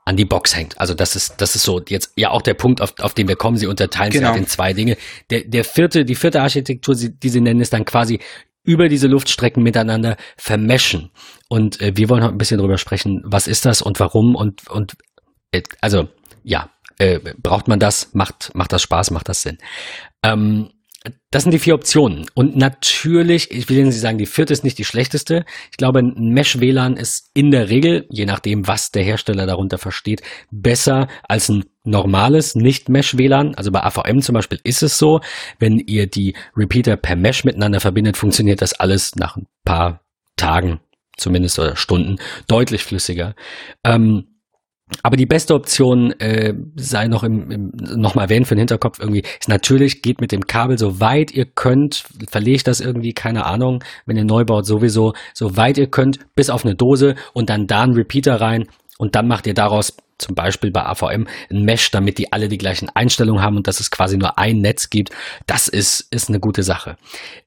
an 0.06 0.16
die 0.16 0.26
Box 0.26 0.56
hängt. 0.56 0.80
Also 0.80 0.94
das 0.94 1.16
ist 1.16 1.42
das 1.42 1.56
ist 1.56 1.64
so 1.64 1.82
jetzt 1.88 2.14
ja 2.16 2.32
auch 2.32 2.42
der 2.42 2.54
Punkt, 2.54 2.82
auf, 2.82 2.94
auf 3.00 3.14
den 3.14 3.28
wir 3.28 3.36
kommen. 3.36 3.58
Sie 3.58 3.68
unterteilen 3.68 4.12
genau. 4.12 4.28
sich 4.28 4.32
halt 4.32 4.42
in 4.42 4.48
zwei 4.48 4.74
Dinge. 4.74 4.98
Der 5.30 5.42
der 5.42 5.66
vierte 5.66 6.06
die 6.06 6.16
vierte 6.16 6.42
Architektur, 6.42 6.96
die 6.96 7.30
sie 7.30 7.42
nennen, 7.42 7.60
ist 7.60 7.74
dann 7.74 7.86
quasi 7.86 8.20
über 8.64 8.90
diese 8.90 9.08
Luftstrecken 9.08 9.64
miteinander 9.64 10.18
vermeschen. 10.38 11.12
Und 11.50 11.82
äh, 11.82 11.96
wir 11.96 12.10
wollen 12.10 12.24
heute 12.24 12.36
ein 12.36 12.38
bisschen 12.38 12.60
drüber 12.60 12.78
sprechen, 12.78 13.22
was 13.26 13.48
ist 13.48 13.66
das 13.66 13.82
und 13.82 14.00
warum 14.00 14.36
und 14.36 14.70
und 14.70 14.96
äh, 15.52 15.64
also 15.82 16.08
ja, 16.44 16.70
äh, 17.00 17.20
braucht 17.38 17.68
man 17.68 17.80
das? 17.80 18.14
Macht 18.14 18.52
macht 18.56 18.72
das 18.72 18.82
Spaß? 18.82 19.12
Macht 19.12 19.30
das 19.30 19.42
Sinn? 19.42 19.58
Ähm, 20.24 20.70
das 21.32 21.44
sind 21.44 21.52
die 21.52 21.60
vier 21.60 21.76
Optionen. 21.76 22.26
Und 22.34 22.56
natürlich, 22.56 23.52
ich 23.52 23.70
will 23.70 23.78
Ihnen 23.78 23.92
sagen, 23.92 24.18
die 24.18 24.26
vierte 24.26 24.54
ist 24.54 24.64
nicht 24.64 24.78
die 24.78 24.86
schlechteste. 24.86 25.46
Ich 25.72 25.78
glaube, 25.78 26.00
ein 26.00 26.34
Mesh-WLAN 26.34 26.98
ist 26.98 27.30
in 27.34 27.52
der 27.52 27.70
Regel, 27.70 28.08
je 28.10 28.26
nachdem, 28.26 28.68
was 28.68 28.92
der 28.92 29.04
Hersteller 29.04 29.46
darunter 29.46 29.78
versteht, 29.78 30.22
besser 30.52 31.08
als 31.24 31.50
ein 31.50 31.66
normales 31.84 32.56
Nicht-Mesh-WLAN. 32.56 33.56
Also 33.56 33.72
bei 33.72 33.84
AVM 33.84 34.22
zum 34.22 34.34
Beispiel 34.34 34.60
ist 34.64 34.84
es 34.84 34.98
so, 34.98 35.22
wenn 35.60 35.80
ihr 35.80 36.08
die 36.08 36.36
Repeater 36.56 36.98
per 36.98 37.16
Mesh 37.16 37.44
miteinander 37.44 37.80
verbindet, 37.80 38.18
funktioniert 38.18 38.62
das 38.62 38.74
alles 38.74 39.16
nach 39.16 39.38
ein 39.38 39.48
paar 39.64 40.02
Tagen 40.36 40.80
zumindest 41.18 41.60
oder 41.60 41.76
Stunden, 41.76 42.18
deutlich 42.48 42.84
flüssiger. 42.84 43.36
Ähm, 43.84 44.37
aber 45.04 45.18
die 45.18 45.26
beste 45.26 45.54
Option, 45.54 46.12
äh, 46.20 46.54
sei 46.76 47.08
noch 47.08 47.24
im, 47.24 47.52
im 47.52 47.72
noch 47.96 48.16
mal 48.16 48.24
erwähnt 48.24 48.48
für 48.48 48.56
den 48.56 48.60
Hinterkopf 48.60 49.00
irgendwie, 49.00 49.24
ist 49.40 49.50
natürlich, 49.50 50.02
geht 50.02 50.22
mit 50.22 50.32
dem 50.32 50.48
Kabel 50.48 50.78
so 50.78 51.00
weit 51.00 51.32
ihr 51.32 51.46
könnt, 51.46 52.06
verlegt 52.30 52.68
das 52.68 52.80
irgendwie, 52.80 53.14
keine 53.14 53.46
Ahnung, 53.46 53.84
wenn 54.06 54.18
ihr 54.18 54.26
neu 54.26 54.46
baut, 54.46 54.66
sowieso, 54.66 55.14
so 55.34 55.58
weit 55.58 55.78
ihr 55.78 55.88
könnt, 55.88 56.20
bis 56.36 56.50
auf 56.50 56.66
eine 56.66 56.76
Dose 56.76 57.16
und 57.34 57.50
dann 57.50 57.68
da 57.68 57.84
einen 57.84 57.94
Repeater 57.94 58.40
rein 58.40 58.68
und 58.98 59.16
dann 59.16 59.28
macht 59.28 59.46
ihr 59.48 59.54
daraus 59.54 59.98
zum 60.18 60.36
Beispiel 60.36 60.72
bei 60.72 60.84
AVM 60.84 61.28
ein 61.52 61.62
Mesh, 61.64 61.92
damit 61.92 62.18
die 62.18 62.34
alle 62.34 62.48
die 62.48 62.58
gleichen 62.58 62.90
Einstellungen 62.90 63.44
haben 63.44 63.58
und 63.58 63.68
dass 63.68 63.80
es 63.80 63.92
quasi 63.92 64.18
nur 64.18 64.40
ein 64.40 64.58
Netz 64.58 64.90
gibt. 64.90 65.12
Das 65.46 65.68
ist, 65.68 66.08
ist 66.12 66.30
eine 66.30 66.40
gute 66.40 66.64
Sache. 66.64 66.98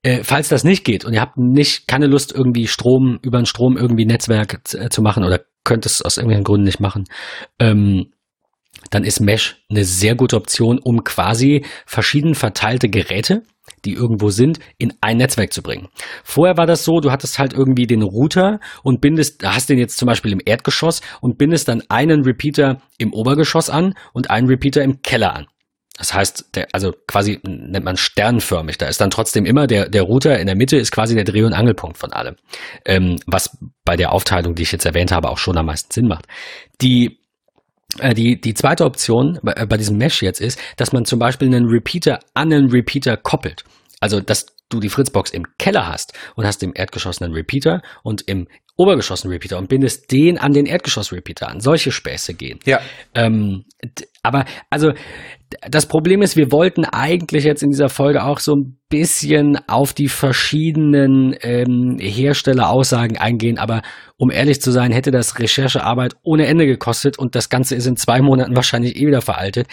Äh, 0.02 0.22
falls 0.22 0.48
das 0.48 0.62
nicht 0.62 0.84
geht 0.84 1.04
und 1.04 1.12
ihr 1.12 1.20
habt 1.20 1.36
nicht, 1.36 1.88
keine 1.88 2.06
Lust 2.06 2.32
irgendwie 2.32 2.68
Strom, 2.68 3.18
über 3.22 3.38
einen 3.38 3.46
Strom 3.46 3.76
irgendwie 3.76 4.06
Netzwerk 4.06 4.60
äh, 4.74 4.88
zu 4.88 5.02
machen 5.02 5.24
oder 5.24 5.40
könnt 5.64 5.86
es 5.86 6.02
aus 6.02 6.16
irgendwelchen 6.16 6.44
Gründen 6.44 6.64
nicht 6.64 6.80
machen, 6.80 7.04
ähm, 7.58 8.12
dann 8.90 9.04
ist 9.04 9.20
Mesh 9.20 9.62
eine 9.68 9.84
sehr 9.84 10.14
gute 10.14 10.36
Option, 10.36 10.78
um 10.78 11.04
quasi 11.04 11.64
verschieden 11.86 12.34
verteilte 12.34 12.88
Geräte, 12.88 13.42
die 13.84 13.92
irgendwo 13.92 14.30
sind, 14.30 14.58
in 14.78 14.94
ein 15.00 15.18
Netzwerk 15.18 15.52
zu 15.52 15.62
bringen. 15.62 15.88
Vorher 16.24 16.56
war 16.56 16.66
das 16.66 16.84
so, 16.84 17.00
du 17.00 17.10
hattest 17.10 17.38
halt 17.38 17.52
irgendwie 17.52 17.86
den 17.86 18.02
Router 18.02 18.58
und 18.82 19.00
bindest, 19.00 19.44
hast 19.44 19.68
den 19.68 19.78
jetzt 19.78 19.96
zum 19.96 20.06
Beispiel 20.06 20.32
im 20.32 20.40
Erdgeschoss 20.44 21.02
und 21.20 21.38
bindest 21.38 21.68
dann 21.68 21.82
einen 21.88 22.22
Repeater 22.22 22.80
im 22.98 23.12
Obergeschoss 23.12 23.70
an 23.70 23.94
und 24.12 24.30
einen 24.30 24.48
Repeater 24.48 24.82
im 24.82 25.02
Keller 25.02 25.34
an. 25.34 25.46
Das 26.00 26.14
heißt, 26.14 26.56
der, 26.56 26.66
also 26.72 26.94
quasi 27.06 27.40
nennt 27.42 27.84
man 27.84 27.98
sternförmig. 27.98 28.78
Da 28.78 28.86
ist 28.86 29.02
dann 29.02 29.10
trotzdem 29.10 29.44
immer 29.44 29.66
der, 29.66 29.86
der 29.86 30.00
Router 30.00 30.38
in 30.38 30.46
der 30.46 30.56
Mitte 30.56 30.78
ist 30.78 30.92
quasi 30.92 31.14
der 31.14 31.24
Dreh- 31.24 31.42
und 31.42 31.52
Angelpunkt 31.52 31.98
von 31.98 32.10
allem. 32.10 32.36
Ähm, 32.86 33.18
was 33.26 33.58
bei 33.84 33.96
der 33.96 34.12
Aufteilung, 34.12 34.54
die 34.54 34.62
ich 34.62 34.72
jetzt 34.72 34.86
erwähnt 34.86 35.12
habe, 35.12 35.28
auch 35.28 35.36
schon 35.36 35.58
am 35.58 35.66
meisten 35.66 35.92
Sinn 35.92 36.08
macht. 36.08 36.24
Die 36.80 37.18
äh, 37.98 38.14
die, 38.14 38.40
die 38.40 38.54
zweite 38.54 38.86
Option 38.86 39.40
bei, 39.42 39.52
äh, 39.52 39.66
bei 39.66 39.76
diesem 39.76 39.98
Mesh 39.98 40.22
jetzt 40.22 40.40
ist, 40.40 40.58
dass 40.78 40.92
man 40.92 41.04
zum 41.04 41.18
Beispiel 41.18 41.48
einen 41.48 41.68
Repeater 41.68 42.20
an 42.32 42.50
einen 42.50 42.70
Repeater 42.70 43.18
koppelt. 43.18 43.64
Also, 44.00 44.20
dass 44.20 44.46
du 44.70 44.80
die 44.80 44.88
Fritzbox 44.88 45.32
im 45.32 45.44
Keller 45.58 45.86
hast 45.86 46.14
und 46.34 46.46
hast 46.46 46.62
im 46.62 46.72
Erdgeschoss 46.74 47.20
einen 47.20 47.34
Repeater 47.34 47.82
und 48.02 48.22
im 48.22 48.48
Obergeschoss 48.76 49.24
einen 49.24 49.32
Repeater 49.32 49.58
und 49.58 49.68
bindest 49.68 50.10
den 50.10 50.38
an 50.38 50.54
den 50.54 50.64
Erdgeschoss-Repeater 50.64 51.48
an. 51.48 51.60
Solche 51.60 51.92
Späße 51.92 52.32
gehen. 52.32 52.58
Ja. 52.64 52.80
Ähm, 53.14 53.66
aber 54.22 54.46
also 54.70 54.94
das 55.68 55.86
Problem 55.86 56.22
ist, 56.22 56.36
wir 56.36 56.52
wollten 56.52 56.84
eigentlich 56.84 57.44
jetzt 57.44 57.62
in 57.62 57.70
dieser 57.70 57.88
Folge 57.88 58.24
auch 58.24 58.38
so 58.38 58.54
ein 58.54 58.78
bisschen 58.88 59.58
auf 59.68 59.92
die 59.92 60.08
verschiedenen 60.08 61.34
ähm, 61.42 61.98
Herstelleraussagen 62.00 63.18
eingehen, 63.18 63.58
aber 63.58 63.82
um 64.16 64.30
ehrlich 64.30 64.60
zu 64.60 64.70
sein, 64.70 64.92
hätte 64.92 65.10
das 65.10 65.38
Recherchearbeit 65.38 66.14
ohne 66.22 66.46
Ende 66.46 66.66
gekostet 66.66 67.18
und 67.18 67.34
das 67.34 67.48
Ganze 67.48 67.74
ist 67.74 67.86
in 67.86 67.96
zwei 67.96 68.20
Monaten 68.20 68.56
wahrscheinlich 68.56 68.96
eh 68.96 69.06
wieder 69.06 69.22
veraltet. 69.22 69.66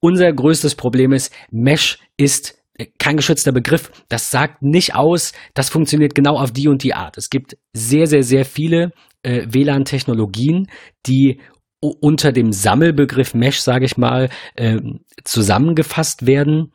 Unser 0.00 0.32
größtes 0.32 0.74
Problem 0.74 1.12
ist, 1.12 1.32
Mesh 1.50 1.98
ist 2.16 2.58
kein 2.98 3.16
geschützter 3.16 3.52
Begriff. 3.52 3.90
Das 4.08 4.30
sagt 4.30 4.62
nicht 4.62 4.94
aus, 4.94 5.32
das 5.54 5.68
funktioniert 5.68 6.14
genau 6.14 6.38
auf 6.38 6.52
die 6.52 6.68
und 6.68 6.82
die 6.82 6.94
Art. 6.94 7.18
Es 7.18 7.30
gibt 7.30 7.56
sehr, 7.72 8.06
sehr, 8.06 8.22
sehr 8.22 8.44
viele 8.44 8.92
äh, 9.22 9.46
WLAN-Technologien, 9.48 10.68
die 11.06 11.40
unter 11.82 12.32
dem 12.32 12.52
Sammelbegriff 12.52 13.34
Mesh, 13.34 13.60
sage 13.60 13.84
ich 13.84 13.96
mal, 13.96 14.30
äh, 14.54 14.80
zusammengefasst 15.24 16.26
werden. 16.26 16.72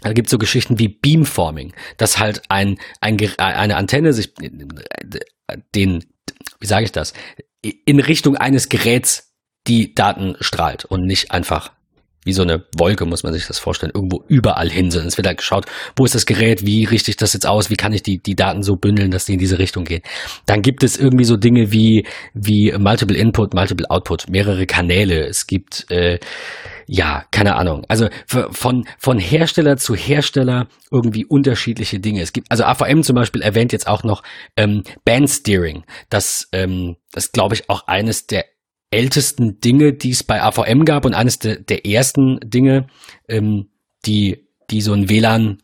Da 0.00 0.12
gibt 0.12 0.26
es 0.26 0.30
so 0.30 0.38
Geschichten 0.38 0.78
wie 0.78 0.88
Beamforming, 0.88 1.72
dass 1.98 2.18
halt 2.18 2.42
ein, 2.48 2.78
ein 3.00 3.18
eine 3.38 3.76
Antenne 3.76 4.12
sich 4.12 4.34
den, 5.74 6.04
wie 6.60 6.66
sage 6.66 6.84
ich 6.84 6.92
das, 6.92 7.12
in 7.62 8.00
Richtung 8.00 8.36
eines 8.36 8.68
Geräts 8.68 9.34
die 9.66 9.94
Daten 9.94 10.36
strahlt 10.40 10.84
und 10.84 11.04
nicht 11.06 11.32
einfach 11.32 11.72
wie 12.26 12.32
so 12.32 12.42
eine 12.42 12.64
Wolke, 12.76 13.06
muss 13.06 13.22
man 13.22 13.32
sich 13.32 13.46
das 13.46 13.58
vorstellen, 13.58 13.92
irgendwo 13.94 14.24
überall 14.28 14.68
hin, 14.68 14.90
sondern 14.90 15.08
es 15.08 15.16
wird 15.16 15.26
halt 15.26 15.38
geschaut, 15.38 15.66
wo 15.94 16.04
ist 16.04 16.14
das 16.14 16.26
Gerät, 16.26 16.66
wie 16.66 16.84
richte 16.84 17.10
ich 17.10 17.16
das 17.16 17.32
jetzt 17.32 17.46
aus, 17.46 17.70
wie 17.70 17.76
kann 17.76 17.92
ich 17.92 18.02
die, 18.02 18.18
die 18.18 18.34
Daten 18.34 18.62
so 18.62 18.76
bündeln, 18.76 19.10
dass 19.10 19.24
die 19.24 19.34
in 19.34 19.38
diese 19.38 19.58
Richtung 19.58 19.84
gehen. 19.84 20.02
Dann 20.44 20.60
gibt 20.62 20.82
es 20.82 20.96
irgendwie 20.96 21.24
so 21.24 21.36
Dinge 21.36 21.72
wie, 21.72 22.06
wie 22.34 22.72
Multiple 22.76 23.16
Input, 23.16 23.54
Multiple 23.54 23.88
Output, 23.90 24.28
mehrere 24.28 24.66
Kanäle. 24.66 25.26
Es 25.26 25.46
gibt, 25.46 25.90
äh, 25.90 26.18
ja, 26.88 27.24
keine 27.30 27.56
Ahnung. 27.56 27.84
Also 27.88 28.08
von, 28.26 28.86
von 28.98 29.18
Hersteller 29.18 29.76
zu 29.76 29.94
Hersteller 29.94 30.68
irgendwie 30.90 31.24
unterschiedliche 31.24 32.00
Dinge. 32.00 32.22
Es 32.22 32.32
gibt, 32.32 32.50
also 32.50 32.64
AVM 32.64 33.02
zum 33.02 33.16
Beispiel 33.16 33.42
erwähnt 33.42 33.72
jetzt 33.72 33.86
auch 33.86 34.04
noch 34.04 34.22
ähm, 34.56 34.82
Band 35.04 35.30
Steering. 35.30 35.84
Das, 36.10 36.48
ähm, 36.52 36.96
das 37.12 37.32
glaube 37.32 37.54
ich 37.54 37.68
auch 37.70 37.86
eines 37.86 38.26
der 38.26 38.44
ältesten 38.90 39.60
Dinge, 39.60 39.92
die 39.92 40.10
es 40.10 40.22
bei 40.22 40.42
AVM 40.42 40.84
gab 40.84 41.04
und 41.04 41.14
eines 41.14 41.38
de, 41.38 41.62
der 41.62 41.86
ersten 41.86 42.38
Dinge, 42.40 42.86
ähm, 43.28 43.68
die, 44.04 44.46
die 44.70 44.80
so 44.80 44.92
ein 44.92 45.08
WLAN 45.08 45.62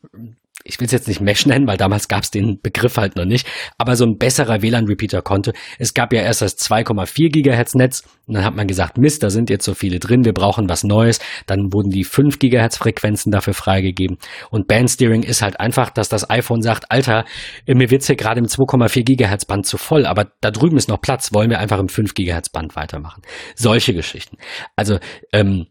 ich 0.64 0.78
will 0.80 0.86
es 0.86 0.92
jetzt 0.92 1.08
nicht 1.08 1.20
Mesh 1.20 1.46
nennen, 1.46 1.66
weil 1.66 1.76
damals 1.76 2.08
gab 2.08 2.22
es 2.22 2.30
den 2.30 2.60
Begriff 2.62 2.96
halt 2.96 3.16
noch 3.16 3.24
nicht, 3.24 3.46
aber 3.78 3.96
so 3.96 4.04
ein 4.04 4.16
besserer 4.18 4.62
WLAN-Repeater 4.62 5.22
konnte. 5.22 5.52
Es 5.78 5.94
gab 5.94 6.12
ja 6.12 6.22
erst 6.22 6.42
das 6.42 6.58
2,4 6.58 7.30
Gigahertz 7.30 7.74
Netz 7.74 8.02
und 8.26 8.34
dann 8.34 8.44
hat 8.44 8.54
man 8.54 8.66
gesagt, 8.66 8.98
Mist, 8.98 9.22
da 9.22 9.30
sind 9.30 9.50
jetzt 9.50 9.64
so 9.64 9.74
viele 9.74 9.98
drin, 9.98 10.24
wir 10.24 10.32
brauchen 10.32 10.68
was 10.68 10.84
Neues. 10.84 11.18
Dann 11.46 11.72
wurden 11.72 11.90
die 11.90 12.04
5 12.04 12.38
Gigahertz 12.38 12.76
Frequenzen 12.76 13.32
dafür 13.32 13.54
freigegeben. 13.54 14.18
Und 14.50 14.68
Bandsteering 14.68 15.22
ist 15.22 15.42
halt 15.42 15.58
einfach, 15.58 15.90
dass 15.90 16.08
das 16.08 16.30
iPhone 16.30 16.62
sagt, 16.62 16.90
Alter, 16.90 17.24
mir 17.66 17.90
wird's 17.90 18.06
hier 18.06 18.16
gerade 18.16 18.40
im 18.40 18.46
2,4 18.46 19.04
Gigahertz 19.04 19.44
Band 19.44 19.66
zu 19.66 19.76
voll, 19.76 20.06
aber 20.06 20.32
da 20.40 20.50
drüben 20.50 20.76
ist 20.76 20.88
noch 20.88 21.00
Platz, 21.00 21.32
wollen 21.32 21.50
wir 21.50 21.58
einfach 21.58 21.78
im 21.78 21.88
5 21.88 22.14
Gigahertz 22.14 22.48
Band 22.48 22.76
weitermachen. 22.76 23.22
Solche 23.54 23.94
Geschichten. 23.94 24.36
Also, 24.76 24.98
ähm, 25.32 25.66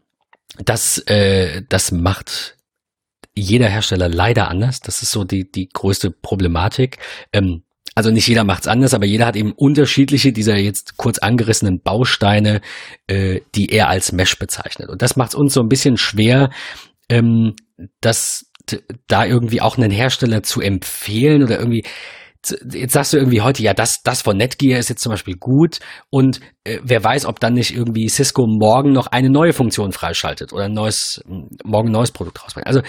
das, 0.58 0.98
äh, 1.06 1.62
das 1.68 1.92
macht 1.92 2.56
jeder 3.34 3.68
Hersteller 3.68 4.08
leider 4.08 4.48
anders. 4.48 4.80
Das 4.80 5.02
ist 5.02 5.10
so 5.10 5.24
die, 5.24 5.50
die 5.50 5.68
größte 5.68 6.10
Problematik. 6.10 6.98
Ähm, 7.32 7.62
also 7.94 8.10
nicht 8.10 8.26
jeder 8.26 8.44
macht's 8.44 8.68
anders, 8.68 8.94
aber 8.94 9.04
jeder 9.04 9.26
hat 9.26 9.36
eben 9.36 9.52
unterschiedliche 9.52 10.32
dieser 10.32 10.56
jetzt 10.56 10.96
kurz 10.96 11.18
angerissenen 11.18 11.80
Bausteine, 11.82 12.62
äh, 13.06 13.40
die 13.54 13.68
er 13.70 13.88
als 13.88 14.12
Mesh 14.12 14.38
bezeichnet. 14.38 14.88
Und 14.88 15.02
das 15.02 15.16
macht 15.16 15.34
uns 15.34 15.52
so 15.52 15.60
ein 15.60 15.68
bisschen 15.68 15.98
schwer, 15.98 16.50
ähm, 17.08 17.54
das 18.00 18.46
da 19.08 19.26
irgendwie 19.26 19.60
auch 19.60 19.76
einen 19.76 19.90
Hersteller 19.90 20.42
zu 20.42 20.60
empfehlen 20.60 21.42
oder 21.42 21.58
irgendwie 21.58 21.84
jetzt 22.50 22.92
sagst 22.92 23.12
du 23.12 23.18
irgendwie 23.18 23.40
heute, 23.40 23.62
ja, 23.62 23.72
das, 23.72 24.02
das 24.02 24.22
von 24.22 24.36
Netgear 24.36 24.78
ist 24.78 24.88
jetzt 24.88 25.02
zum 25.02 25.10
Beispiel 25.10 25.36
gut 25.36 25.78
und 26.10 26.40
äh, 26.64 26.80
wer 26.82 27.02
weiß, 27.04 27.26
ob 27.26 27.38
dann 27.38 27.54
nicht 27.54 27.74
irgendwie 27.74 28.08
Cisco 28.08 28.46
morgen 28.46 28.92
noch 28.92 29.06
eine 29.06 29.30
neue 29.30 29.52
Funktion 29.52 29.92
freischaltet 29.92 30.52
oder 30.52 30.64
ein 30.64 30.72
neues, 30.72 31.22
morgen 31.64 31.90
ein 31.90 31.92
neues 31.92 32.10
Produkt 32.10 32.42
rausbringt. 32.42 32.66
Also 32.66 32.82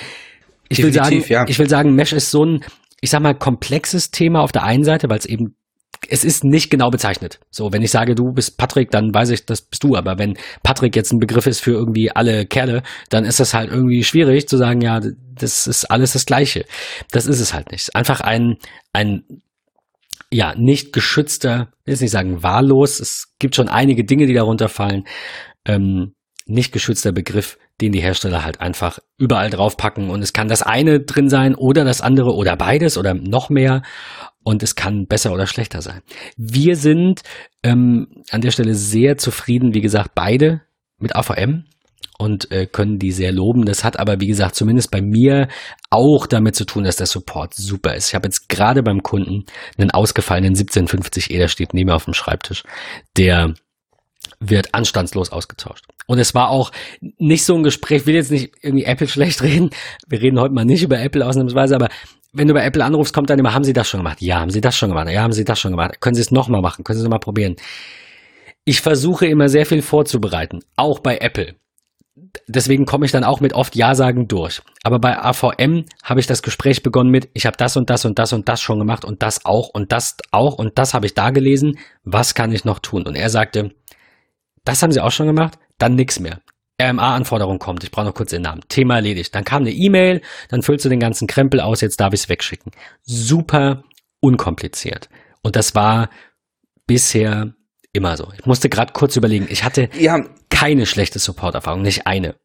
ich 0.74 0.84
will 0.84 0.94
sagen, 0.94 1.24
ja. 1.28 1.46
ich 1.48 1.60
will 1.60 1.70
sagen, 1.70 1.96
Mesh 1.96 2.14
ist 2.14 2.32
so 2.32 2.46
ein, 2.46 2.64
ich 3.02 3.10
sag 3.10 3.22
mal, 3.22 3.36
komplexes 3.36 4.12
Thema 4.12 4.42
auf 4.42 4.52
der 4.52 4.64
einen 4.64 4.84
Seite, 4.84 5.10
weil 5.10 5.20
es 5.20 5.26
eben 5.26 5.56
es 6.10 6.24
ist 6.24 6.44
nicht 6.44 6.70
genau 6.70 6.90
bezeichnet. 6.90 7.40
So, 7.50 7.72
wenn 7.72 7.82
ich 7.82 7.92
sage, 7.92 8.16
du 8.16 8.34
bist 8.34 8.58
Patrick, 8.58 8.92
dann 8.92 9.14
weiß 9.14 9.30
ich, 9.30 9.46
das 9.46 9.62
bist 9.62 9.84
du. 9.84 9.96
Aber 9.96 10.18
wenn 10.18 10.38
Patrick 10.62 10.96
jetzt 10.96 11.12
ein 11.12 11.20
Begriff 11.20 11.48
ist 11.48 11.62
für 11.62 11.72
irgendwie 11.72 12.12
alle 12.12 12.46
Kerle, 12.46 12.84
dann 13.10 13.26
ist 13.26 13.40
das 13.40 13.54
halt 13.54 13.72
irgendwie 13.72 14.04
schwierig 14.04 14.48
zu 14.48 14.58
sagen, 14.58 14.82
ja, 14.82 15.00
das 15.00 15.68
ist 15.68 15.86
alles 15.86 16.14
das 16.14 16.26
Gleiche. 16.26 16.66
Das 17.12 17.26
ist 17.26 17.40
es 17.40 17.54
halt 17.54 17.72
nicht. 17.72 17.96
Einfach 17.96 18.22
ein, 18.22 18.58
ein, 18.92 19.24
ja, 20.32 20.56
nicht 20.56 20.94
geschützter, 20.94 21.70
ich 21.82 21.88
will 21.88 21.94
jetzt 21.94 22.02
nicht 22.02 22.12
sagen 22.12 22.44
wahllos. 22.44 23.00
Es 23.00 23.34
gibt 23.40 23.56
schon 23.56 23.70
einige 23.70 24.04
Dinge, 24.04 24.26
die 24.26 24.34
darunter 24.34 24.70
fallen. 24.70 25.06
Ähm, 25.66 26.16
nicht 26.46 26.74
geschützter 26.74 27.12
Begriff, 27.12 27.58
den 27.82 27.92
die 27.92 28.02
Hersteller 28.02 28.44
halt 28.44 28.62
einfach 28.62 29.00
überall 29.18 29.50
draufpacken. 29.50 30.10
Und 30.10 30.22
es 30.22 30.34
kann 30.34 30.48
das 30.48 30.62
eine 30.62 31.00
drin 31.00 31.30
sein 31.30 31.56
oder 31.56 31.84
das 31.84 32.02
andere 32.02 32.36
oder 32.36 32.56
beides 32.56 32.98
oder 32.98 33.14
noch 33.14 33.50
mehr. 33.50 33.82
Und 34.44 34.62
es 34.62 34.76
kann 34.76 35.08
besser 35.08 35.34
oder 35.34 35.48
schlechter 35.48 35.82
sein. 35.82 36.02
Wir 36.36 36.76
sind 36.76 37.24
ähm, 37.64 38.08
an 38.30 38.42
der 38.42 38.52
Stelle 38.52 38.76
sehr 38.76 39.18
zufrieden, 39.18 39.74
wie 39.74 39.82
gesagt, 39.82 40.12
beide 40.16 40.62
mit 40.98 41.16
AVM 41.16 41.66
und 42.18 42.52
äh, 42.52 42.66
können 42.66 43.00
die 43.00 43.12
sehr 43.12 43.32
loben. 43.32 43.66
Das 43.66 43.84
hat 43.84 44.00
aber, 44.00 44.20
wie 44.20 44.28
gesagt, 44.28 44.56
zumindest 44.56 44.92
bei 44.92 45.02
mir 45.02 45.48
auch 45.90 46.28
damit 46.28 46.56
zu 46.56 46.66
tun, 46.66 46.84
dass 46.84 46.98
der 46.98 47.08
Support 47.08 47.54
super 47.54 47.96
ist. 47.96 48.10
Ich 48.10 48.16
habe 48.16 48.28
jetzt 48.28 48.50
gerade 48.50 48.84
beim 48.84 49.02
Kunden 49.04 49.46
einen 49.78 49.92
ausgefallenen 49.92 50.56
1750E, 50.56 51.38
der 51.38 51.48
steht 51.48 51.74
neben 51.74 51.90
mir 51.90 51.96
auf 51.96 52.06
dem 52.06 52.14
Schreibtisch, 52.14 52.64
der 53.18 53.54
wird 54.50 54.74
anstandslos 54.74 55.32
ausgetauscht. 55.32 55.86
Und 56.08 56.20
es 56.20 56.34
war 56.34 56.50
auch 56.50 56.72
nicht 57.18 57.46
so 57.46 57.56
ein 57.56 57.64
Gespräch, 57.64 58.06
will 58.06 58.16
jetzt 58.16 58.32
nicht 58.32 58.54
irgendwie 58.62 58.86
Apple 58.86 59.08
schlecht 59.08 59.41
reden, 59.44 59.70
wir 60.08 60.22
reden 60.22 60.39
heute 60.39 60.54
mal 60.54 60.66
nicht 60.66 60.84
über 60.84 61.00
Apple 61.00 61.26
ausnahmsweise, 61.26 61.76
aber 61.76 61.89
wenn 62.34 62.48
du 62.48 62.54
bei 62.54 62.66
Apple 62.66 62.84
anrufst, 62.84 63.14
kommt 63.14 63.30
dann 63.30 63.39
immer, 63.39 63.54
haben 63.54 63.64
Sie 63.64 63.74
das 63.74 63.88
schon 63.88 64.00
gemacht? 64.00 64.22
Ja, 64.22 64.39
haben 64.39 64.50
Sie 64.50 64.62
das 64.62 64.76
schon 64.76 64.89
gemacht? 64.89 65.08
Ja, 65.10 65.22
haben 65.22 65.34
Sie 65.34 65.46
das 65.46 65.60
schon 65.60 65.72
gemacht? 65.72 66.02
Können 66.02 66.16
Sie 66.16 66.22
es 66.22 66.32
nochmal 66.32 66.62
machen? 66.62 66.84
Können 66.84 66.98
Sie 66.98 67.02
es 67.02 67.04
nochmal 67.04 67.20
probieren? 67.20 67.56
Ich 68.66 68.82
versuche 68.82 69.28
immer 69.28 69.50
sehr 69.50 69.66
viel 69.66 69.82
vorzubereiten, 69.82 70.60
auch 70.76 71.00
bei 71.00 71.18
Apple. 71.18 71.56
deswegen 72.48 72.86
komme 72.86 73.06
ich 73.06 73.12
dann 73.12 73.24
auch 73.24 73.39
mit 73.39 73.54
oft 73.54 73.76
Ja-Sagen 73.76 74.28
durch. 74.28 74.62
Aber 74.84 75.00
bei 75.00 75.18
AVM 75.18 75.86
habe 76.04 76.20
ich 76.20 76.28
das 76.28 76.41
Gespräch 76.41 76.84
begonnen 76.84 77.12
mit, 77.12 77.30
ich 77.34 77.46
habe 77.46 77.58
das 77.58 77.78
und 77.78 77.89
das 77.89 78.06
und 78.06 78.18
das 78.20 78.34
und 78.34 78.50
das 78.50 78.62
schon 78.62 78.80
gemacht 78.80 79.06
und 79.06 79.22
das 79.22 79.46
auch 79.46 79.70
und 79.70 79.91
das 79.91 80.18
auch 80.32 80.56
und 80.56 80.78
das 80.78 80.94
habe 80.94 81.06
ich 81.06 81.14
da 81.14 81.32
gelesen. 81.32 81.78
Was 82.04 82.34
kann 82.34 82.52
ich 82.52 82.66
noch 82.66 82.80
tun? 82.80 83.04
Und 83.04 83.16
er 83.16 83.30
sagte, 83.30 83.72
das 84.66 84.82
haben 84.82 84.91
Sie 84.91 85.01
auch 85.01 85.11
schon 85.11 85.28
gemacht? 85.28 85.57
Dann 85.78 85.95
nix 85.95 86.20
mehr. 86.20 86.39
RMA-Anforderung 86.82 87.59
kommt, 87.59 87.84
ich 87.84 87.91
brauche 87.91 88.07
noch 88.07 88.16
kurz 88.16 88.32
den 88.32 88.41
Namen. 88.41 88.61
Thema 88.68 88.95
erledigt. 88.95 89.34
Dann 89.36 89.43
kam 89.43 89.61
eine 89.61 89.72
E-Mail, 89.72 90.22
dann 90.49 90.64
füllst 90.64 90.86
du 90.86 90.89
den 90.89 90.99
ganzen 90.99 91.28
Krempel 91.28 91.61
aus, 91.61 91.82
jetzt 91.82 91.99
darf 91.99 92.14
ich 92.14 92.22
es 92.22 92.30
wegschicken. 92.30 92.72
Super 93.03 93.84
unkompliziert. 94.20 95.09
Und 95.41 95.55
das 95.55 95.76
war 95.76 96.09
bisher 96.88 97.53
immer 97.91 98.18
so. 98.18 98.32
Ich 98.38 98.45
musste 98.45 98.70
gerade 98.70 98.93
kurz 98.93 99.16
überlegen. 99.16 99.47
Ich 99.49 99.64
hatte 99.64 99.89
ja. 99.99 100.26
keine 100.49 100.86
schlechte 100.86 101.20
Support-Erfahrung, 101.20 101.84
nicht 101.84 102.07
eine. 102.07 102.36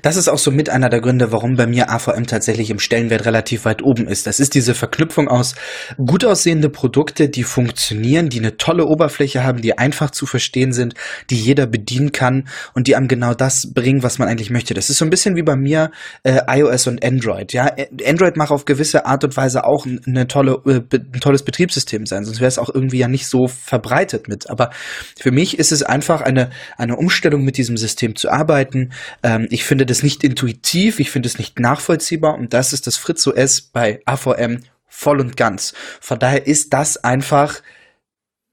Das 0.00 0.16
ist 0.16 0.28
auch 0.28 0.38
so 0.38 0.50
mit 0.50 0.70
einer 0.70 0.88
der 0.88 1.02
Gründe, 1.02 1.32
warum 1.32 1.56
bei 1.56 1.66
mir 1.66 1.90
AVM 1.90 2.26
tatsächlich 2.26 2.70
im 2.70 2.78
Stellenwert 2.78 3.26
relativ 3.26 3.66
weit 3.66 3.82
oben 3.82 4.08
ist. 4.08 4.26
Das 4.26 4.40
ist 4.40 4.54
diese 4.54 4.74
Verknüpfung 4.74 5.28
aus 5.28 5.54
gut 5.98 6.24
aussehende 6.24 6.70
Produkte, 6.70 7.28
die 7.28 7.42
funktionieren, 7.42 8.30
die 8.30 8.38
eine 8.38 8.56
tolle 8.56 8.86
Oberfläche 8.86 9.44
haben, 9.44 9.60
die 9.60 9.76
einfach 9.76 10.10
zu 10.10 10.24
verstehen 10.24 10.72
sind, 10.72 10.94
die 11.28 11.36
jeder 11.36 11.66
bedienen 11.66 12.10
kann 12.10 12.48
und 12.72 12.86
die 12.86 12.96
einem 12.96 13.06
genau 13.06 13.34
das 13.34 13.74
bringen, 13.74 14.02
was 14.02 14.18
man 14.18 14.28
eigentlich 14.28 14.48
möchte. 14.48 14.72
Das 14.72 14.88
ist 14.88 14.96
so 14.96 15.04
ein 15.04 15.10
bisschen 15.10 15.36
wie 15.36 15.42
bei 15.42 15.56
mir 15.56 15.90
äh, 16.22 16.40
iOS 16.48 16.86
und 16.86 17.04
Android. 17.04 17.52
Ja, 17.52 17.70
Android 18.06 18.38
macht 18.38 18.52
auf 18.52 18.64
gewisse 18.64 19.04
Art 19.04 19.24
und 19.24 19.36
Weise 19.36 19.64
auch 19.64 19.86
eine 20.06 20.26
tolle, 20.26 20.62
äh, 20.64 20.96
ein 20.96 21.20
tolles 21.20 21.42
Betriebssystem 21.42 22.06
sein, 22.06 22.24
sonst 22.24 22.40
wäre 22.40 22.48
es 22.48 22.58
auch 22.58 22.74
irgendwie 22.74 22.98
ja 22.98 23.08
nicht 23.08 23.26
so 23.26 23.46
verbreitet 23.46 24.26
mit. 24.26 24.48
Aber 24.48 24.70
für 25.18 25.32
mich 25.32 25.58
ist 25.58 25.70
es 25.70 25.82
einfach 25.82 26.22
eine 26.22 26.48
eine 26.78 26.96
Umstellung 26.96 27.44
mit 27.44 27.58
diesem 27.58 27.76
System 27.76 28.16
zu 28.16 28.30
arbeiten. 28.30 28.92
Ähm, 29.22 29.46
ich 29.50 29.65
finde 29.66 29.86
das 29.86 30.02
nicht 30.02 30.24
intuitiv, 30.24 31.00
ich 31.00 31.10
finde 31.10 31.28
es 31.28 31.38
nicht 31.38 31.58
nachvollziehbar 31.58 32.34
und 32.34 32.52
das 32.52 32.72
ist 32.72 32.86
das 32.86 32.96
Fritz 32.96 33.26
OS 33.26 33.60
bei 33.60 34.00
AVM 34.04 34.60
voll 34.86 35.20
und 35.20 35.36
ganz. 35.36 35.74
Von 36.00 36.18
daher 36.18 36.46
ist 36.46 36.72
das 36.72 36.96
einfach 36.96 37.62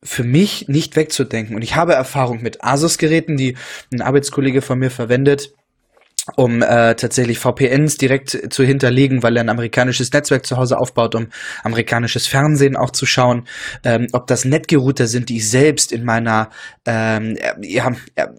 für 0.04 0.24
mich 0.24 0.68
nicht 0.68 0.96
wegzudenken. 0.96 1.56
Und 1.56 1.62
ich 1.62 1.76
habe 1.76 1.94
Erfahrung 1.94 2.42
mit 2.42 2.64
Asus-Geräten, 2.64 3.38
die 3.38 3.56
ein 3.94 4.02
Arbeitskollege 4.02 4.62
von 4.62 4.78
mir 4.78 4.92
verwendet 4.92 5.54
um 6.36 6.62
äh, 6.62 6.96
tatsächlich 6.96 7.40
VPNs 7.40 7.98
direkt 7.98 8.54
zu 8.54 8.64
hinterlegen, 8.64 9.24
weil 9.24 9.36
er 9.36 9.44
ein 9.44 9.50
amerikanisches 9.50 10.12
Netzwerk 10.14 10.46
zu 10.46 10.58
Hause 10.58 10.78
aufbaut, 10.78 11.16
um 11.16 11.28
amerikanisches 11.64 12.28
Fernsehen 12.28 12.78
auch 12.78 12.92
zu 12.92 13.06
schauen, 13.06 13.48
ähm, 13.84 14.08
ob 14.14 14.28
das 14.28 14.46
Netgerouter 14.46 15.08
sind, 15.08 15.30
die 15.30 15.38
ich 15.38 15.50
selbst 15.50 15.92
in 15.92 16.06
meiner 16.06 16.50
ähm, 16.86 17.38
ja, 17.62 17.92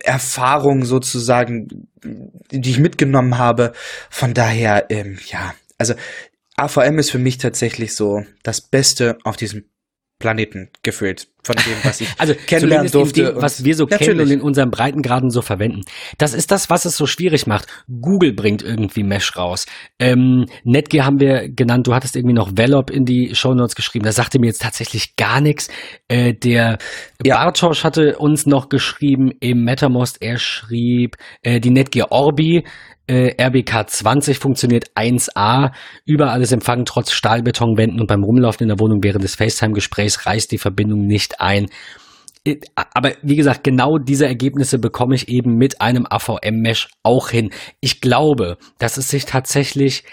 Erfahrung 0.03 0.85
sozusagen, 0.85 1.89
die 2.51 2.71
ich 2.71 2.79
mitgenommen 2.79 3.37
habe. 3.37 3.73
Von 4.09 4.33
daher, 4.33 4.87
ähm, 4.89 5.19
ja, 5.27 5.55
also 5.77 5.95
AVM 6.57 6.99
ist 6.99 7.11
für 7.11 7.19
mich 7.19 7.39
tatsächlich 7.39 7.95
so 7.95 8.25
das 8.43 8.61
Beste 8.63 9.19
auf 9.25 9.37
diesem 9.37 9.65
Planeten 10.19 10.71
gefühlt 10.83 11.29
von 11.45 11.57
dem, 11.57 11.77
was 11.83 12.01
ich 12.01 12.09
also 12.19 12.35
kennenlernen 12.35 12.91
durfte. 12.91 13.33
Dem, 13.33 13.43
was 13.43 13.65
wir 13.65 13.75
so 13.75 13.85
natürlich. 13.85 14.09
kennen 14.09 14.21
und 14.21 14.31
in 14.31 14.41
unserem 14.41 14.71
Breitengraden 14.71 15.31
so 15.31 15.43
verwenden. 15.43 15.83
Das 16.19 16.35
ist 16.35 16.51
das, 16.51 16.71
was 16.71 16.85
es 16.85 16.97
so 16.97 17.07
schwierig 17.07 17.47
macht. 17.47 17.67
Google 17.89 18.33
bringt 18.33 18.63
irgendwie 18.63 19.03
Mesh 19.03 19.37
raus. 19.37 19.67
Ähm, 19.99 20.47
Netgear 20.65 21.07
haben 21.07 21.21
wir 21.21 21.49
genannt. 21.49 21.87
Du 21.87 21.95
hattest 21.95 22.17
irgendwie 22.17 22.35
noch 22.35 22.53
Velop 22.57 22.91
in 22.91 23.05
die 23.05 23.35
Show 23.35 23.55
Notes 23.55 23.75
geschrieben. 23.75 24.05
Da 24.05 24.13
sagte 24.13 24.39
mir 24.39 24.47
jetzt 24.47 24.63
tatsächlich 24.63 25.17
gar 25.17 25.41
nichts. 25.41 25.69
Äh, 26.09 26.35
der 26.35 26.79
ja. 27.23 27.37
Bartosch 27.37 27.85
hatte 27.85 28.19
uns 28.19 28.47
noch 28.47 28.69
geschrieben 28.69 29.31
im 29.41 29.65
MetaMost. 29.65 30.19
Er 30.21 30.39
schrieb 30.39 31.17
äh, 31.43 31.61
die 31.61 31.71
Netgear 31.71 32.11
Orbi. 32.11 32.65
Äh, 33.07 33.35
RBK 33.39 33.87
20 33.87 34.39
funktioniert 34.39 34.91
1A. 34.95 35.73
Überall 36.07 36.41
ist 36.41 36.53
Empfang 36.53 36.87
trotz 36.87 37.13
Stahlbetonwänden 37.13 38.01
und 38.01 38.07
beim 38.07 38.25
Rumlaufen 38.25 38.65
in 38.65 38.69
der 38.69 38.81
Wohnung 38.81 39.03
während 39.03 39.23
des 39.25 39.35
FaceTime-Gesprächs 39.35 40.25
reißt 40.25 40.51
die 40.51 40.59
Verbindung 40.59 41.07
nicht 41.07 41.34
ein. 41.41 41.67
Äh, 42.45 42.57
aber 42.75 43.13
wie 43.23 43.37
gesagt, 43.37 43.65
genau 43.65 43.99
diese 43.99 44.27
Ergebnisse 44.27 44.79
bekomme 44.79 45.15
ich 45.15 45.29
eben 45.29 45.57
mit 45.57 45.81
einem 45.81 46.07
AVM-Mesh 46.09 46.89
auch 47.03 47.31
hin. 47.31 47.51
Ich 47.81 48.01
glaube, 48.01 48.59
dass 48.79 48.97
es 48.97 49.09
sich 49.09 49.25
tatsächlich 49.25 50.05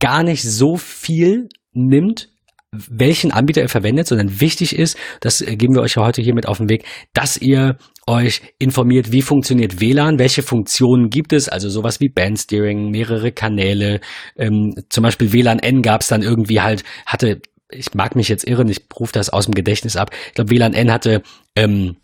gar 0.00 0.22
nicht 0.22 0.42
so 0.42 0.76
viel 0.76 1.48
nimmt 1.72 2.28
welchen 2.72 3.32
Anbieter 3.32 3.62
ihr 3.62 3.68
verwendet, 3.68 4.06
sondern 4.06 4.40
wichtig 4.40 4.76
ist, 4.76 4.98
das 5.20 5.38
geben 5.38 5.74
wir 5.74 5.82
euch 5.82 5.94
ja 5.96 6.04
heute 6.04 6.22
hier 6.22 6.34
mit 6.34 6.46
auf 6.46 6.58
den 6.58 6.68
Weg, 6.68 6.84
dass 7.12 7.36
ihr 7.36 7.76
euch 8.06 8.42
informiert, 8.58 9.12
wie 9.12 9.22
funktioniert 9.22 9.80
WLAN, 9.80 10.18
welche 10.18 10.42
Funktionen 10.42 11.08
gibt 11.08 11.32
es, 11.32 11.48
also 11.48 11.68
sowas 11.68 12.00
wie 12.00 12.08
Bandsteering, 12.08 12.90
mehrere 12.90 13.32
Kanäle, 13.32 14.00
ähm, 14.36 14.74
zum 14.88 15.02
Beispiel 15.02 15.32
WLAN 15.32 15.58
N 15.58 15.82
gab 15.82 16.02
es 16.02 16.08
dann 16.08 16.22
irgendwie 16.22 16.60
halt, 16.60 16.84
hatte, 17.04 17.40
ich 17.70 17.94
mag 17.94 18.16
mich 18.16 18.28
jetzt 18.28 18.46
irren, 18.46 18.68
ich 18.68 18.86
rufe 18.98 19.12
das 19.12 19.30
aus 19.30 19.46
dem 19.46 19.54
Gedächtnis 19.54 19.96
ab, 19.96 20.10
ich 20.28 20.34
glaube 20.34 20.50
WLAN 20.50 20.74
N 20.74 20.92
hatte 20.92 21.22
ähm, 21.54 21.96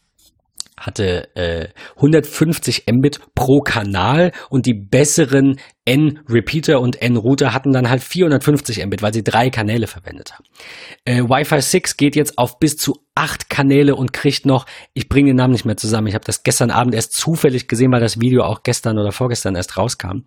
hatte 0.86 1.34
äh, 1.36 1.68
150 1.96 2.84
Mbit 2.90 3.20
pro 3.34 3.60
Kanal 3.60 4.32
und 4.50 4.66
die 4.66 4.74
besseren 4.74 5.58
N-Repeater 5.84 6.80
und 6.80 7.02
N-Router 7.02 7.52
hatten 7.52 7.72
dann 7.72 7.88
halt 7.88 8.02
450 8.02 8.84
Mbit, 8.86 9.02
weil 9.02 9.12
sie 9.12 9.24
drei 9.24 9.50
Kanäle 9.50 9.86
verwendet 9.86 10.32
haben. 10.32 10.44
Äh, 11.04 11.22
Wi-Fi 11.22 11.60
6 11.60 11.96
geht 11.96 12.14
jetzt 12.14 12.38
auf 12.38 12.58
bis 12.58 12.76
zu 12.76 12.94
acht 13.14 13.50
Kanäle 13.50 13.96
und 13.96 14.12
kriegt 14.12 14.46
noch, 14.46 14.66
ich 14.94 15.08
bringe 15.08 15.30
den 15.30 15.36
Namen 15.36 15.52
nicht 15.52 15.64
mehr 15.64 15.76
zusammen, 15.76 16.06
ich 16.06 16.14
habe 16.14 16.24
das 16.24 16.44
gestern 16.44 16.70
Abend 16.70 16.94
erst 16.94 17.14
zufällig 17.14 17.68
gesehen, 17.68 17.92
weil 17.92 18.00
das 18.00 18.20
Video 18.20 18.44
auch 18.44 18.62
gestern 18.62 18.98
oder 18.98 19.12
vorgestern 19.12 19.54
erst 19.54 19.76
rauskam, 19.76 20.22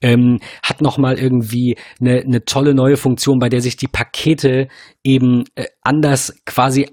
ähm, 0.00 0.40
hat 0.62 0.80
nochmal 0.80 1.18
irgendwie 1.18 1.76
eine, 2.00 2.20
eine 2.20 2.44
tolle 2.44 2.74
neue 2.74 2.96
Funktion, 2.96 3.38
bei 3.38 3.48
der 3.48 3.60
sich 3.60 3.76
die 3.76 3.88
Pakete 3.88 4.68
eben 5.04 5.44
äh, 5.54 5.66
anders 5.82 6.34
quasi 6.44 6.88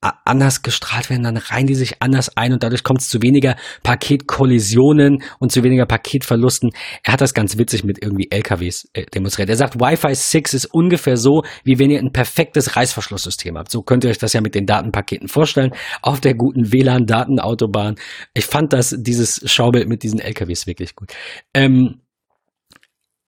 anders 0.00 0.62
gestrahlt 0.62 1.10
werden, 1.10 1.22
dann 1.22 1.36
reihen 1.36 1.66
die 1.66 1.74
sich 1.74 2.00
anders 2.00 2.36
ein 2.36 2.52
und 2.52 2.62
dadurch 2.62 2.82
kommt 2.82 3.00
es 3.02 3.08
zu 3.08 3.20
weniger 3.22 3.56
Paketkollisionen 3.82 5.22
und 5.38 5.52
zu 5.52 5.62
weniger 5.62 5.84
Paketverlusten. 5.84 6.70
Er 7.02 7.12
hat 7.12 7.20
das 7.20 7.34
ganz 7.34 7.58
witzig 7.58 7.84
mit 7.84 8.02
irgendwie 8.02 8.28
LKWs 8.30 8.88
äh, 8.94 9.04
demonstriert. 9.06 9.50
Er 9.50 9.56
sagt, 9.56 9.76
Wi-Fi 9.76 10.14
6 10.14 10.54
ist 10.54 10.66
ungefähr 10.66 11.18
so, 11.18 11.42
wie 11.64 11.78
wenn 11.78 11.90
ihr 11.90 11.98
ein 11.98 12.12
perfektes 12.12 12.76
Reißverschlusssystem 12.76 13.58
habt. 13.58 13.70
So 13.70 13.82
könnt 13.82 14.04
ihr 14.04 14.10
euch 14.10 14.18
das 14.18 14.32
ja 14.32 14.40
mit 14.40 14.54
den 14.54 14.64
Datenpaketen 14.64 15.28
vorstellen, 15.28 15.72
auf 16.00 16.20
der 16.20 16.34
guten 16.34 16.72
WLAN-Datenautobahn. 16.72 17.96
Ich 18.32 18.46
fand 18.46 18.72
das, 18.72 18.96
dieses 18.98 19.42
Schaubild 19.44 19.88
mit 19.88 20.02
diesen 20.02 20.18
LKWs 20.18 20.66
wirklich 20.66 20.94
gut. 20.94 21.12
Ähm, 21.52 22.00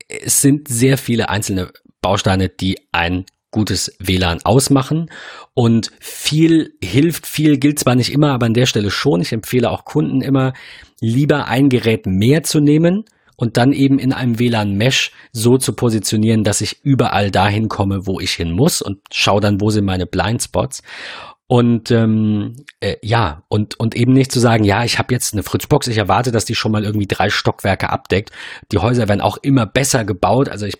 es 0.09 0.41
sind 0.41 0.69
sehr 0.69 0.97
viele 0.97 1.29
einzelne 1.29 1.71
Bausteine, 2.01 2.49
die 2.49 2.77
ein 2.93 3.25
gutes 3.53 3.95
WLAN 4.01 4.41
ausmachen. 4.45 5.09
Und 5.55 5.93
viel 6.01 6.75
hilft, 6.83 7.27
viel 7.27 7.59
gilt 7.59 7.79
zwar 7.79 7.95
nicht 7.95 8.13
immer, 8.13 8.33
aber 8.33 8.47
an 8.47 8.55
der 8.55 8.67
Stelle 8.67 8.91
schon. 8.91 9.21
Ich 9.21 9.33
empfehle 9.33 9.71
auch 9.71 9.85
Kunden 9.85 10.21
immer, 10.21 10.53
lieber 11.01 11.47
ein 11.47 11.69
Gerät 11.69 12.07
mehr 12.07 12.43
zu 12.43 12.59
nehmen 12.59 13.05
und 13.37 13.57
dann 13.57 13.73
eben 13.73 13.99
in 13.99 14.13
einem 14.13 14.39
WLAN-Mesh 14.39 15.13
so 15.33 15.59
zu 15.59 15.75
positionieren, 15.75 16.45
dass 16.45 16.61
ich 16.61 16.85
überall 16.85 17.31
dahin 17.31 17.69
komme, 17.69 18.07
wo 18.07 18.21
ich 18.21 18.33
hin 18.33 18.53
muss 18.53 18.83
und 18.83 18.99
schaue 19.13 19.41
dann, 19.41 19.61
wo 19.61 19.71
sind 19.71 19.85
meine 19.85 20.07
Blindspots. 20.07 20.83
Und 21.49 21.91
ähm, 21.91 22.65
äh, 22.81 22.97
ja, 23.03 23.43
und, 23.49 23.79
und 23.79 23.95
eben 23.95 24.13
nicht 24.13 24.33
zu 24.33 24.41
sagen, 24.41 24.65
ja, 24.65 24.85
ich 24.85 24.99
habe 24.99 25.13
jetzt 25.13 25.35
eine 25.35 25.43
Fritzbox, 25.43 25.87
ich 25.89 25.99
erwarte, 25.99 26.33
dass 26.33 26.47
die 26.47 26.55
schon 26.55 26.73
mal 26.73 26.85
irgendwie 26.85 27.07
drei 27.07 27.29
Stockwerke 27.29 27.91
abdeckt. 27.91 28.31
Die 28.71 28.79
Häuser 28.79 29.09
werden 29.09 29.21
auch 29.21 29.37
immer 29.37 29.67
besser 29.67 30.05
gebaut. 30.05 30.49
Also 30.49 30.65
ich 30.65 30.79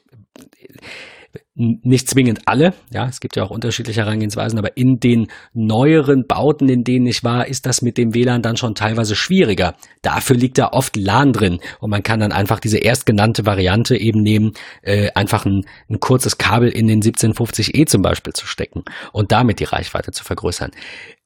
nicht 1.55 2.09
zwingend 2.09 2.41
alle, 2.47 2.73
ja, 2.91 3.07
es 3.09 3.21
gibt 3.21 3.37
ja 3.37 3.43
auch 3.43 3.51
unterschiedliche 3.51 4.01
Herangehensweisen, 4.01 4.59
aber 4.59 4.77
in 4.77 5.01
den 5.01 5.27
neueren 5.53 6.27
Bauten, 6.27 6.69
in 6.71 6.83
denen 6.83 7.07
ich 7.07 7.25
war, 7.25 7.47
ist 7.47 7.67
das 7.67 7.83
mit 7.83 7.99
dem 7.99 8.15
WLAN 8.15 8.41
dann 8.41 8.57
schon 8.57 8.75
teilweise 8.75 9.15
schwieriger. 9.15 9.75
Dafür 10.01 10.37
liegt 10.37 10.57
da 10.57 10.69
oft 10.69 10.97
LAN 10.97 11.35
drin 11.35 11.61
und 11.81 11.91
man 11.91 12.03
kann 12.03 12.21
dann 12.21 12.33
einfach 12.33 12.59
diese 12.59 12.79
erstgenannte 12.79 13.45
Variante 13.45 13.97
eben 13.97 14.23
nehmen, 14.23 14.53
äh, 14.81 15.11
einfach 15.15 15.45
ein, 15.45 15.67
ein 15.91 16.01
kurzes 16.01 16.39
Kabel 16.39 16.71
in 16.71 16.87
den 16.87 17.03
1750e 17.03 17.87
zum 17.87 18.01
Beispiel 18.01 18.33
zu 18.33 18.47
stecken 18.47 18.85
und 19.13 19.31
damit 19.31 19.61
die 19.61 19.65
Reichweite 19.65 20.13
zu 20.13 20.25
vergrößern. 20.25 20.71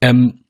Ähm, 0.01 0.41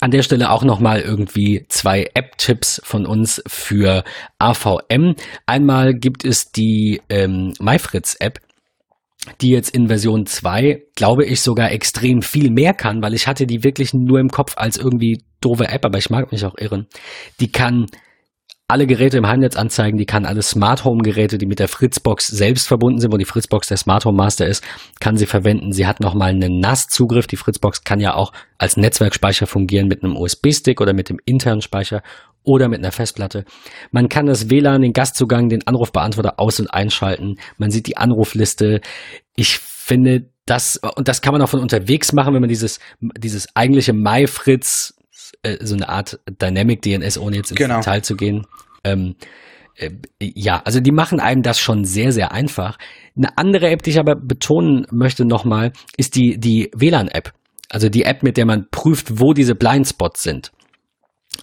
an 0.00 0.10
der 0.10 0.22
Stelle 0.22 0.50
auch 0.50 0.64
nochmal 0.64 1.00
irgendwie 1.00 1.66
zwei 1.68 2.10
App-Tipps 2.14 2.80
von 2.84 3.06
uns 3.06 3.42
für 3.46 4.02
AVM. 4.38 5.14
Einmal 5.46 5.94
gibt 5.94 6.24
es 6.24 6.50
die 6.50 7.00
ähm, 7.08 7.52
MyFritz-App, 7.60 8.40
die 9.40 9.50
jetzt 9.50 9.70
in 9.70 9.88
Version 9.88 10.26
2, 10.26 10.82
glaube 10.94 11.24
ich, 11.24 11.40
sogar 11.40 11.70
extrem 11.70 12.22
viel 12.22 12.50
mehr 12.50 12.74
kann, 12.74 13.02
weil 13.02 13.14
ich 13.14 13.26
hatte 13.26 13.46
die 13.46 13.64
wirklich 13.64 13.94
nur 13.94 14.20
im 14.20 14.28
Kopf 14.28 14.54
als 14.56 14.76
irgendwie 14.76 15.24
doofe 15.40 15.68
App, 15.68 15.84
aber 15.84 15.98
ich 15.98 16.10
mag 16.10 16.32
mich 16.32 16.44
auch 16.44 16.56
irren. 16.58 16.86
Die 17.40 17.50
kann 17.50 17.86
alle 18.66 18.86
Geräte 18.86 19.18
im 19.18 19.26
Heimnetz 19.26 19.56
anzeigen, 19.56 19.98
die 19.98 20.06
kann 20.06 20.24
alle 20.24 20.40
Smart 20.42 20.84
Home 20.84 21.02
Geräte, 21.02 21.36
die 21.36 21.46
mit 21.46 21.58
der 21.58 21.68
Fritzbox 21.68 22.26
selbst 22.26 22.66
verbunden 22.66 22.98
sind, 22.98 23.12
wo 23.12 23.18
die 23.18 23.26
Fritzbox 23.26 23.68
der 23.68 23.76
Smart 23.76 24.06
Home 24.06 24.16
Master 24.16 24.46
ist, 24.46 24.64
kann 25.00 25.18
sie 25.18 25.26
verwenden. 25.26 25.72
Sie 25.72 25.86
hat 25.86 26.00
nochmal 26.00 26.30
einen 26.30 26.60
NAS-Zugriff. 26.60 27.26
Die 27.26 27.36
Fritzbox 27.36 27.84
kann 27.84 28.00
ja 28.00 28.14
auch 28.14 28.32
als 28.56 28.78
Netzwerkspeicher 28.78 29.46
fungieren 29.46 29.86
mit 29.86 30.02
einem 30.02 30.16
USB-Stick 30.16 30.80
oder 30.80 30.94
mit 30.94 31.10
dem 31.10 31.18
internen 31.26 31.60
Speicher 31.60 32.02
oder 32.44 32.68
mit 32.68 32.78
einer 32.78 32.92
Festplatte. 32.92 33.44
Man 33.90 34.08
kann 34.08 34.26
das 34.26 34.50
WLAN, 34.50 34.82
den 34.82 34.92
Gastzugang, 34.92 35.48
den 35.48 35.66
Anrufbeantworter 35.66 36.38
aus- 36.38 36.60
und 36.60 36.68
einschalten. 36.68 37.36
Man 37.58 37.70
sieht 37.70 37.86
die 37.86 37.96
Anrufliste. 37.96 38.80
Ich 39.34 39.58
finde 39.58 40.30
das, 40.46 40.78
und 40.96 41.08
das 41.08 41.22
kann 41.22 41.32
man 41.32 41.42
auch 41.42 41.48
von 41.48 41.60
unterwegs 41.60 42.12
machen, 42.12 42.34
wenn 42.34 42.40
man 42.40 42.48
dieses, 42.48 42.78
dieses 43.00 43.48
eigentliche 43.54 43.94
MyFritz, 43.94 44.94
äh, 45.42 45.56
so 45.64 45.74
eine 45.74 45.88
Art 45.88 46.20
Dynamic 46.28 46.82
DNS, 46.82 47.18
ohne 47.18 47.36
jetzt 47.36 47.50
ins 47.50 47.58
genau. 47.58 47.78
Detail 47.78 48.02
zu 48.02 48.14
gehen. 48.14 48.46
Ähm, 48.84 49.16
äh, 49.76 49.90
ja, 50.20 50.60
also 50.64 50.80
die 50.80 50.92
machen 50.92 51.20
einem 51.20 51.42
das 51.42 51.58
schon 51.58 51.84
sehr, 51.84 52.12
sehr 52.12 52.32
einfach. 52.32 52.78
Eine 53.16 53.36
andere 53.38 53.70
App, 53.70 53.82
die 53.82 53.90
ich 53.90 53.98
aber 53.98 54.16
betonen 54.16 54.86
möchte 54.90 55.24
nochmal, 55.24 55.72
ist 55.96 56.14
die, 56.16 56.38
die 56.38 56.70
WLAN-App. 56.74 57.32
Also 57.70 57.88
die 57.88 58.04
App, 58.04 58.22
mit 58.22 58.36
der 58.36 58.46
man 58.46 58.68
prüft, 58.70 59.18
wo 59.20 59.32
diese 59.32 59.54
Blindspots 59.54 60.22
sind. 60.22 60.52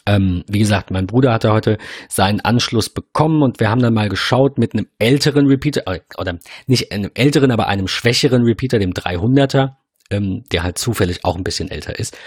Ähm, 0.06 0.44
wie 0.48 0.60
gesagt, 0.60 0.92
mein 0.92 1.08
Bruder 1.08 1.34
hatte 1.34 1.52
heute 1.52 1.78
seinen 2.10 2.42
Anschluss 2.42 2.90
bekommen 2.90 3.44
und 3.44 3.60
wir 3.60 3.70
haben 3.70 3.82
dann 3.82 3.94
mal 3.94 4.10
geschaut 4.10 4.58
mit 4.58 4.74
einem 4.74 4.88
älteren 5.00 5.48
Repeater, 5.48 5.84
äh, 5.88 6.00
oder 6.18 6.40
nicht 6.68 6.92
einem 6.92 7.12
älteren, 7.14 7.52
aber 7.52 7.68
einem 7.68 7.88
schwächeren 7.88 8.44
Repeater, 8.44 8.80
dem 8.80 8.94
300er, 8.94 9.76
ähm, 10.10 10.44
der 10.52 10.64
halt 10.64 10.78
zufällig 10.78 11.24
auch 11.24 11.36
ein 11.36 11.44
bisschen 11.44 11.70
älter 11.70 11.98
ist, 11.98 12.18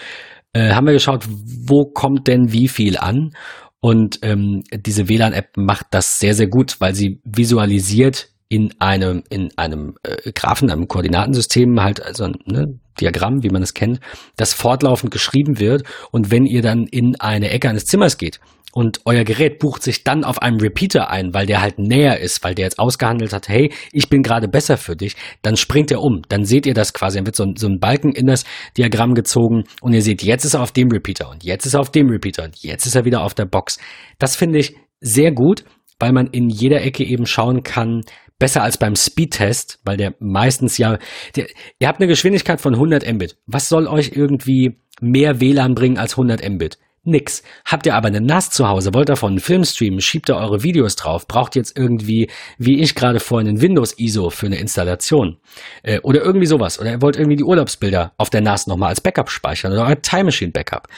äh, 0.53 0.73
haben 0.73 0.87
wir 0.87 0.93
geschaut, 0.93 1.25
wo 1.29 1.85
kommt 1.85 2.29
denn 2.29 2.53
wie 2.53 2.69
viel 2.69 2.97
an? 2.97 3.33
Und 3.81 4.21
ähm, 4.23 4.63
diese 4.73 5.09
WLAN-App 5.09 5.57
macht 5.57 5.89
das 5.91 6.19
sehr, 6.19 6.35
sehr 6.35 6.47
gut, 6.47 6.77
weil 6.81 6.95
sie 6.95 7.21
visualisiert 7.25 8.31
in 8.49 8.73
einem, 8.81 9.25
in 9.29 9.51
einem 9.59 9.97
äh, 10.03 10.33
Graphen, 10.33 10.71
einem 10.71 10.89
Koordinatensystem, 10.89 11.83
halt 11.83 12.03
also 12.03 12.29
ne, 12.47 12.79
Diagramm, 13.01 13.43
wie 13.43 13.51
man 13.51 13.63
es 13.63 13.75
kennt, 13.75 14.01
das 14.37 14.53
fortlaufend 14.53 15.11
geschrieben 15.11 15.59
wird. 15.59 15.85
Und 16.11 16.31
wenn 16.31 16.47
ihr 16.47 16.63
dann 16.63 16.87
in 16.87 17.17
eine 17.19 17.51
Ecke 17.51 17.69
eines 17.69 17.87
Zimmers 17.87 18.19
geht 18.19 18.41
und 18.75 19.01
euer 19.05 19.25
Gerät 19.25 19.61
bucht 19.61 19.83
sich 19.83 20.03
dann 20.03 20.25
auf 20.25 20.43
einem 20.43 20.59
Repeater 20.59 21.09
ein, 21.09 21.33
weil 21.33 21.47
der 21.47 21.63
halt 21.63 21.79
näher 21.79 22.21
ist, 22.21 22.43
weil 22.43 22.55
der 22.55 22.65
jetzt 22.65 22.79
ausgehandelt 22.79 23.33
hat, 23.33 23.49
hey, 23.49 23.73
ich 23.93 24.09
bin 24.09 24.23
gerade 24.23 24.49
besser 24.49 24.77
für 24.77 24.97
dich, 24.97 25.15
dann 25.43 25.57
springt 25.57 25.93
er 25.93 26.01
um. 26.01 26.23
Dann 26.29 26.45
seht 26.45 26.67
ihr 26.67 26.75
das 26.75 26.93
quasi, 26.93 27.19
dann 27.19 27.27
wird 27.27 27.37
so 27.37 27.45
ein, 27.45 27.55
so 27.57 27.69
ein 27.69 27.79
Balken 27.79 28.13
in 28.13 28.27
das 28.27 28.45
Diagramm 28.77 29.15
gezogen 29.15 29.65
und 29.81 29.93
ihr 29.93 30.03
seht, 30.03 30.23
jetzt 30.23 30.45
ist 30.45 30.55
er 30.55 30.63
auf 30.63 30.73
dem 30.73 30.89
Repeater 30.91 31.31
und 31.31 31.45
jetzt 31.45 31.67
ist 31.67 31.75
er 31.75 31.81
auf 31.81 31.91
dem 31.91 32.09
Repeater 32.09 32.45
und 32.45 32.57
jetzt 32.63 32.85
ist 32.87 32.97
er 32.97 33.05
wieder 33.05 33.23
auf 33.23 33.35
der 33.35 33.47
Box. 33.47 33.79
Das 34.19 34.35
finde 34.35 34.59
ich 34.59 34.75
sehr 35.01 35.31
gut, 35.31 35.65
weil 36.01 36.13
man 36.13 36.27
in 36.27 36.49
jeder 36.49 36.83
Ecke 36.83 37.05
eben 37.05 37.27
schauen 37.27 37.63
kann, 37.63 38.01
besser 38.39 38.63
als 38.63 38.79
beim 38.79 38.97
Speedtest, 38.97 39.81
weil 39.85 39.97
der 39.97 40.15
meistens 40.19 40.79
ja, 40.79 40.99
der, 41.37 41.47
ihr 41.79 41.89
habt 41.89 42.01
eine 42.01 42.09
Geschwindigkeit 42.09 42.61
von 42.61 42.75
100 42.75 43.11
Mbit. 43.13 43.37
Was 43.47 43.69
soll 43.69 43.87
euch 43.87 44.13
irgendwie 44.15 44.81
mehr 45.01 45.41
WLAN 45.41 45.75
bringen 45.75 45.99
als 45.99 46.13
100 46.13 46.49
Mbit? 46.49 46.79
Nix. 47.05 47.43
Habt 47.67 47.85
ihr 47.87 47.95
aber 47.95 48.09
eine 48.09 48.23
NAS 48.23 48.51
zu 48.51 48.67
Hause, 48.67 48.95
wollt 48.95 49.11
davon 49.11 49.33
einen 49.33 49.41
Film 49.41 49.65
streamen, 49.65 50.01
schiebt 50.01 50.31
ihr 50.31 50.37
eure 50.37 50.63
Videos 50.63 50.97
drauf, 50.97 51.29
braucht 51.29 51.55
jetzt 51.55 51.79
irgendwie, 51.79 52.31
wie 52.57 52.81
ich 52.81 52.95
gerade 52.95 53.21
vorhin, 53.21 53.47
einen 53.49 53.61
Windows-ISO 53.61 54.31
für 54.31 54.47
eine 54.47 54.57
Installation. 54.57 55.37
Äh, 55.83 56.01
oder 56.01 56.23
irgendwie 56.23 56.47
sowas. 56.47 56.81
Oder 56.81 56.93
ihr 56.93 57.03
wollt 57.03 57.17
irgendwie 57.17 57.37
die 57.37 57.45
Urlaubsbilder 57.45 58.15
auf 58.17 58.31
der 58.31 58.41
NAS 58.41 58.67
nochmal 58.67 58.89
als 58.89 59.03
Backup 59.03 59.31
speichern 59.31 59.73
oder 59.73 59.87
euer 59.87 60.01
Time 60.01 60.25
Machine 60.25 60.53
Backup. 60.53 60.89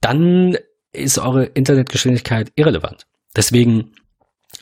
Dann 0.00 0.56
ist 0.92 1.18
eure 1.18 1.44
Internetgeschwindigkeit 1.44 2.52
irrelevant. 2.56 3.06
Deswegen 3.36 3.92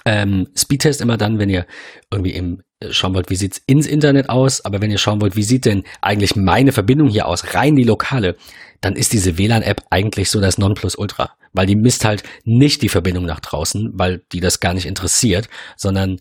ähm, 0.08 0.48
Speedtest 0.56 1.02
immer 1.02 1.18
dann, 1.18 1.38
wenn 1.38 1.50
ihr 1.50 1.66
irgendwie 2.10 2.32
im 2.32 2.62
äh, 2.80 2.92
schauen 2.92 3.14
wollt, 3.14 3.28
wie 3.28 3.36
sieht's 3.36 3.60
ins 3.66 3.86
Internet 3.86 4.30
aus, 4.30 4.64
aber 4.64 4.80
wenn 4.80 4.90
ihr 4.90 4.96
schauen 4.96 5.20
wollt, 5.20 5.36
wie 5.36 5.42
sieht 5.42 5.66
denn 5.66 5.84
eigentlich 6.00 6.34
meine 6.34 6.72
Verbindung 6.72 7.08
hier 7.08 7.26
aus, 7.26 7.54
rein 7.54 7.76
die 7.76 7.84
lokale, 7.84 8.36
dann 8.80 8.96
ist 8.96 9.12
diese 9.12 9.36
WLAN-App 9.36 9.82
eigentlich 9.90 10.30
so 10.30 10.40
das 10.40 10.56
Nonplusultra, 10.56 11.32
weil 11.52 11.66
die 11.66 11.76
misst 11.76 12.06
halt 12.06 12.22
nicht 12.44 12.80
die 12.80 12.88
Verbindung 12.88 13.26
nach 13.26 13.40
draußen, 13.40 13.90
weil 13.92 14.22
die 14.32 14.40
das 14.40 14.60
gar 14.60 14.72
nicht 14.72 14.86
interessiert, 14.86 15.50
sondern 15.76 16.20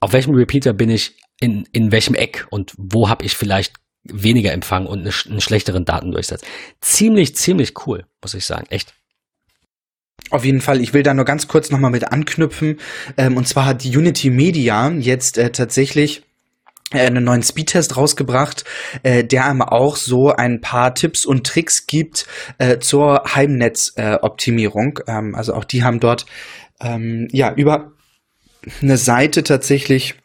auf 0.00 0.12
welchem 0.12 0.34
Repeater 0.34 0.72
bin 0.72 0.90
ich 0.90 1.16
in, 1.38 1.68
in 1.70 1.92
welchem 1.92 2.16
Eck 2.16 2.48
und 2.50 2.72
wo 2.76 3.08
habe 3.08 3.24
ich 3.24 3.36
vielleicht 3.36 3.74
weniger 4.02 4.52
Empfang 4.52 4.86
und 4.86 5.00
eine, 5.00 5.12
einen 5.28 5.40
schlechteren 5.40 5.84
Datendurchsatz. 5.84 6.42
Ziemlich, 6.80 7.36
ziemlich 7.36 7.86
cool, 7.86 8.06
muss 8.22 8.34
ich 8.34 8.44
sagen, 8.44 8.66
echt. 8.70 8.94
Auf 10.30 10.44
jeden 10.44 10.60
Fall, 10.60 10.80
ich 10.80 10.94
will 10.94 11.02
da 11.02 11.12
nur 11.12 11.24
ganz 11.24 11.48
kurz 11.48 11.70
nochmal 11.70 11.90
mit 11.90 12.12
anknüpfen. 12.12 12.78
Ähm, 13.16 13.36
und 13.36 13.48
zwar 13.48 13.66
hat 13.66 13.84
Unity 13.84 14.30
Media 14.30 14.88
jetzt 14.90 15.38
äh, 15.38 15.50
tatsächlich 15.50 16.22
äh, 16.92 17.06
einen 17.06 17.24
neuen 17.24 17.42
Speedtest 17.42 17.96
rausgebracht, 17.96 18.64
äh, 19.02 19.24
der 19.24 19.46
einem 19.46 19.62
auch 19.62 19.96
so 19.96 20.30
ein 20.32 20.60
paar 20.60 20.94
Tipps 20.94 21.26
und 21.26 21.46
Tricks 21.46 21.86
gibt 21.86 22.26
äh, 22.58 22.78
zur 22.78 23.24
Heimnetzoptimierung. 23.34 25.00
Äh, 25.06 25.12
ähm, 25.12 25.34
also 25.34 25.54
auch 25.54 25.64
die 25.64 25.82
haben 25.82 25.98
dort 25.98 26.26
ähm, 26.80 27.26
ja 27.32 27.52
über 27.52 27.92
eine 28.82 28.98
Seite 28.98 29.42
tatsächlich 29.42 30.19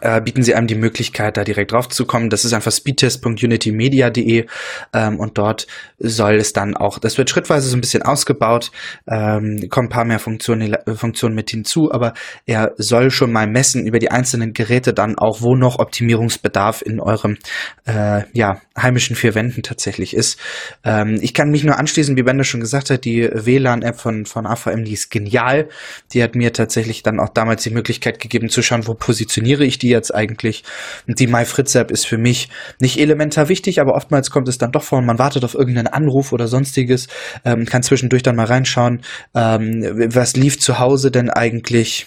äh, 0.00 0.20
bieten 0.20 0.42
sie 0.42 0.54
einem 0.54 0.66
die 0.66 0.74
Möglichkeit, 0.74 1.36
da 1.36 1.44
direkt 1.44 1.72
drauf 1.72 1.88
zu 1.88 2.06
kommen. 2.06 2.30
Das 2.30 2.44
ist 2.44 2.52
einfach 2.52 2.72
speedtest.unitymedia.de 2.72 4.46
ähm, 4.92 5.20
und 5.20 5.38
dort 5.38 5.66
soll 5.98 6.36
es 6.36 6.52
dann 6.52 6.76
auch, 6.76 6.98
das 6.98 7.18
wird 7.18 7.30
schrittweise 7.30 7.68
so 7.68 7.76
ein 7.76 7.80
bisschen 7.80 8.02
ausgebaut, 8.02 8.70
ähm, 9.06 9.68
kommen 9.68 9.86
ein 9.86 9.90
paar 9.90 10.04
mehr 10.04 10.18
Funktionen, 10.18 10.76
Funktionen 10.94 11.34
mit 11.34 11.50
hinzu, 11.50 11.92
aber 11.92 12.14
er 12.46 12.72
soll 12.76 13.10
schon 13.10 13.32
mal 13.32 13.46
messen 13.46 13.86
über 13.86 13.98
die 13.98 14.10
einzelnen 14.10 14.52
Geräte 14.52 14.92
dann 14.92 15.18
auch, 15.18 15.40
wo 15.40 15.54
noch 15.56 15.78
Optimierungsbedarf 15.78 16.82
in 16.82 17.00
eurem 17.00 17.38
äh, 17.86 18.22
ja, 18.32 18.60
heimischen 18.76 19.16
vier 19.16 19.34
Wänden 19.34 19.62
tatsächlich 19.62 20.14
ist. 20.14 20.38
Ähm, 20.84 21.18
ich 21.20 21.34
kann 21.34 21.50
mich 21.50 21.64
nur 21.64 21.78
anschließen, 21.78 22.16
wie 22.16 22.22
Bender 22.22 22.44
schon 22.44 22.60
gesagt 22.60 22.90
hat, 22.90 23.04
die 23.04 23.28
WLAN-App 23.32 23.98
von, 24.00 24.26
von 24.26 24.46
AVM, 24.46 24.84
die 24.84 24.92
ist 24.92 25.10
genial. 25.10 25.68
Die 26.12 26.22
hat 26.22 26.34
mir 26.34 26.52
tatsächlich 26.52 27.02
dann 27.02 27.20
auch 27.20 27.28
damals 27.28 27.62
die 27.62 27.70
Möglichkeit 27.70 28.20
gegeben 28.20 28.48
zu 28.48 28.62
schauen, 28.62 28.86
wo 28.86 28.94
positioniere 28.94 29.64
ich 29.64 29.78
die 29.78 29.83
jetzt 29.88 30.14
eigentlich. 30.14 30.64
Die 31.06 31.26
MyFritz-App 31.26 31.90
ist 31.90 32.06
für 32.06 32.18
mich 32.18 32.48
nicht 32.80 32.98
elementar 32.98 33.48
wichtig, 33.48 33.80
aber 33.80 33.94
oftmals 33.94 34.30
kommt 34.30 34.48
es 34.48 34.58
dann 34.58 34.72
doch 34.72 34.82
vor 34.82 35.04
man 35.04 35.18
wartet 35.18 35.44
auf 35.44 35.54
irgendeinen 35.54 35.88
Anruf 35.88 36.32
oder 36.32 36.48
sonstiges, 36.48 37.08
ähm, 37.44 37.66
kann 37.66 37.82
zwischendurch 37.82 38.22
dann 38.22 38.36
mal 38.36 38.46
reinschauen, 38.46 39.02
ähm, 39.34 39.84
was 40.12 40.34
lief 40.36 40.58
zu 40.58 40.78
Hause 40.78 41.10
denn 41.10 41.30
eigentlich 41.30 42.06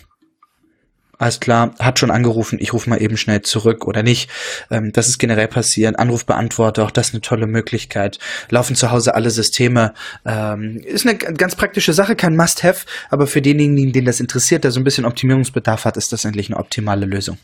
alles 1.19 1.39
klar, 1.39 1.73
hat 1.79 1.97
schon 1.97 2.11
angerufen, 2.11 2.59
ich 2.61 2.73
rufe 2.73 2.91
mal 2.91 3.01
eben 3.01 3.17
schnell 3.17 3.41
zurück 3.41 3.87
oder 3.87 4.03
nicht. 4.03 4.29
Ähm, 4.69 4.91
das 4.93 5.07
ist 5.07 5.17
generell 5.17 5.47
passieren. 5.47 5.95
Anrufbeantworter, 5.95 6.83
auch 6.83 6.91
das 6.91 7.07
ist 7.07 7.13
eine 7.15 7.21
tolle 7.21 7.47
Möglichkeit. 7.47 8.19
Laufen 8.51 8.75
zu 8.75 8.91
Hause 8.91 9.15
alle 9.15 9.31
Systeme. 9.31 9.95
Ähm, 10.25 10.79
ist 10.85 11.07
eine 11.07 11.17
ganz 11.17 11.55
praktische 11.55 11.93
Sache, 11.93 12.15
kein 12.15 12.35
Must-Have, 12.35 12.85
aber 13.09 13.25
für 13.25 13.41
denjenigen, 13.41 13.93
den 13.93 14.05
das 14.05 14.19
interessiert, 14.19 14.63
der 14.63 14.69
so 14.69 14.79
ein 14.79 14.83
bisschen 14.83 15.05
Optimierungsbedarf 15.05 15.85
hat, 15.85 15.97
ist 15.97 16.13
das 16.13 16.23
endlich 16.23 16.49
eine 16.49 16.57
optimale 16.57 17.07
Lösung. 17.07 17.39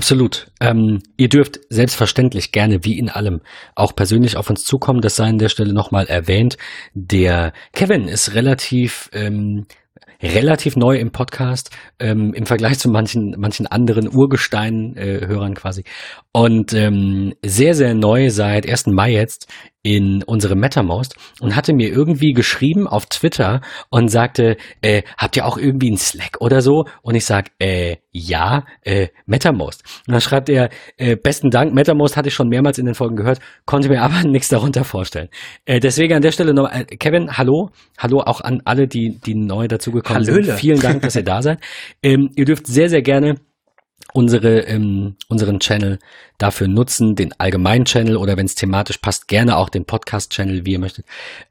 Absolut. 0.00 0.46
Ähm, 0.62 1.02
ihr 1.18 1.28
dürft 1.28 1.60
selbstverständlich 1.68 2.52
gerne, 2.52 2.86
wie 2.86 2.98
in 2.98 3.10
allem, 3.10 3.42
auch 3.74 3.94
persönlich 3.94 4.38
auf 4.38 4.48
uns 4.48 4.64
zukommen. 4.64 5.02
Das 5.02 5.16
sei 5.16 5.26
an 5.26 5.36
der 5.36 5.50
Stelle 5.50 5.74
nochmal 5.74 6.06
erwähnt. 6.06 6.56
Der 6.94 7.52
Kevin 7.74 8.08
ist 8.08 8.32
relativ 8.34 9.10
ähm, 9.12 9.66
relativ 10.22 10.76
neu 10.76 10.96
im 10.96 11.10
Podcast 11.10 11.68
ähm, 11.98 12.32
im 12.32 12.46
Vergleich 12.46 12.78
zu 12.78 12.88
manchen 12.88 13.34
manchen 13.36 13.66
anderen 13.66 14.08
Urgestein-Hörern 14.08 15.52
äh, 15.52 15.54
quasi 15.54 15.84
und 16.32 16.72
ähm, 16.72 17.34
sehr 17.44 17.74
sehr 17.74 17.94
neu 17.94 18.30
seit 18.30 18.66
1. 18.66 18.86
Mai 18.86 19.12
jetzt 19.12 19.48
in 19.82 20.22
unsere 20.24 20.56
MetaMost 20.56 21.16
und 21.40 21.56
hatte 21.56 21.72
mir 21.72 21.88
irgendwie 21.88 22.32
geschrieben 22.32 22.86
auf 22.86 23.06
Twitter 23.06 23.62
und 23.88 24.08
sagte, 24.08 24.56
äh, 24.82 25.02
habt 25.16 25.36
ihr 25.36 25.46
auch 25.46 25.56
irgendwie 25.56 25.88
einen 25.88 25.96
Slack 25.96 26.36
oder 26.40 26.60
so? 26.60 26.84
Und 27.02 27.14
ich 27.14 27.24
sag, 27.24 27.50
äh, 27.58 27.96
ja, 28.12 28.64
äh, 28.82 29.08
MetaMost. 29.26 29.82
Und 30.06 30.12
dann 30.12 30.20
schreibt 30.20 30.50
er, 30.50 30.68
äh, 30.98 31.16
besten 31.16 31.50
Dank, 31.50 31.72
MetaMost 31.72 32.16
hatte 32.16 32.28
ich 32.28 32.34
schon 32.34 32.48
mehrmals 32.48 32.78
in 32.78 32.84
den 32.84 32.94
Folgen 32.94 33.16
gehört, 33.16 33.40
konnte 33.64 33.88
mir 33.88 34.02
aber 34.02 34.22
nichts 34.28 34.48
darunter 34.48 34.84
vorstellen. 34.84 35.28
Äh, 35.64 35.80
deswegen 35.80 36.14
an 36.14 36.22
der 36.22 36.32
Stelle 36.32 36.52
noch, 36.52 36.70
äh, 36.70 36.84
Kevin, 36.84 37.38
hallo, 37.38 37.70
hallo 37.96 38.20
auch 38.20 38.42
an 38.42 38.60
alle, 38.64 38.86
die, 38.86 39.18
die 39.24 39.34
neu 39.34 39.66
dazugekommen 39.66 40.24
sind. 40.24 40.50
Vielen 40.52 40.80
Dank, 40.80 41.02
dass 41.02 41.16
ihr 41.16 41.24
da 41.24 41.42
seid. 41.42 41.60
Ähm, 42.02 42.30
ihr 42.34 42.44
dürft 42.44 42.66
sehr, 42.66 42.88
sehr 42.88 43.02
gerne 43.02 43.36
unsere, 44.12 44.60
ähm, 44.60 45.16
unseren 45.28 45.60
Channel 45.60 45.98
dafür 46.38 46.68
nutzen, 46.68 47.16
den 47.16 47.32
allgemeinen 47.38 47.84
Channel 47.84 48.16
oder 48.16 48.36
wenn 48.36 48.46
es 48.46 48.54
thematisch 48.54 48.98
passt, 48.98 49.28
gerne 49.28 49.56
auch 49.56 49.68
den 49.68 49.84
Podcast-Channel, 49.84 50.64
wie 50.64 50.72
ihr 50.72 50.78
möchtet, 50.78 51.06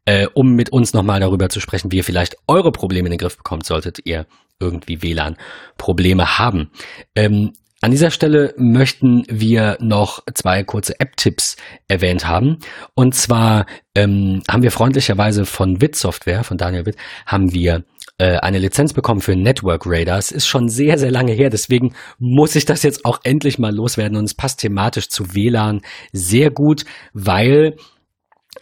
äh, 0.05 0.27
um 0.33 0.55
mit 0.55 0.71
uns 0.71 0.93
nochmal 0.93 1.19
darüber 1.19 1.49
zu 1.49 1.59
sprechen, 1.59 1.91
wie 1.91 1.97
ihr 1.97 2.03
vielleicht 2.03 2.37
eure 2.47 2.71
Probleme 2.71 3.07
in 3.07 3.11
den 3.11 3.19
Griff 3.19 3.37
bekommt, 3.37 3.65
solltet 3.65 3.99
ihr 4.05 4.25
irgendwie 4.59 5.01
WLAN-Probleme 5.01 6.37
haben. 6.37 6.71
Ähm, 7.15 7.53
an 7.81 7.91
dieser 7.91 8.11
Stelle 8.11 8.53
möchten 8.57 9.23
wir 9.29 9.77
noch 9.79 10.23
zwei 10.33 10.63
kurze 10.65 10.99
App-Tipps 10.99 11.55
erwähnt 11.87 12.27
haben. 12.27 12.57
Und 12.93 13.15
zwar 13.15 13.67
ähm, 13.95 14.43
haben 14.49 14.63
wir 14.63 14.71
freundlicherweise 14.71 15.45
von 15.45 15.79
Witt 15.79 15.95
Software, 15.95 16.43
von 16.43 16.57
Daniel 16.57 16.85
Witt, 16.85 16.97
haben 17.25 17.53
wir 17.53 17.85
eine 18.25 18.59
Lizenz 18.59 18.93
bekommen 18.93 19.21
für 19.21 19.35
Network 19.35 19.83
Radar. 19.85 20.17
Es 20.17 20.31
ist 20.31 20.47
schon 20.47 20.69
sehr, 20.69 20.97
sehr 20.97 21.11
lange 21.11 21.31
her, 21.31 21.49
deswegen 21.49 21.93
muss 22.17 22.55
ich 22.55 22.65
das 22.65 22.83
jetzt 22.83 23.05
auch 23.05 23.19
endlich 23.23 23.59
mal 23.59 23.73
loswerden 23.73 24.17
und 24.17 24.25
es 24.25 24.33
passt 24.33 24.59
thematisch 24.59 25.09
zu 25.09 25.33
WLAN 25.33 25.81
sehr 26.11 26.51
gut, 26.51 26.85
weil 27.13 27.75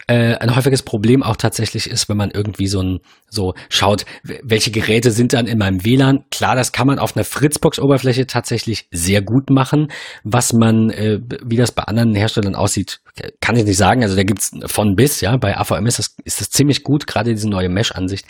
äh, 0.06 0.36
ein 0.36 0.54
häufiges 0.54 0.82
Problem 0.82 1.22
auch 1.22 1.36
tatsächlich 1.36 1.90
ist, 1.90 2.08
wenn 2.08 2.16
man 2.16 2.30
irgendwie 2.30 2.66
so 2.66 2.80
ein 2.80 3.00
so 3.28 3.54
schaut, 3.68 4.06
welche 4.22 4.70
Geräte 4.70 5.10
sind 5.10 5.32
dann 5.32 5.46
in 5.46 5.58
meinem 5.58 5.84
WLAN. 5.84 6.24
Klar, 6.30 6.56
das 6.56 6.72
kann 6.72 6.86
man 6.86 6.98
auf 6.98 7.16
einer 7.16 7.24
Fritzbox-Oberfläche 7.24 8.26
tatsächlich 8.26 8.88
sehr 8.90 9.22
gut 9.22 9.50
machen. 9.50 9.90
Was 10.24 10.52
man, 10.52 10.90
äh, 10.90 11.20
wie 11.44 11.56
das 11.56 11.72
bei 11.72 11.82
anderen 11.82 12.14
Herstellern 12.14 12.54
aussieht, 12.54 13.00
kann 13.40 13.56
ich 13.56 13.64
nicht 13.64 13.76
sagen. 13.76 14.02
Also 14.02 14.16
da 14.16 14.22
gibt's 14.22 14.52
von 14.66 14.94
bis, 14.94 15.20
ja. 15.20 15.36
Bei 15.36 15.58
AVM 15.58 15.86
ist 15.86 15.98
das, 15.98 16.16
ist 16.24 16.40
das 16.40 16.50
ziemlich 16.50 16.84
gut, 16.84 17.06
gerade 17.06 17.34
diese 17.34 17.48
neue 17.48 17.68
Mesh-Ansicht. 17.68 18.26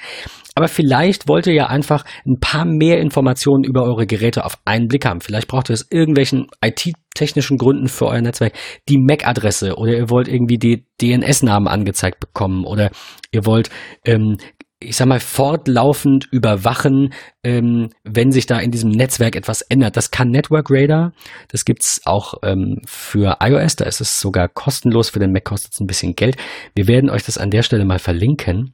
Aber 0.59 0.67
vielleicht 0.67 1.29
wollt 1.29 1.47
ihr 1.47 1.55
ja 1.55 1.67
einfach 1.69 2.05
ein 2.27 2.41
paar 2.41 2.65
mehr 2.65 2.99
Informationen 2.99 3.63
über 3.63 3.85
eure 3.85 4.09
Geräte 4.09 4.45
auf 4.45 4.59
einen 4.65 4.89
Blick 4.89 5.07
haben. 5.07 5.21
Vielleicht 5.21 5.47
braucht 5.47 5.71
ihr 5.71 5.75
aus 5.75 5.87
irgendwelchen 5.89 6.49
IT-technischen 6.61 7.59
Gründen 7.59 7.87
für 7.87 8.07
euer 8.07 8.21
Netzwerk 8.21 8.55
die 8.89 8.99
MAC-Adresse 8.99 9.77
oder 9.77 9.97
ihr 9.97 10.11
wollt 10.11 10.27
irgendwie 10.27 10.59
die 10.59 10.85
DNS-Namen 11.01 11.69
angezeigt 11.69 12.19
bekommen 12.19 12.65
oder 12.65 12.91
ihr 13.31 13.47
wollt 13.47 13.71
ähm, 14.05 14.39
ich 14.81 14.97
sag 14.97 15.07
mal, 15.07 15.21
fortlaufend 15.21 16.27
überwachen, 16.33 17.13
ähm, 17.45 17.91
wenn 18.03 18.33
sich 18.33 18.47
da 18.47 18.59
in 18.59 18.73
diesem 18.73 18.91
Netzwerk 18.91 19.37
etwas 19.37 19.63
ändert. 19.63 19.97
Das 19.97 20.11
kann 20.11 20.31
Network 20.31 20.71
Radar. 20.71 21.13
Das 21.49 21.65
gibt's 21.65 22.01
auch 22.05 22.35
ähm, 22.43 22.81
für 22.85 23.39
iOS. 23.41 23.77
Da 23.77 23.85
ist 23.85 24.01
es 24.01 24.19
sogar 24.19 24.49
kostenlos. 24.49 25.11
Für 25.11 25.21
den 25.21 25.33
Mac 25.33 25.45
kostet 25.45 25.73
es 25.75 25.81
ein 25.81 25.87
bisschen 25.87 26.15
Geld. 26.15 26.37
Wir 26.75 26.89
werden 26.89 27.11
euch 27.11 27.25
das 27.25 27.39
an 27.39 27.51
der 27.51 27.63
Stelle 27.63 27.85
mal 27.85 27.99
verlinken. 27.99 28.73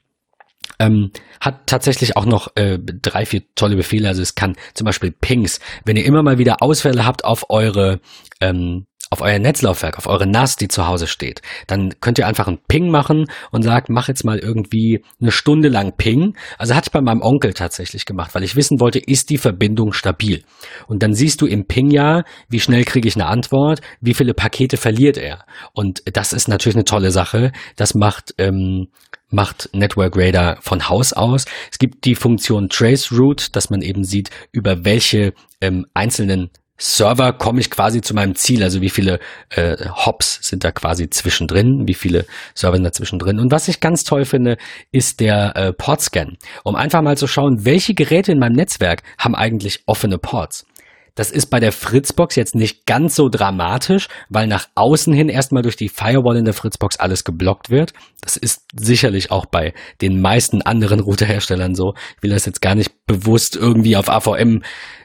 Ähm, 0.78 1.12
hat 1.40 1.66
tatsächlich 1.66 2.16
auch 2.16 2.26
noch 2.26 2.56
äh, 2.56 2.78
drei, 2.78 3.26
vier 3.26 3.42
tolle 3.54 3.76
Befehle. 3.76 4.08
Also 4.08 4.22
es 4.22 4.34
kann 4.34 4.56
zum 4.74 4.84
Beispiel 4.84 5.12
Pings, 5.12 5.60
wenn 5.84 5.96
ihr 5.96 6.04
immer 6.04 6.22
mal 6.22 6.38
wieder 6.38 6.62
Ausfälle 6.62 7.06
habt 7.06 7.24
auf 7.24 7.50
eure 7.50 8.00
ähm, 8.40 8.86
auf 9.14 9.22
euer 9.22 9.38
Netzlaufwerk, 9.38 9.96
auf 9.96 10.08
eure 10.08 10.26
NAS, 10.26 10.56
die 10.56 10.66
zu 10.66 10.88
Hause 10.88 11.06
steht, 11.06 11.40
dann 11.68 11.94
könnt 12.00 12.18
ihr 12.18 12.26
einfach 12.26 12.48
einen 12.48 12.58
Ping 12.66 12.90
machen 12.90 13.26
und 13.52 13.62
sagt, 13.62 13.88
mach 13.88 14.08
jetzt 14.08 14.24
mal 14.24 14.40
irgendwie 14.40 15.04
eine 15.20 15.30
Stunde 15.30 15.68
lang 15.68 15.96
Ping. 15.96 16.36
Also 16.58 16.74
hatte 16.74 16.88
ich 16.88 16.92
bei 16.92 17.00
meinem 17.00 17.22
Onkel 17.22 17.54
tatsächlich 17.54 18.06
gemacht, 18.06 18.34
weil 18.34 18.42
ich 18.42 18.56
wissen 18.56 18.80
wollte, 18.80 18.98
ist 18.98 19.30
die 19.30 19.38
Verbindung 19.38 19.92
stabil? 19.92 20.42
Und 20.88 21.04
dann 21.04 21.14
siehst 21.14 21.40
du 21.40 21.46
im 21.46 21.66
Ping 21.66 21.92
ja, 21.92 22.24
wie 22.48 22.58
schnell 22.58 22.82
kriege 22.84 23.06
ich 23.06 23.14
eine 23.14 23.26
Antwort, 23.26 23.82
wie 24.00 24.14
viele 24.14 24.34
Pakete 24.34 24.76
verliert 24.76 25.16
er. 25.16 25.44
Und 25.74 26.02
das 26.12 26.32
ist 26.32 26.48
natürlich 26.48 26.74
eine 26.76 26.84
tolle 26.84 27.12
Sache. 27.12 27.52
Das 27.76 27.94
macht 27.94 28.34
ähm, 28.38 28.88
macht 29.30 29.68
Network 29.72 30.16
Radar 30.16 30.58
von 30.60 30.88
Haus 30.88 31.12
aus. 31.12 31.44
Es 31.70 31.78
gibt 31.78 32.04
die 32.04 32.14
Funktion 32.14 32.68
Trace 32.68 33.12
Route, 33.12 33.50
dass 33.52 33.70
man 33.70 33.80
eben 33.80 34.04
sieht, 34.04 34.30
über 34.52 34.84
welche 34.84 35.34
ähm, 35.60 35.86
einzelnen 35.94 36.50
Server 36.76 37.32
komme 37.32 37.60
ich 37.60 37.70
quasi 37.70 38.00
zu 38.00 38.14
meinem 38.14 38.34
Ziel, 38.34 38.62
also 38.62 38.80
wie 38.80 38.90
viele 38.90 39.20
äh, 39.50 39.76
Hops 39.88 40.40
sind 40.42 40.64
da 40.64 40.72
quasi 40.72 41.08
zwischendrin, 41.08 41.86
wie 41.86 41.94
viele 41.94 42.26
Server 42.54 42.76
sind 42.76 42.84
da 42.84 42.92
zwischendrin. 42.92 43.38
Und 43.38 43.52
was 43.52 43.68
ich 43.68 43.80
ganz 43.80 44.02
toll 44.02 44.24
finde, 44.24 44.56
ist 44.90 45.20
der 45.20 45.56
äh, 45.56 45.72
Port-Scan, 45.72 46.36
um 46.64 46.74
einfach 46.74 47.02
mal 47.02 47.16
zu 47.16 47.28
schauen, 47.28 47.64
welche 47.64 47.94
Geräte 47.94 48.32
in 48.32 48.40
meinem 48.40 48.56
Netzwerk 48.56 49.02
haben 49.18 49.36
eigentlich 49.36 49.84
offene 49.86 50.18
Ports. 50.18 50.66
Das 51.14 51.30
ist 51.30 51.46
bei 51.46 51.60
der 51.60 51.72
Fritzbox 51.72 52.34
jetzt 52.34 52.54
nicht 52.54 52.86
ganz 52.86 53.14
so 53.14 53.28
dramatisch, 53.28 54.08
weil 54.28 54.46
nach 54.46 54.68
außen 54.74 55.12
hin 55.12 55.28
erstmal 55.28 55.62
durch 55.62 55.76
die 55.76 55.88
Firewall 55.88 56.36
in 56.36 56.44
der 56.44 56.54
Fritzbox 56.54 56.96
alles 56.96 57.24
geblockt 57.24 57.70
wird. 57.70 57.92
Das 58.20 58.36
ist 58.36 58.64
sicherlich 58.74 59.30
auch 59.30 59.46
bei 59.46 59.74
den 60.00 60.20
meisten 60.20 60.62
anderen 60.62 61.00
Routerherstellern 61.00 61.74
so. 61.74 61.94
Ich 62.16 62.22
will 62.22 62.30
das 62.30 62.46
jetzt 62.46 62.60
gar 62.60 62.74
nicht 62.74 63.06
bewusst 63.06 63.54
irgendwie 63.54 63.96
auf 63.96 64.08
AVM 64.08 64.62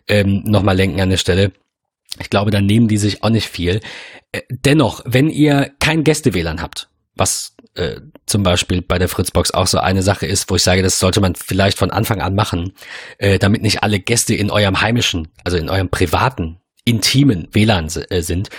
ähm, 0.07 0.43
nochmal 0.45 0.76
lenken 0.76 0.99
an 0.99 1.12
der 1.12 1.18
Stelle. 1.18 1.51
Ich 2.20 2.32
glaube, 2.32 2.49
da 2.49 2.60
nehmen 2.60 2.88
die 2.88 2.97
sich 2.97 3.24
auch 3.24 3.30
nicht 3.30 3.47
viel. 3.47 3.80
Äh, 4.32 4.41
dennoch, 4.49 5.01
wenn 5.05 5.30
ihr 5.30 5.72
kein 5.80 6.03
Gäste-WLAN 6.03 6.62
habt, 6.62 6.89
was 7.16 7.55
äh, 7.80 8.01
zum 8.25 8.43
Beispiel 8.43 8.82
bei 8.82 8.99
der 8.99 9.07
Fritzbox 9.07 9.51
auch 9.51 9.67
so 9.67 9.80
eine 9.80 10.03
Sache 10.03 10.25
ist, 10.25 10.49
wo 10.49 10.55
ich 10.55 10.63
sage, 10.63 10.84
das 10.84 10.99
sollte 10.99 11.21
man 11.21 11.36
vielleicht 11.36 11.77
von 11.77 11.91
Anfang 11.91 12.21
an 12.21 12.36
machen, 12.36 12.73
äh, 13.17 13.39
damit 13.39 13.61
nicht 13.61 13.84
alle 13.84 13.99
Gäste 13.99 14.36
in 14.36 14.51
eurem 14.51 14.82
heimischen, 14.82 15.30
also 15.45 15.57
in 15.57 15.69
eurem 15.69 15.89
privaten, 15.89 16.57
intimen 16.84 17.47
WLAN 17.51 17.89
äh, 18.09 18.21
sind. 18.21 18.49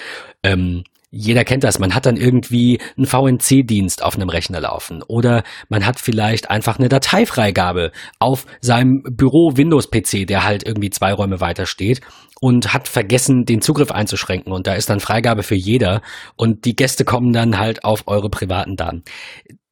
Ähm, 0.42 0.84
jeder 1.12 1.44
kennt 1.44 1.64
das. 1.64 1.78
Man 1.78 1.94
hat 1.94 2.06
dann 2.06 2.16
irgendwie 2.16 2.80
einen 2.96 3.06
VNC-Dienst 3.06 4.02
auf 4.02 4.14
einem 4.14 4.28
Rechner 4.28 4.60
laufen 4.60 5.02
oder 5.02 5.42
man 5.68 5.84
hat 5.84 5.98
vielleicht 5.98 6.50
einfach 6.50 6.78
eine 6.78 6.88
Dateifreigabe 6.88 7.90
auf 8.20 8.46
seinem 8.60 9.02
Büro-Windows-PC, 9.02 10.26
der 10.26 10.44
halt 10.44 10.64
irgendwie 10.64 10.90
zwei 10.90 11.12
Räume 11.12 11.40
weiter 11.40 11.66
steht 11.66 12.00
und 12.40 12.72
hat 12.72 12.88
vergessen, 12.88 13.44
den 13.44 13.62
Zugriff 13.62 13.90
einzuschränken 13.92 14.52
und 14.52 14.66
da 14.66 14.74
ist 14.74 14.90
dann 14.90 15.00
Freigabe 15.00 15.42
für 15.42 15.54
jeder 15.54 16.02
und 16.36 16.64
die 16.64 16.74
Gäste 16.74 17.04
kommen 17.04 17.32
dann 17.32 17.58
halt 17.58 17.84
auf 17.84 18.04
eure 18.06 18.30
privaten 18.30 18.76
Daten. 18.76 19.04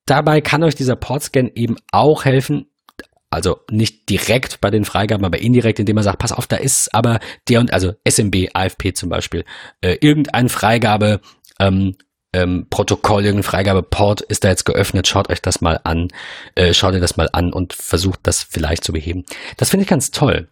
Dabei 0.06 0.40
kann 0.40 0.62
euch 0.62 0.74
dieser 0.74 0.96
Portscan 0.96 1.50
eben 1.54 1.76
auch 1.92 2.24
helfen, 2.24 2.66
also 3.30 3.58
nicht 3.70 4.08
direkt 4.08 4.60
bei 4.60 4.70
den 4.70 4.84
Freigaben, 4.84 5.24
aber 5.24 5.40
indirekt, 5.40 5.78
indem 5.80 5.96
man 5.96 6.04
sagt, 6.04 6.18
pass 6.18 6.32
auf, 6.32 6.46
da 6.46 6.56
ist 6.56 6.94
aber 6.94 7.20
der 7.48 7.60
und, 7.60 7.72
also 7.72 7.92
SMB, 8.08 8.48
AFP 8.54 8.94
zum 8.94 9.08
Beispiel, 9.08 9.44
äh, 9.80 9.96
irgendein 10.00 10.48
Freigabe, 10.48 11.20
ähm, 11.58 11.96
ähm, 12.32 12.66
Protokoll, 12.68 13.24
irgendein 13.24 13.50
Freigabeport 13.50 14.20
ist 14.20 14.44
da 14.44 14.48
jetzt 14.48 14.64
geöffnet, 14.64 15.08
schaut 15.08 15.30
euch 15.30 15.40
das 15.40 15.60
mal 15.60 15.80
an, 15.84 16.08
äh, 16.54 16.74
schaut 16.74 16.94
ihr 16.94 17.00
das 17.00 17.16
mal 17.16 17.28
an 17.32 17.52
und 17.52 17.72
versucht 17.72 18.20
das 18.24 18.42
vielleicht 18.42 18.84
zu 18.84 18.92
beheben. 18.92 19.24
Das 19.56 19.70
finde 19.70 19.84
ich 19.84 19.88
ganz 19.88 20.10
toll. 20.10 20.48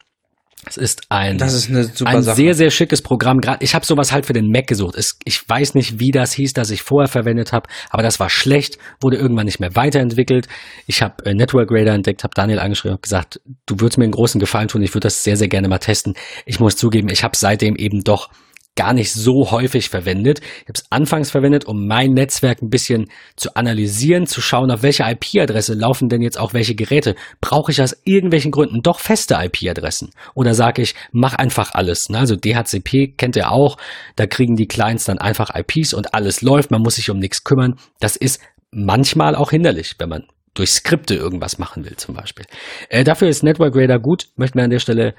Es 0.69 0.77
ist 0.77 1.03
ein, 1.11 1.39
das 1.39 1.55
ist 1.55 1.71
eine 1.71 1.89
ein 2.05 2.23
sehr, 2.23 2.55
sehr 2.55 2.71
schickes 2.71 3.01
Programm. 3.01 3.41
Gerade 3.41 3.65
ich 3.65 3.75
habe 3.75 3.87
sowas 3.87 4.11
halt 4.11 4.27
für 4.27 4.33
den 4.33 4.51
Mac 4.51 4.67
gesucht. 4.67 4.97
Es, 4.97 5.17
ich 5.25 5.49
weiß 5.49 5.75
nicht, 5.75 6.01
wie 6.01 6.11
das 6.11 6.33
hieß, 6.33 6.55
das 6.55 6.71
ich 6.71 6.83
vorher 6.83 7.09
verwendet 7.09 7.53
habe, 7.53 7.69
aber 7.91 8.03
das 8.03 8.19
war 8.19 8.29
schlecht, 8.29 8.79
wurde 9.01 9.17
irgendwann 9.17 9.47
nicht 9.47 9.61
mehr 9.61 9.77
weiterentwickelt. 9.77 10.49
Ich 10.87 11.03
habe 11.03 11.25
äh, 11.25 11.35
Network 11.35 11.71
Radar 11.71 11.95
entdeckt, 11.95 12.25
habe 12.25 12.35
Daniel 12.35 12.59
angeschrieben, 12.59 12.95
habe 12.95 13.03
gesagt, 13.03 13.41
du 13.67 13.79
würdest 13.79 13.99
mir 13.99 14.05
einen 14.05 14.13
großen 14.13 14.41
Gefallen 14.41 14.69
tun, 14.69 14.83
ich 14.83 14.93
würde 14.93 15.07
das 15.07 15.23
sehr, 15.23 15.37
sehr 15.37 15.49
gerne 15.49 15.69
mal 15.69 15.79
testen. 15.79 16.15
Ich 16.47 16.59
muss 16.59 16.77
zugeben, 16.77 17.09
ich 17.09 17.23
habe 17.23 17.37
seitdem 17.37 17.77
eben 17.77 18.03
doch 18.03 18.29
gar 18.77 18.93
nicht 18.93 19.13
so 19.13 19.51
häufig 19.51 19.89
verwendet. 19.89 20.41
Ich 20.41 20.69
habe 20.69 20.75
es 20.75 20.85
anfangs 20.91 21.31
verwendet, 21.31 21.65
um 21.65 21.87
mein 21.87 22.13
Netzwerk 22.13 22.63
ein 22.63 22.71
bisschen 22.71 23.11
zu 23.35 23.57
analysieren, 23.57 24.27
zu 24.27 24.41
schauen, 24.41 24.71
auf 24.71 24.83
welche 24.83 25.03
IP-Adresse 25.03 25.75
laufen 25.75 26.09
denn 26.09 26.23
jetzt 26.23 26.39
auch 26.39 26.55
welche 26.55 26.75
Geräte. 26.75 27.17
Brauche 27.41 27.73
ich 27.73 27.83
aus 27.83 27.97
irgendwelchen 28.05 28.53
Gründen 28.53 28.83
doch 28.83 29.01
feste 29.01 29.35
IP-Adressen? 29.35 30.11
Oder 30.35 30.55
sage 30.55 30.83
ich, 30.83 30.95
mach 31.11 31.35
einfach 31.35 31.75
alles. 31.75 32.09
Ne? 32.09 32.19
Also 32.19 32.37
DHCP 32.37 33.17
kennt 33.17 33.37
ihr 33.37 33.51
auch. 33.51 33.79
Da 34.15 34.27
kriegen 34.27 34.57
die 34.57 34.69
Clients 34.69 35.05
dann 35.05 35.19
einfach 35.19 35.51
IPs 35.55 35.95
und 35.95 36.15
alles 36.15 36.43
läuft. 36.43 36.71
Man 36.71 36.83
muss 36.83 36.97
sich 36.97 37.11
um 37.11 37.19
nichts 37.19 37.45
kümmern. 37.45 37.77
Das 37.99 38.17
ist 38.17 38.41
manchmal 38.71 39.35
auch 39.35 39.51
hinderlich, 39.51 39.95
wenn 39.99 40.11
man 40.11 40.25
durch 40.55 40.71
Skripte 40.71 41.15
irgendwas 41.15 41.59
machen 41.59 41.85
will 41.85 41.97
zum 41.97 42.15
Beispiel. 42.15 42.47
Äh, 42.89 43.05
dafür 43.05 43.29
ist 43.29 43.43
Network 43.43 43.75
Radar 43.77 43.99
gut. 43.99 44.29
Möchten 44.37 44.59
wir 44.59 44.65
an 44.65 44.71
der 44.71 44.79
Stelle 44.79 45.15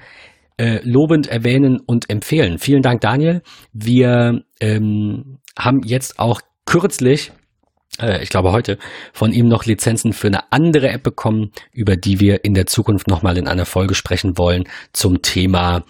äh, 0.58 0.80
lobend 0.82 1.26
erwähnen 1.28 1.80
und 1.80 2.10
empfehlen. 2.10 2.58
Vielen 2.58 2.82
Dank, 2.82 3.00
Daniel. 3.00 3.42
Wir 3.72 4.42
ähm, 4.60 5.38
haben 5.56 5.80
jetzt 5.84 6.18
auch 6.18 6.40
kürzlich 6.66 7.32
äh, 8.00 8.22
ich 8.22 8.28
glaube 8.28 8.52
heute, 8.52 8.78
von 9.12 9.32
ihm 9.32 9.48
noch 9.48 9.64
Lizenzen 9.64 10.12
für 10.12 10.28
eine 10.28 10.52
andere 10.52 10.88
App 10.88 11.02
bekommen, 11.02 11.50
über 11.72 11.96
die 11.96 12.20
wir 12.20 12.44
in 12.44 12.54
der 12.54 12.66
Zukunft 12.66 13.08
nochmal 13.08 13.36
in 13.36 13.48
einer 13.48 13.66
Folge 13.66 13.94
sprechen 13.94 14.38
wollen 14.38 14.64
zum 14.92 15.22
Thema 15.22 15.84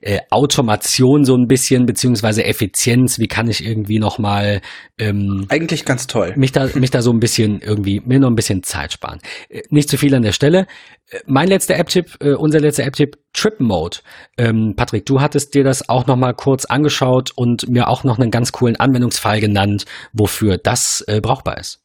äh, 0.00 0.20
Automation 0.30 1.24
so 1.24 1.36
ein 1.36 1.46
bisschen, 1.46 1.86
beziehungsweise 1.86 2.44
Effizienz. 2.44 3.18
Wie 3.18 3.28
kann 3.28 3.48
ich 3.48 3.64
irgendwie 3.64 3.98
nochmal 3.98 4.60
ähm, 4.98 5.46
eigentlich 5.48 5.84
ganz 5.84 6.06
toll. 6.06 6.34
Mich 6.36 6.52
da, 6.52 6.68
mich 6.74 6.90
da 6.90 7.02
so 7.02 7.10
ein 7.10 7.20
bisschen 7.20 7.60
irgendwie, 7.60 8.00
mir 8.04 8.20
noch 8.20 8.30
ein 8.30 8.36
bisschen 8.36 8.62
Zeit 8.62 8.92
sparen. 8.92 9.20
Äh, 9.48 9.62
nicht 9.70 9.88
zu 9.88 9.96
viel 9.96 10.14
an 10.14 10.22
der 10.22 10.32
Stelle. 10.32 10.66
Äh, 11.10 11.20
mein 11.26 11.48
letzter 11.48 11.76
App-Tipp, 11.76 12.16
äh, 12.20 12.32
unser 12.32 12.60
letzter 12.60 12.84
App-Tipp, 12.84 13.18
Trip 13.32 13.60
Mode. 13.60 13.98
Ähm, 14.38 14.74
Patrick, 14.76 15.06
du 15.06 15.20
hattest 15.20 15.54
dir 15.54 15.64
das 15.64 15.88
auch 15.88 16.06
nochmal 16.06 16.34
kurz 16.34 16.64
angeschaut 16.64 17.32
und 17.34 17.68
mir 17.68 17.88
auch 17.88 18.04
noch 18.04 18.18
einen 18.18 18.30
ganz 18.30 18.52
coolen 18.52 18.76
Anwendungsfall 18.76 19.40
genannt, 19.40 19.84
wofür 20.12 20.58
das 20.58 21.04
äh, 21.06 21.20
brauchbar 21.20 21.58
ist. 21.58 21.83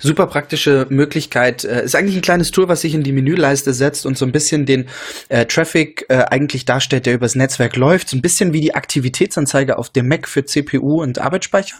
Super 0.00 0.26
praktische 0.26 0.86
Möglichkeit. 0.90 1.64
Äh, 1.64 1.84
ist 1.84 1.94
eigentlich 1.94 2.16
ein 2.16 2.22
kleines 2.22 2.50
Tool, 2.50 2.68
was 2.68 2.80
sich 2.80 2.94
in 2.94 3.02
die 3.02 3.12
Menüleiste 3.12 3.72
setzt 3.72 4.04
und 4.04 4.18
so 4.18 4.26
ein 4.26 4.32
bisschen 4.32 4.66
den 4.66 4.86
äh, 5.28 5.46
Traffic 5.46 6.06
äh, 6.08 6.24
eigentlich 6.30 6.64
darstellt, 6.64 7.06
der 7.06 7.14
übers 7.14 7.36
Netzwerk 7.36 7.76
läuft. 7.76 8.08
So 8.08 8.16
ein 8.16 8.22
bisschen 8.22 8.52
wie 8.52 8.60
die 8.60 8.74
Aktivitätsanzeige 8.74 9.78
auf 9.78 9.90
dem 9.90 10.08
Mac 10.08 10.28
für 10.28 10.44
CPU 10.44 11.00
und 11.02 11.20
Arbeitsspeicher, 11.20 11.76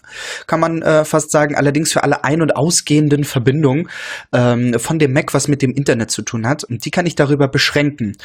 kann 0.47 0.61
man 0.61 0.83
äh, 0.83 1.05
fast 1.05 1.31
sagen. 1.33 1.57
Allerdings 1.57 1.93
für 1.93 2.05
alle 2.05 2.23
ein- 2.25 2.43
und 2.43 2.55
ausgehenden 2.55 3.25
Verbindungen 3.25 3.89
ähm, 4.33 4.79
von 4.79 4.99
dem 4.99 5.13
Mac, 5.13 5.35
was 5.35 5.49
mit 5.49 5.63
dem 5.63 5.73
Internet 5.73 6.11
zu 6.11 6.23
tun 6.23 6.47
hat. 6.47 6.65
Und 6.65 6.85
die 6.85 6.91
kann 6.91 7.07
ich 7.07 7.17
darüber 7.17 7.49
beschränken. 7.49 8.17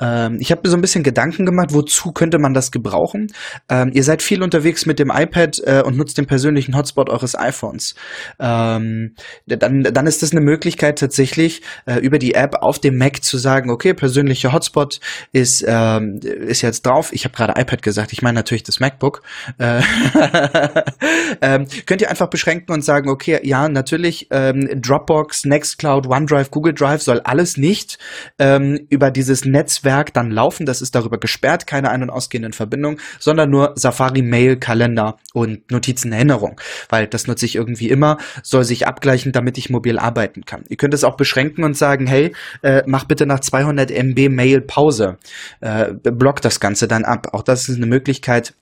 Ähm, 0.00 0.36
ich 0.40 0.50
habe 0.50 0.60
mir 0.64 0.70
so 0.70 0.76
ein 0.76 0.82
bisschen 0.82 1.02
Gedanken 1.02 1.46
gemacht, 1.46 1.72
wozu 1.72 2.12
könnte 2.12 2.38
man 2.38 2.52
das 2.52 2.70
gebrauchen. 2.70 3.28
Ähm, 3.70 3.90
ihr 3.94 4.04
seid 4.04 4.22
viel 4.22 4.42
unterwegs 4.42 4.84
mit 4.86 4.98
dem 4.98 5.10
iPad 5.10 5.60
äh, 5.64 5.82
und 5.82 5.96
nutzt 5.96 6.18
den 6.18 6.26
persönlichen 6.26 6.76
Hotspot 6.76 7.08
eures 7.08 7.34
iPhones. 7.34 7.94
Ähm, 8.38 9.05
ähm, 9.06 9.58
dann, 9.58 9.82
dann 9.82 10.06
ist 10.06 10.22
das 10.22 10.32
eine 10.32 10.40
Möglichkeit 10.40 10.98
tatsächlich 10.98 11.62
äh, 11.86 11.98
über 11.98 12.18
die 12.18 12.34
App 12.34 12.56
auf 12.56 12.78
dem 12.78 12.96
Mac 12.96 13.22
zu 13.22 13.38
sagen, 13.38 13.70
okay, 13.70 13.94
persönlicher 13.94 14.52
Hotspot 14.52 15.00
ist, 15.32 15.64
ähm, 15.66 16.20
ist 16.22 16.62
jetzt 16.62 16.84
drauf. 16.86 17.12
Ich 17.12 17.24
habe 17.24 17.34
gerade 17.34 17.60
iPad 17.60 17.82
gesagt, 17.82 18.12
ich 18.12 18.22
meine 18.22 18.36
natürlich 18.36 18.62
das 18.62 18.80
MacBook. 18.80 19.22
Äh, 19.58 19.80
ähm, 21.40 21.66
könnt 21.86 22.00
ihr 22.00 22.10
einfach 22.10 22.28
beschränken 22.28 22.72
und 22.72 22.84
sagen, 22.84 23.08
okay, 23.08 23.40
ja, 23.42 23.68
natürlich 23.68 24.28
ähm, 24.30 24.68
Dropbox, 24.80 25.44
Nextcloud, 25.44 26.06
OneDrive, 26.06 26.50
Google 26.50 26.74
Drive 26.74 27.02
soll 27.02 27.20
alles 27.20 27.56
nicht 27.56 27.98
ähm, 28.38 28.86
über 28.88 29.10
dieses 29.10 29.44
Netzwerk 29.44 30.12
dann 30.12 30.30
laufen. 30.30 30.66
Das 30.66 30.82
ist 30.82 30.94
darüber 30.94 31.18
gesperrt, 31.18 31.66
keine 31.66 31.90
ein- 31.90 32.02
und 32.02 32.10
ausgehenden 32.10 32.52
Verbindungen, 32.52 33.00
sondern 33.18 33.50
nur 33.50 33.72
Safari, 33.76 34.22
Mail, 34.22 34.56
Kalender 34.56 35.18
und 35.32 35.70
Notizenerinnerung, 35.70 36.60
weil 36.88 37.06
das 37.06 37.26
nutze 37.26 37.46
ich 37.46 37.56
irgendwie 37.56 37.88
immer, 37.88 38.18
soll 38.42 38.64
sich 38.64 38.86
abgleichen, 38.96 39.32
damit 39.32 39.58
ich 39.58 39.68
mobil 39.68 39.98
arbeiten 39.98 40.44
kann. 40.44 40.64
Ihr 40.68 40.76
könnt 40.76 40.94
es 40.94 41.04
auch 41.04 41.16
beschränken 41.16 41.64
und 41.64 41.76
sagen, 41.76 42.06
hey, 42.06 42.34
äh, 42.62 42.82
mach 42.86 43.04
bitte 43.04 43.26
nach 43.26 43.40
200 43.40 43.90
MB 43.90 44.30
Mail 44.30 44.62
Pause, 44.62 45.18
äh, 45.60 45.92
block 45.92 46.40
das 46.40 46.60
Ganze 46.60 46.88
dann 46.88 47.04
ab. 47.04 47.28
Auch 47.32 47.42
das 47.42 47.68
ist 47.68 47.76
eine 47.76 47.86
Möglichkeit, 47.86 48.54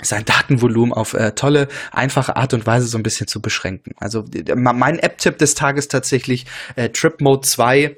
sein 0.00 0.24
Datenvolumen 0.24 0.92
auf 0.92 1.14
äh, 1.14 1.32
tolle, 1.32 1.68
einfache 1.92 2.36
Art 2.36 2.54
und 2.54 2.66
Weise 2.66 2.86
so 2.86 2.96
ein 2.98 3.02
bisschen 3.02 3.26
zu 3.26 3.42
beschränken. 3.42 3.92
Also 3.98 4.24
mein 4.54 4.98
App-Tipp 4.98 5.38
des 5.38 5.54
Tages 5.54 5.88
tatsächlich 5.88 6.46
äh, 6.76 6.88
Trip 6.88 7.20
Mode 7.20 7.46
2 7.46 7.96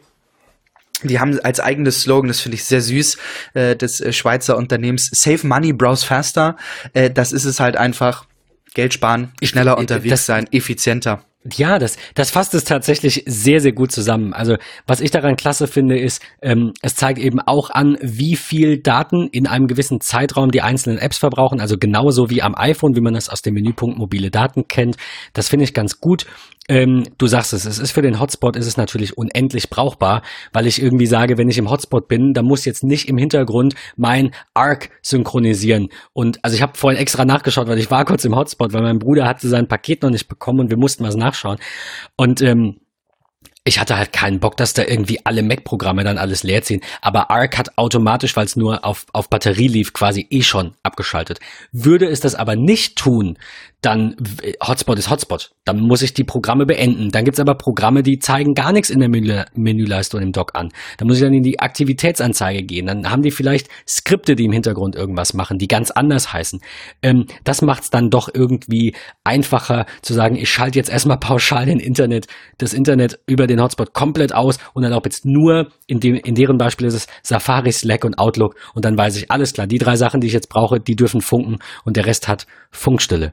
die 1.03 1.19
haben 1.19 1.41
als 1.41 1.61
eigenes 1.61 2.03
Slogan, 2.03 2.29
das 2.29 2.41
finde 2.41 2.57
ich 2.57 2.65
sehr 2.65 2.83
süß, 2.83 3.17
äh, 3.55 3.75
des 3.75 4.03
äh, 4.03 4.13
Schweizer 4.13 4.59
Unternehmens 4.59 5.09
Save 5.15 5.47
Money, 5.47 5.73
Browse 5.73 6.05
Faster. 6.05 6.57
Äh, 6.93 7.11
das 7.11 7.33
ist 7.33 7.47
es 7.47 7.59
halt 7.59 7.77
einfach. 7.77 8.27
Geld 8.75 8.95
sparen, 8.95 9.33
schneller 9.43 9.79
unterwegs 9.79 10.11
das, 10.11 10.27
sein, 10.27 10.47
effizienter. 10.53 11.25
Ja, 11.45 11.79
das, 11.79 11.97
das 12.15 12.31
fasst 12.31 12.53
es 12.53 12.65
tatsächlich 12.65 13.25
sehr, 13.27 13.61
sehr 13.61 13.73
gut 13.73 13.91
zusammen. 13.93 14.35
Also 14.35 14.57
was 14.87 15.01
ich 15.01 15.11
daran 15.11 15.37
klasse 15.37 15.69
finde, 15.69 15.99
ist, 15.99 16.21
ähm, 16.43 16.75
es 16.83 16.97
zeigt 16.97 17.19
eben 17.19 17.41
auch 17.41 17.71
an, 17.71 17.97
wie 18.03 18.37
viel 18.37 18.77
Daten 18.77 19.27
in 19.33 19.47
einem 19.47 19.67
gewissen 19.67 20.03
Zeitraum 20.03 20.51
die 20.51 20.61
einzelnen 20.61 20.99
Apps 20.99 21.17
verbrauchen. 21.17 21.59
Also 21.59 21.79
genauso 21.79 22.29
wie 22.29 22.43
am 22.43 22.55
iPhone, 22.55 22.95
wie 22.95 23.01
man 23.01 23.15
das 23.15 23.31
aus 23.31 23.41
dem 23.41 23.55
Menüpunkt 23.55 23.97
mobile 23.97 24.31
Daten 24.31 24.69
kennt. 24.69 24.99
Das 25.33 25.49
finde 25.49 25.65
ich 25.65 25.73
ganz 25.73 25.99
gut. 25.99 26.27
Ähm, 26.71 27.03
du 27.19 27.27
sagst 27.27 27.53
es, 27.53 27.65
es 27.65 27.81
ist 27.81 27.91
für 27.91 28.01
den 28.01 28.21
Hotspot 28.21 28.55
ist 28.55 28.69
es 28.69 28.77
natürlich 28.77 29.19
unendlich 29.19 29.71
brauchbar, 29.71 30.23
weil 30.53 30.69
ich 30.69 30.81
irgendwie 30.81 31.07
sage, 31.07 31.37
wenn 31.37 31.51
ich 31.51 31.59
im 31.59 31.69
Hotspot 31.69 32.07
bin, 32.07 32.33
dann 32.33 32.45
muss 32.45 32.65
jetzt 32.65 32.85
nicht 32.85 33.09
im 33.09 33.19
Hintergrund 33.19 33.75
mein 33.97 34.31
Arc 34.55 34.91
synchronisieren. 35.03 35.89
Und 36.13 36.39
also 36.45 36.55
ich 36.55 36.63
habe 36.63 36.79
vorhin 36.79 37.01
extra 37.01 37.25
nachgeschaut, 37.25 37.67
weil 37.67 37.81
ich 37.81 37.91
war 37.91 38.05
kurz 38.05 38.25
im 38.25 38.37
Hotspot, 38.37 38.73
weil 38.73 38.83
mein 38.83 39.01
Bruder 39.01 39.27
hatte 39.27 39.49
sein 39.49 39.67
Paket 39.67 40.05
noch 40.05 40.11
nicht 40.11 40.29
bekommen 40.29 40.61
und 40.61 40.71
wir 40.71 40.77
mussten 40.77 41.03
was 41.03 41.17
nachschauen. 41.17 41.59
Und 42.15 42.41
ähm, 42.41 42.77
ich 43.65 43.79
hatte 43.79 43.97
halt 43.97 44.13
keinen 44.13 44.41
Bock, 44.41 44.57
dass 44.57 44.73
da 44.73 44.85
irgendwie 44.85 45.21
alle 45.25 45.43
Mac-Programme 45.43 46.03
dann 46.03 46.19
alles 46.19 46.45
leer 46.45 46.63
ziehen. 46.63 46.81
Aber 47.03 47.31
Arc 47.31 47.59
hat 47.59 47.77
automatisch, 47.77 48.35
weil 48.37 48.47
es 48.47 48.57
nur 48.57 48.85
auf, 48.85 49.07
auf 49.13 49.29
Batterie 49.29 49.69
lief, 49.69 49.93
quasi 49.93 50.27
eh 50.31 50.43
schon 50.43 50.75
abgeschaltet. 50.83 51.41
Würde 51.71 52.07
es 52.07 52.21
das 52.21 52.35
aber 52.35 52.57
nicht 52.57 52.97
tun, 52.97 53.39
dann 53.81 54.15
Hotspot 54.67 54.99
ist 54.99 55.11
Hotspot. 55.11 55.53
Dann 55.65 55.81
muss 55.81 56.03
ich 56.03 56.13
die 56.13 56.25
Programme 56.25 56.67
beenden. 56.67 57.11
Dann 57.11 57.25
gibt's 57.25 57.41
aber 57.41 57.55
Programme, 57.55 58.03
die 58.03 58.19
zeigen 58.19 58.55
gar 58.55 58.73
nichts 58.73 58.91
in 58.91 59.01
der 59.01 59.09
Menü 59.09 59.43
Menüleiste 59.55 60.17
und 60.17 60.23
im 60.23 60.33
Dock 60.33 60.55
an. 60.55 60.69
Dann 60.99 61.09
muss 61.09 61.17
ich 61.17 61.23
dann 61.23 61.33
in 61.33 61.43
die 61.43 61.61
Aktivitätsanzeige 61.61 62.63
gehen. 62.65 62.87
Dann 62.87 63.11
haben 63.11 63.23
die 63.23 63.31
vielleicht 63.31 63.69
Skripte, 63.89 64.37
die 64.37 64.45
im 64.45 64.53
Hintergrund 64.53 64.97
irgendwas 64.97 65.33
machen, 65.33 65.59
die 65.59 65.69
ganz 65.69 65.91
anders 65.91 66.33
heißen. 66.33 66.61
Ähm, 67.03 67.27
das 67.45 67.63
macht's 67.63 67.91
dann 67.91 68.11
doch 68.11 68.29
irgendwie 68.33 68.95
einfacher 69.25 69.87
zu 70.03 70.13
sagen, 70.13 70.37
ich 70.37 70.51
schalte 70.51 70.79
jetzt 70.79 70.91
erstmal 70.91 71.19
pauschal 71.19 71.65
den 71.65 71.81
Internet, 71.81 72.27
das 72.59 72.75
Internet 72.75 73.19
über 73.27 73.47
den 73.47 73.63
Hotspot 73.63 73.95
komplett 73.95 74.35
aus 74.35 74.59
und 74.75 74.83
dann 74.83 74.93
auch 74.93 75.05
jetzt 75.05 75.25
nur, 75.25 75.69
in, 75.87 76.01
dem, 76.01 76.17
in 76.17 76.35
deren 76.35 76.59
Beispiel 76.59 76.87
ist 76.87 76.95
es 76.95 77.07
Safari, 77.23 77.73
Slack 77.73 78.05
und 78.05 78.19
Outlook 78.19 78.57
und 78.75 78.85
dann 78.85 78.99
weiß 78.99 79.17
ich, 79.17 79.31
alles 79.31 79.55
klar, 79.55 79.67
die 79.67 79.79
drei 79.79 79.97
Sachen, 79.97 80.21
die 80.21 80.27
ich 80.27 80.33
jetzt 80.33 80.49
brauche, 80.51 80.81
die 80.81 80.97
dürfen 80.97 81.21
funken 81.21 81.59
und 81.85 81.97
der 81.97 82.07
Rest 82.07 82.29
hat 82.29 82.47
Funkstille. 82.71 83.33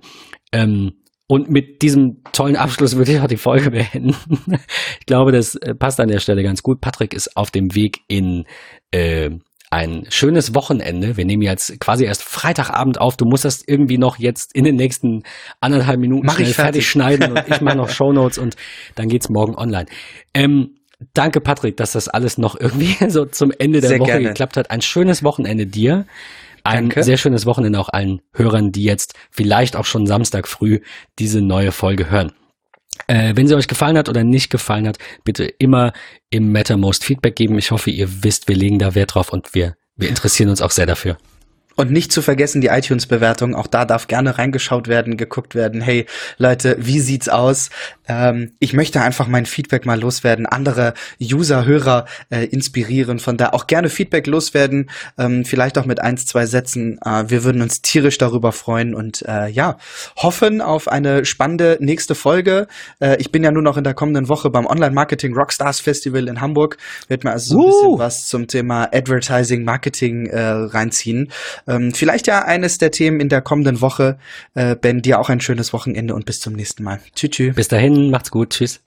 Ähm, 0.51 0.93
und 1.27 1.49
mit 1.49 1.81
diesem 1.81 2.23
tollen 2.31 2.55
Abschluss 2.55 2.95
würde 2.95 3.11
ich 3.11 3.19
auch 3.19 3.27
die 3.27 3.37
Folge 3.37 3.71
beenden. 3.71 4.17
ich 4.99 5.05
glaube, 5.05 5.31
das 5.31 5.55
äh, 5.55 5.75
passt 5.75 5.99
an 5.99 6.07
der 6.07 6.19
Stelle 6.19 6.43
ganz 6.43 6.63
gut. 6.63 6.81
Patrick 6.81 7.13
ist 7.13 7.35
auf 7.35 7.51
dem 7.51 7.75
Weg 7.75 7.99
in 8.07 8.45
äh, 8.91 9.31
ein 9.69 10.05
schönes 10.09 10.55
Wochenende. 10.55 11.17
Wir 11.17 11.25
nehmen 11.25 11.41
jetzt 11.41 11.77
quasi 11.81 12.05
erst 12.05 12.23
Freitagabend 12.23 13.01
auf. 13.01 13.17
Du 13.17 13.25
musst 13.25 13.43
das 13.43 13.63
irgendwie 13.65 13.97
noch 13.97 14.17
jetzt 14.17 14.55
in 14.55 14.63
den 14.63 14.75
nächsten 14.75 15.23
anderthalb 15.59 15.99
Minuten 15.99 16.29
schnell 16.29 16.45
fertig. 16.47 16.55
fertig 16.55 16.89
schneiden 16.89 17.31
und 17.33 17.43
ich 17.49 17.59
mache 17.59 17.75
noch 17.75 17.89
Shownotes 17.97 18.37
und 18.37 18.55
dann 18.95 19.09
geht's 19.09 19.27
morgen 19.27 19.55
online. 19.55 19.87
Ähm, 20.33 20.77
danke, 21.13 21.41
Patrick, 21.41 21.75
dass 21.75 21.91
das 21.91 22.07
alles 22.07 22.37
noch 22.37 22.57
irgendwie 22.57 22.95
so 23.09 23.25
zum 23.25 23.51
Ende 23.51 23.81
der 23.81 23.89
Sehr 23.89 23.99
Woche 23.99 24.11
gerne. 24.11 24.29
geklappt 24.29 24.55
hat. 24.55 24.71
Ein 24.71 24.81
schönes 24.81 25.23
Wochenende 25.23 25.65
dir. 25.65 26.05
Ein 26.68 26.89
Danke. 26.89 27.03
sehr 27.03 27.18
schönes 27.18 27.45
Wochenende 27.45 27.80
auch 27.80 27.89
allen 27.89 28.22
Hörern, 28.34 28.72
die 28.72 28.84
jetzt 28.84 29.13
vielleicht 29.32 29.76
auch 29.76 29.86
schon 29.86 30.05
Samstag 30.05 30.47
früh 30.47 30.82
diese 31.18 31.41
neue 31.41 31.72
Folge 31.72 32.09
hören. 32.09 32.34
Äh, 33.07 33.36
wenn 33.36 33.47
sie 33.47 33.55
euch 33.55 33.68
gefallen 33.68 33.97
hat 33.97 34.09
oder 34.09 34.24
nicht 34.24 34.49
gefallen 34.49 34.88
hat, 34.88 34.97
bitte 35.24 35.45
immer 35.45 35.93
im 36.30 36.51
Mattermost 36.51 37.05
Feedback 37.05 37.36
geben. 37.36 37.57
Ich 37.57 37.72
hoffe, 37.72 37.89
ihr 37.89 38.24
wisst, 38.24 38.47
wir 38.47 38.55
legen 38.55 38.80
da 38.80 38.95
Wert 38.95 39.15
drauf 39.15 39.32
und 39.32 39.53
wir, 39.53 39.76
wir 39.95 40.09
interessieren 40.09 40.49
uns 40.49 40.61
auch 40.61 40.72
sehr 40.72 40.86
dafür. 40.86 41.18
Und 41.80 41.91
nicht 41.91 42.11
zu 42.11 42.23
vergessen 42.23 42.59
die 42.59 42.67
iTunes-Bewertung. 42.67 43.53
Auch 43.53 43.67
da 43.67 43.86
darf 43.86 44.07
gerne 44.07 44.39
reingeschaut 44.39 44.88
werden, 44.88 45.15
geguckt 45.15 45.53
werden. 45.53 45.80
Hey 45.80 46.07
Leute, 46.39 46.75
wie 46.80 46.99
sieht's 46.99 47.30
aus? 47.30 47.69
Ähm, 48.07 48.53
ich 48.57 48.73
möchte 48.73 48.99
einfach 48.99 49.28
mein 49.28 49.45
Feedback 49.45 49.86
mal 49.86 49.99
loswerden, 49.99 50.47
andere 50.47 50.95
User, 51.21 51.65
Hörer 51.65 52.05
äh, 52.32 52.45
inspirieren. 52.45 53.19
Von 53.19 53.38
da 53.38 53.49
auch 53.49 53.67
gerne 53.67 53.89
Feedback 53.89 54.25
loswerden. 54.25 54.89
Ähm, 55.19 55.45
vielleicht 55.45 55.78
auch 55.78 55.86
mit 55.86 56.01
eins, 56.01 56.25
zwei 56.25 56.47
Sätzen. 56.47 56.97
Äh, 57.05 57.25
wir 57.28 57.43
würden 57.43 57.61
uns 57.61 57.84
tierisch 57.84 58.17
darüber 58.17 58.53
freuen 58.53 58.95
und 58.95 59.21
äh, 59.28 59.47
ja, 59.47 59.78
hoffen 60.15 60.61
auf 60.61 60.88
eine 60.88 61.25
spannende 61.25 61.78
nächste 61.80 62.15
Folge. 62.15 62.67
Äh, 62.99 63.17
ich 63.19 63.32
bin 63.32 63.43
ja 63.43 63.51
nur 63.51 63.61
noch 63.61 63.78
in 63.78 63.84
der 63.84 63.93
kommenden 63.93 64.30
Woche 64.30 64.49
beim 64.49 64.65
Online-Marketing 64.65 65.36
Rockstars 65.36 65.80
Festival 65.80 66.28
in 66.28 66.41
Hamburg. 66.41 66.78
Wird 67.07 67.23
mir 67.23 67.34
also 67.34 67.53
so 67.53 67.59
ein 67.59 67.65
Uh. 67.65 67.67
bisschen 67.67 67.99
was 67.99 68.25
zum 68.25 68.47
Thema 68.47 68.89
Advertising, 68.91 69.63
Marketing 69.63 70.25
äh, 70.25 70.41
reinziehen. 70.41 71.32
Ähm, 71.68 71.93
vielleicht 71.93 72.28
ja 72.28 72.43
eines 72.43 72.78
der 72.78 72.91
Themen 72.91 73.20
in 73.20 73.30
der 73.30 73.41
kommenden 73.41 73.82
Woche. 73.82 74.18
Äh, 74.53 74.76
ben, 74.76 75.01
dir 75.01 75.20
auch 75.20 75.30
ein 75.30 75.41
schönes 75.41 75.74
Wochenende 75.74 76.15
und 76.15 76.26
bis 76.26 76.39
zum 76.39 76.53
nächsten 76.53 76.84
Mal. 76.84 76.99
Tschüss. 77.15 77.32
tschüss. 77.32 77.55
Bis 77.55 77.68
dahin, 77.68 78.09
macht's 78.09 78.32
gut. 78.32 78.51
Tschüss. 78.51 78.82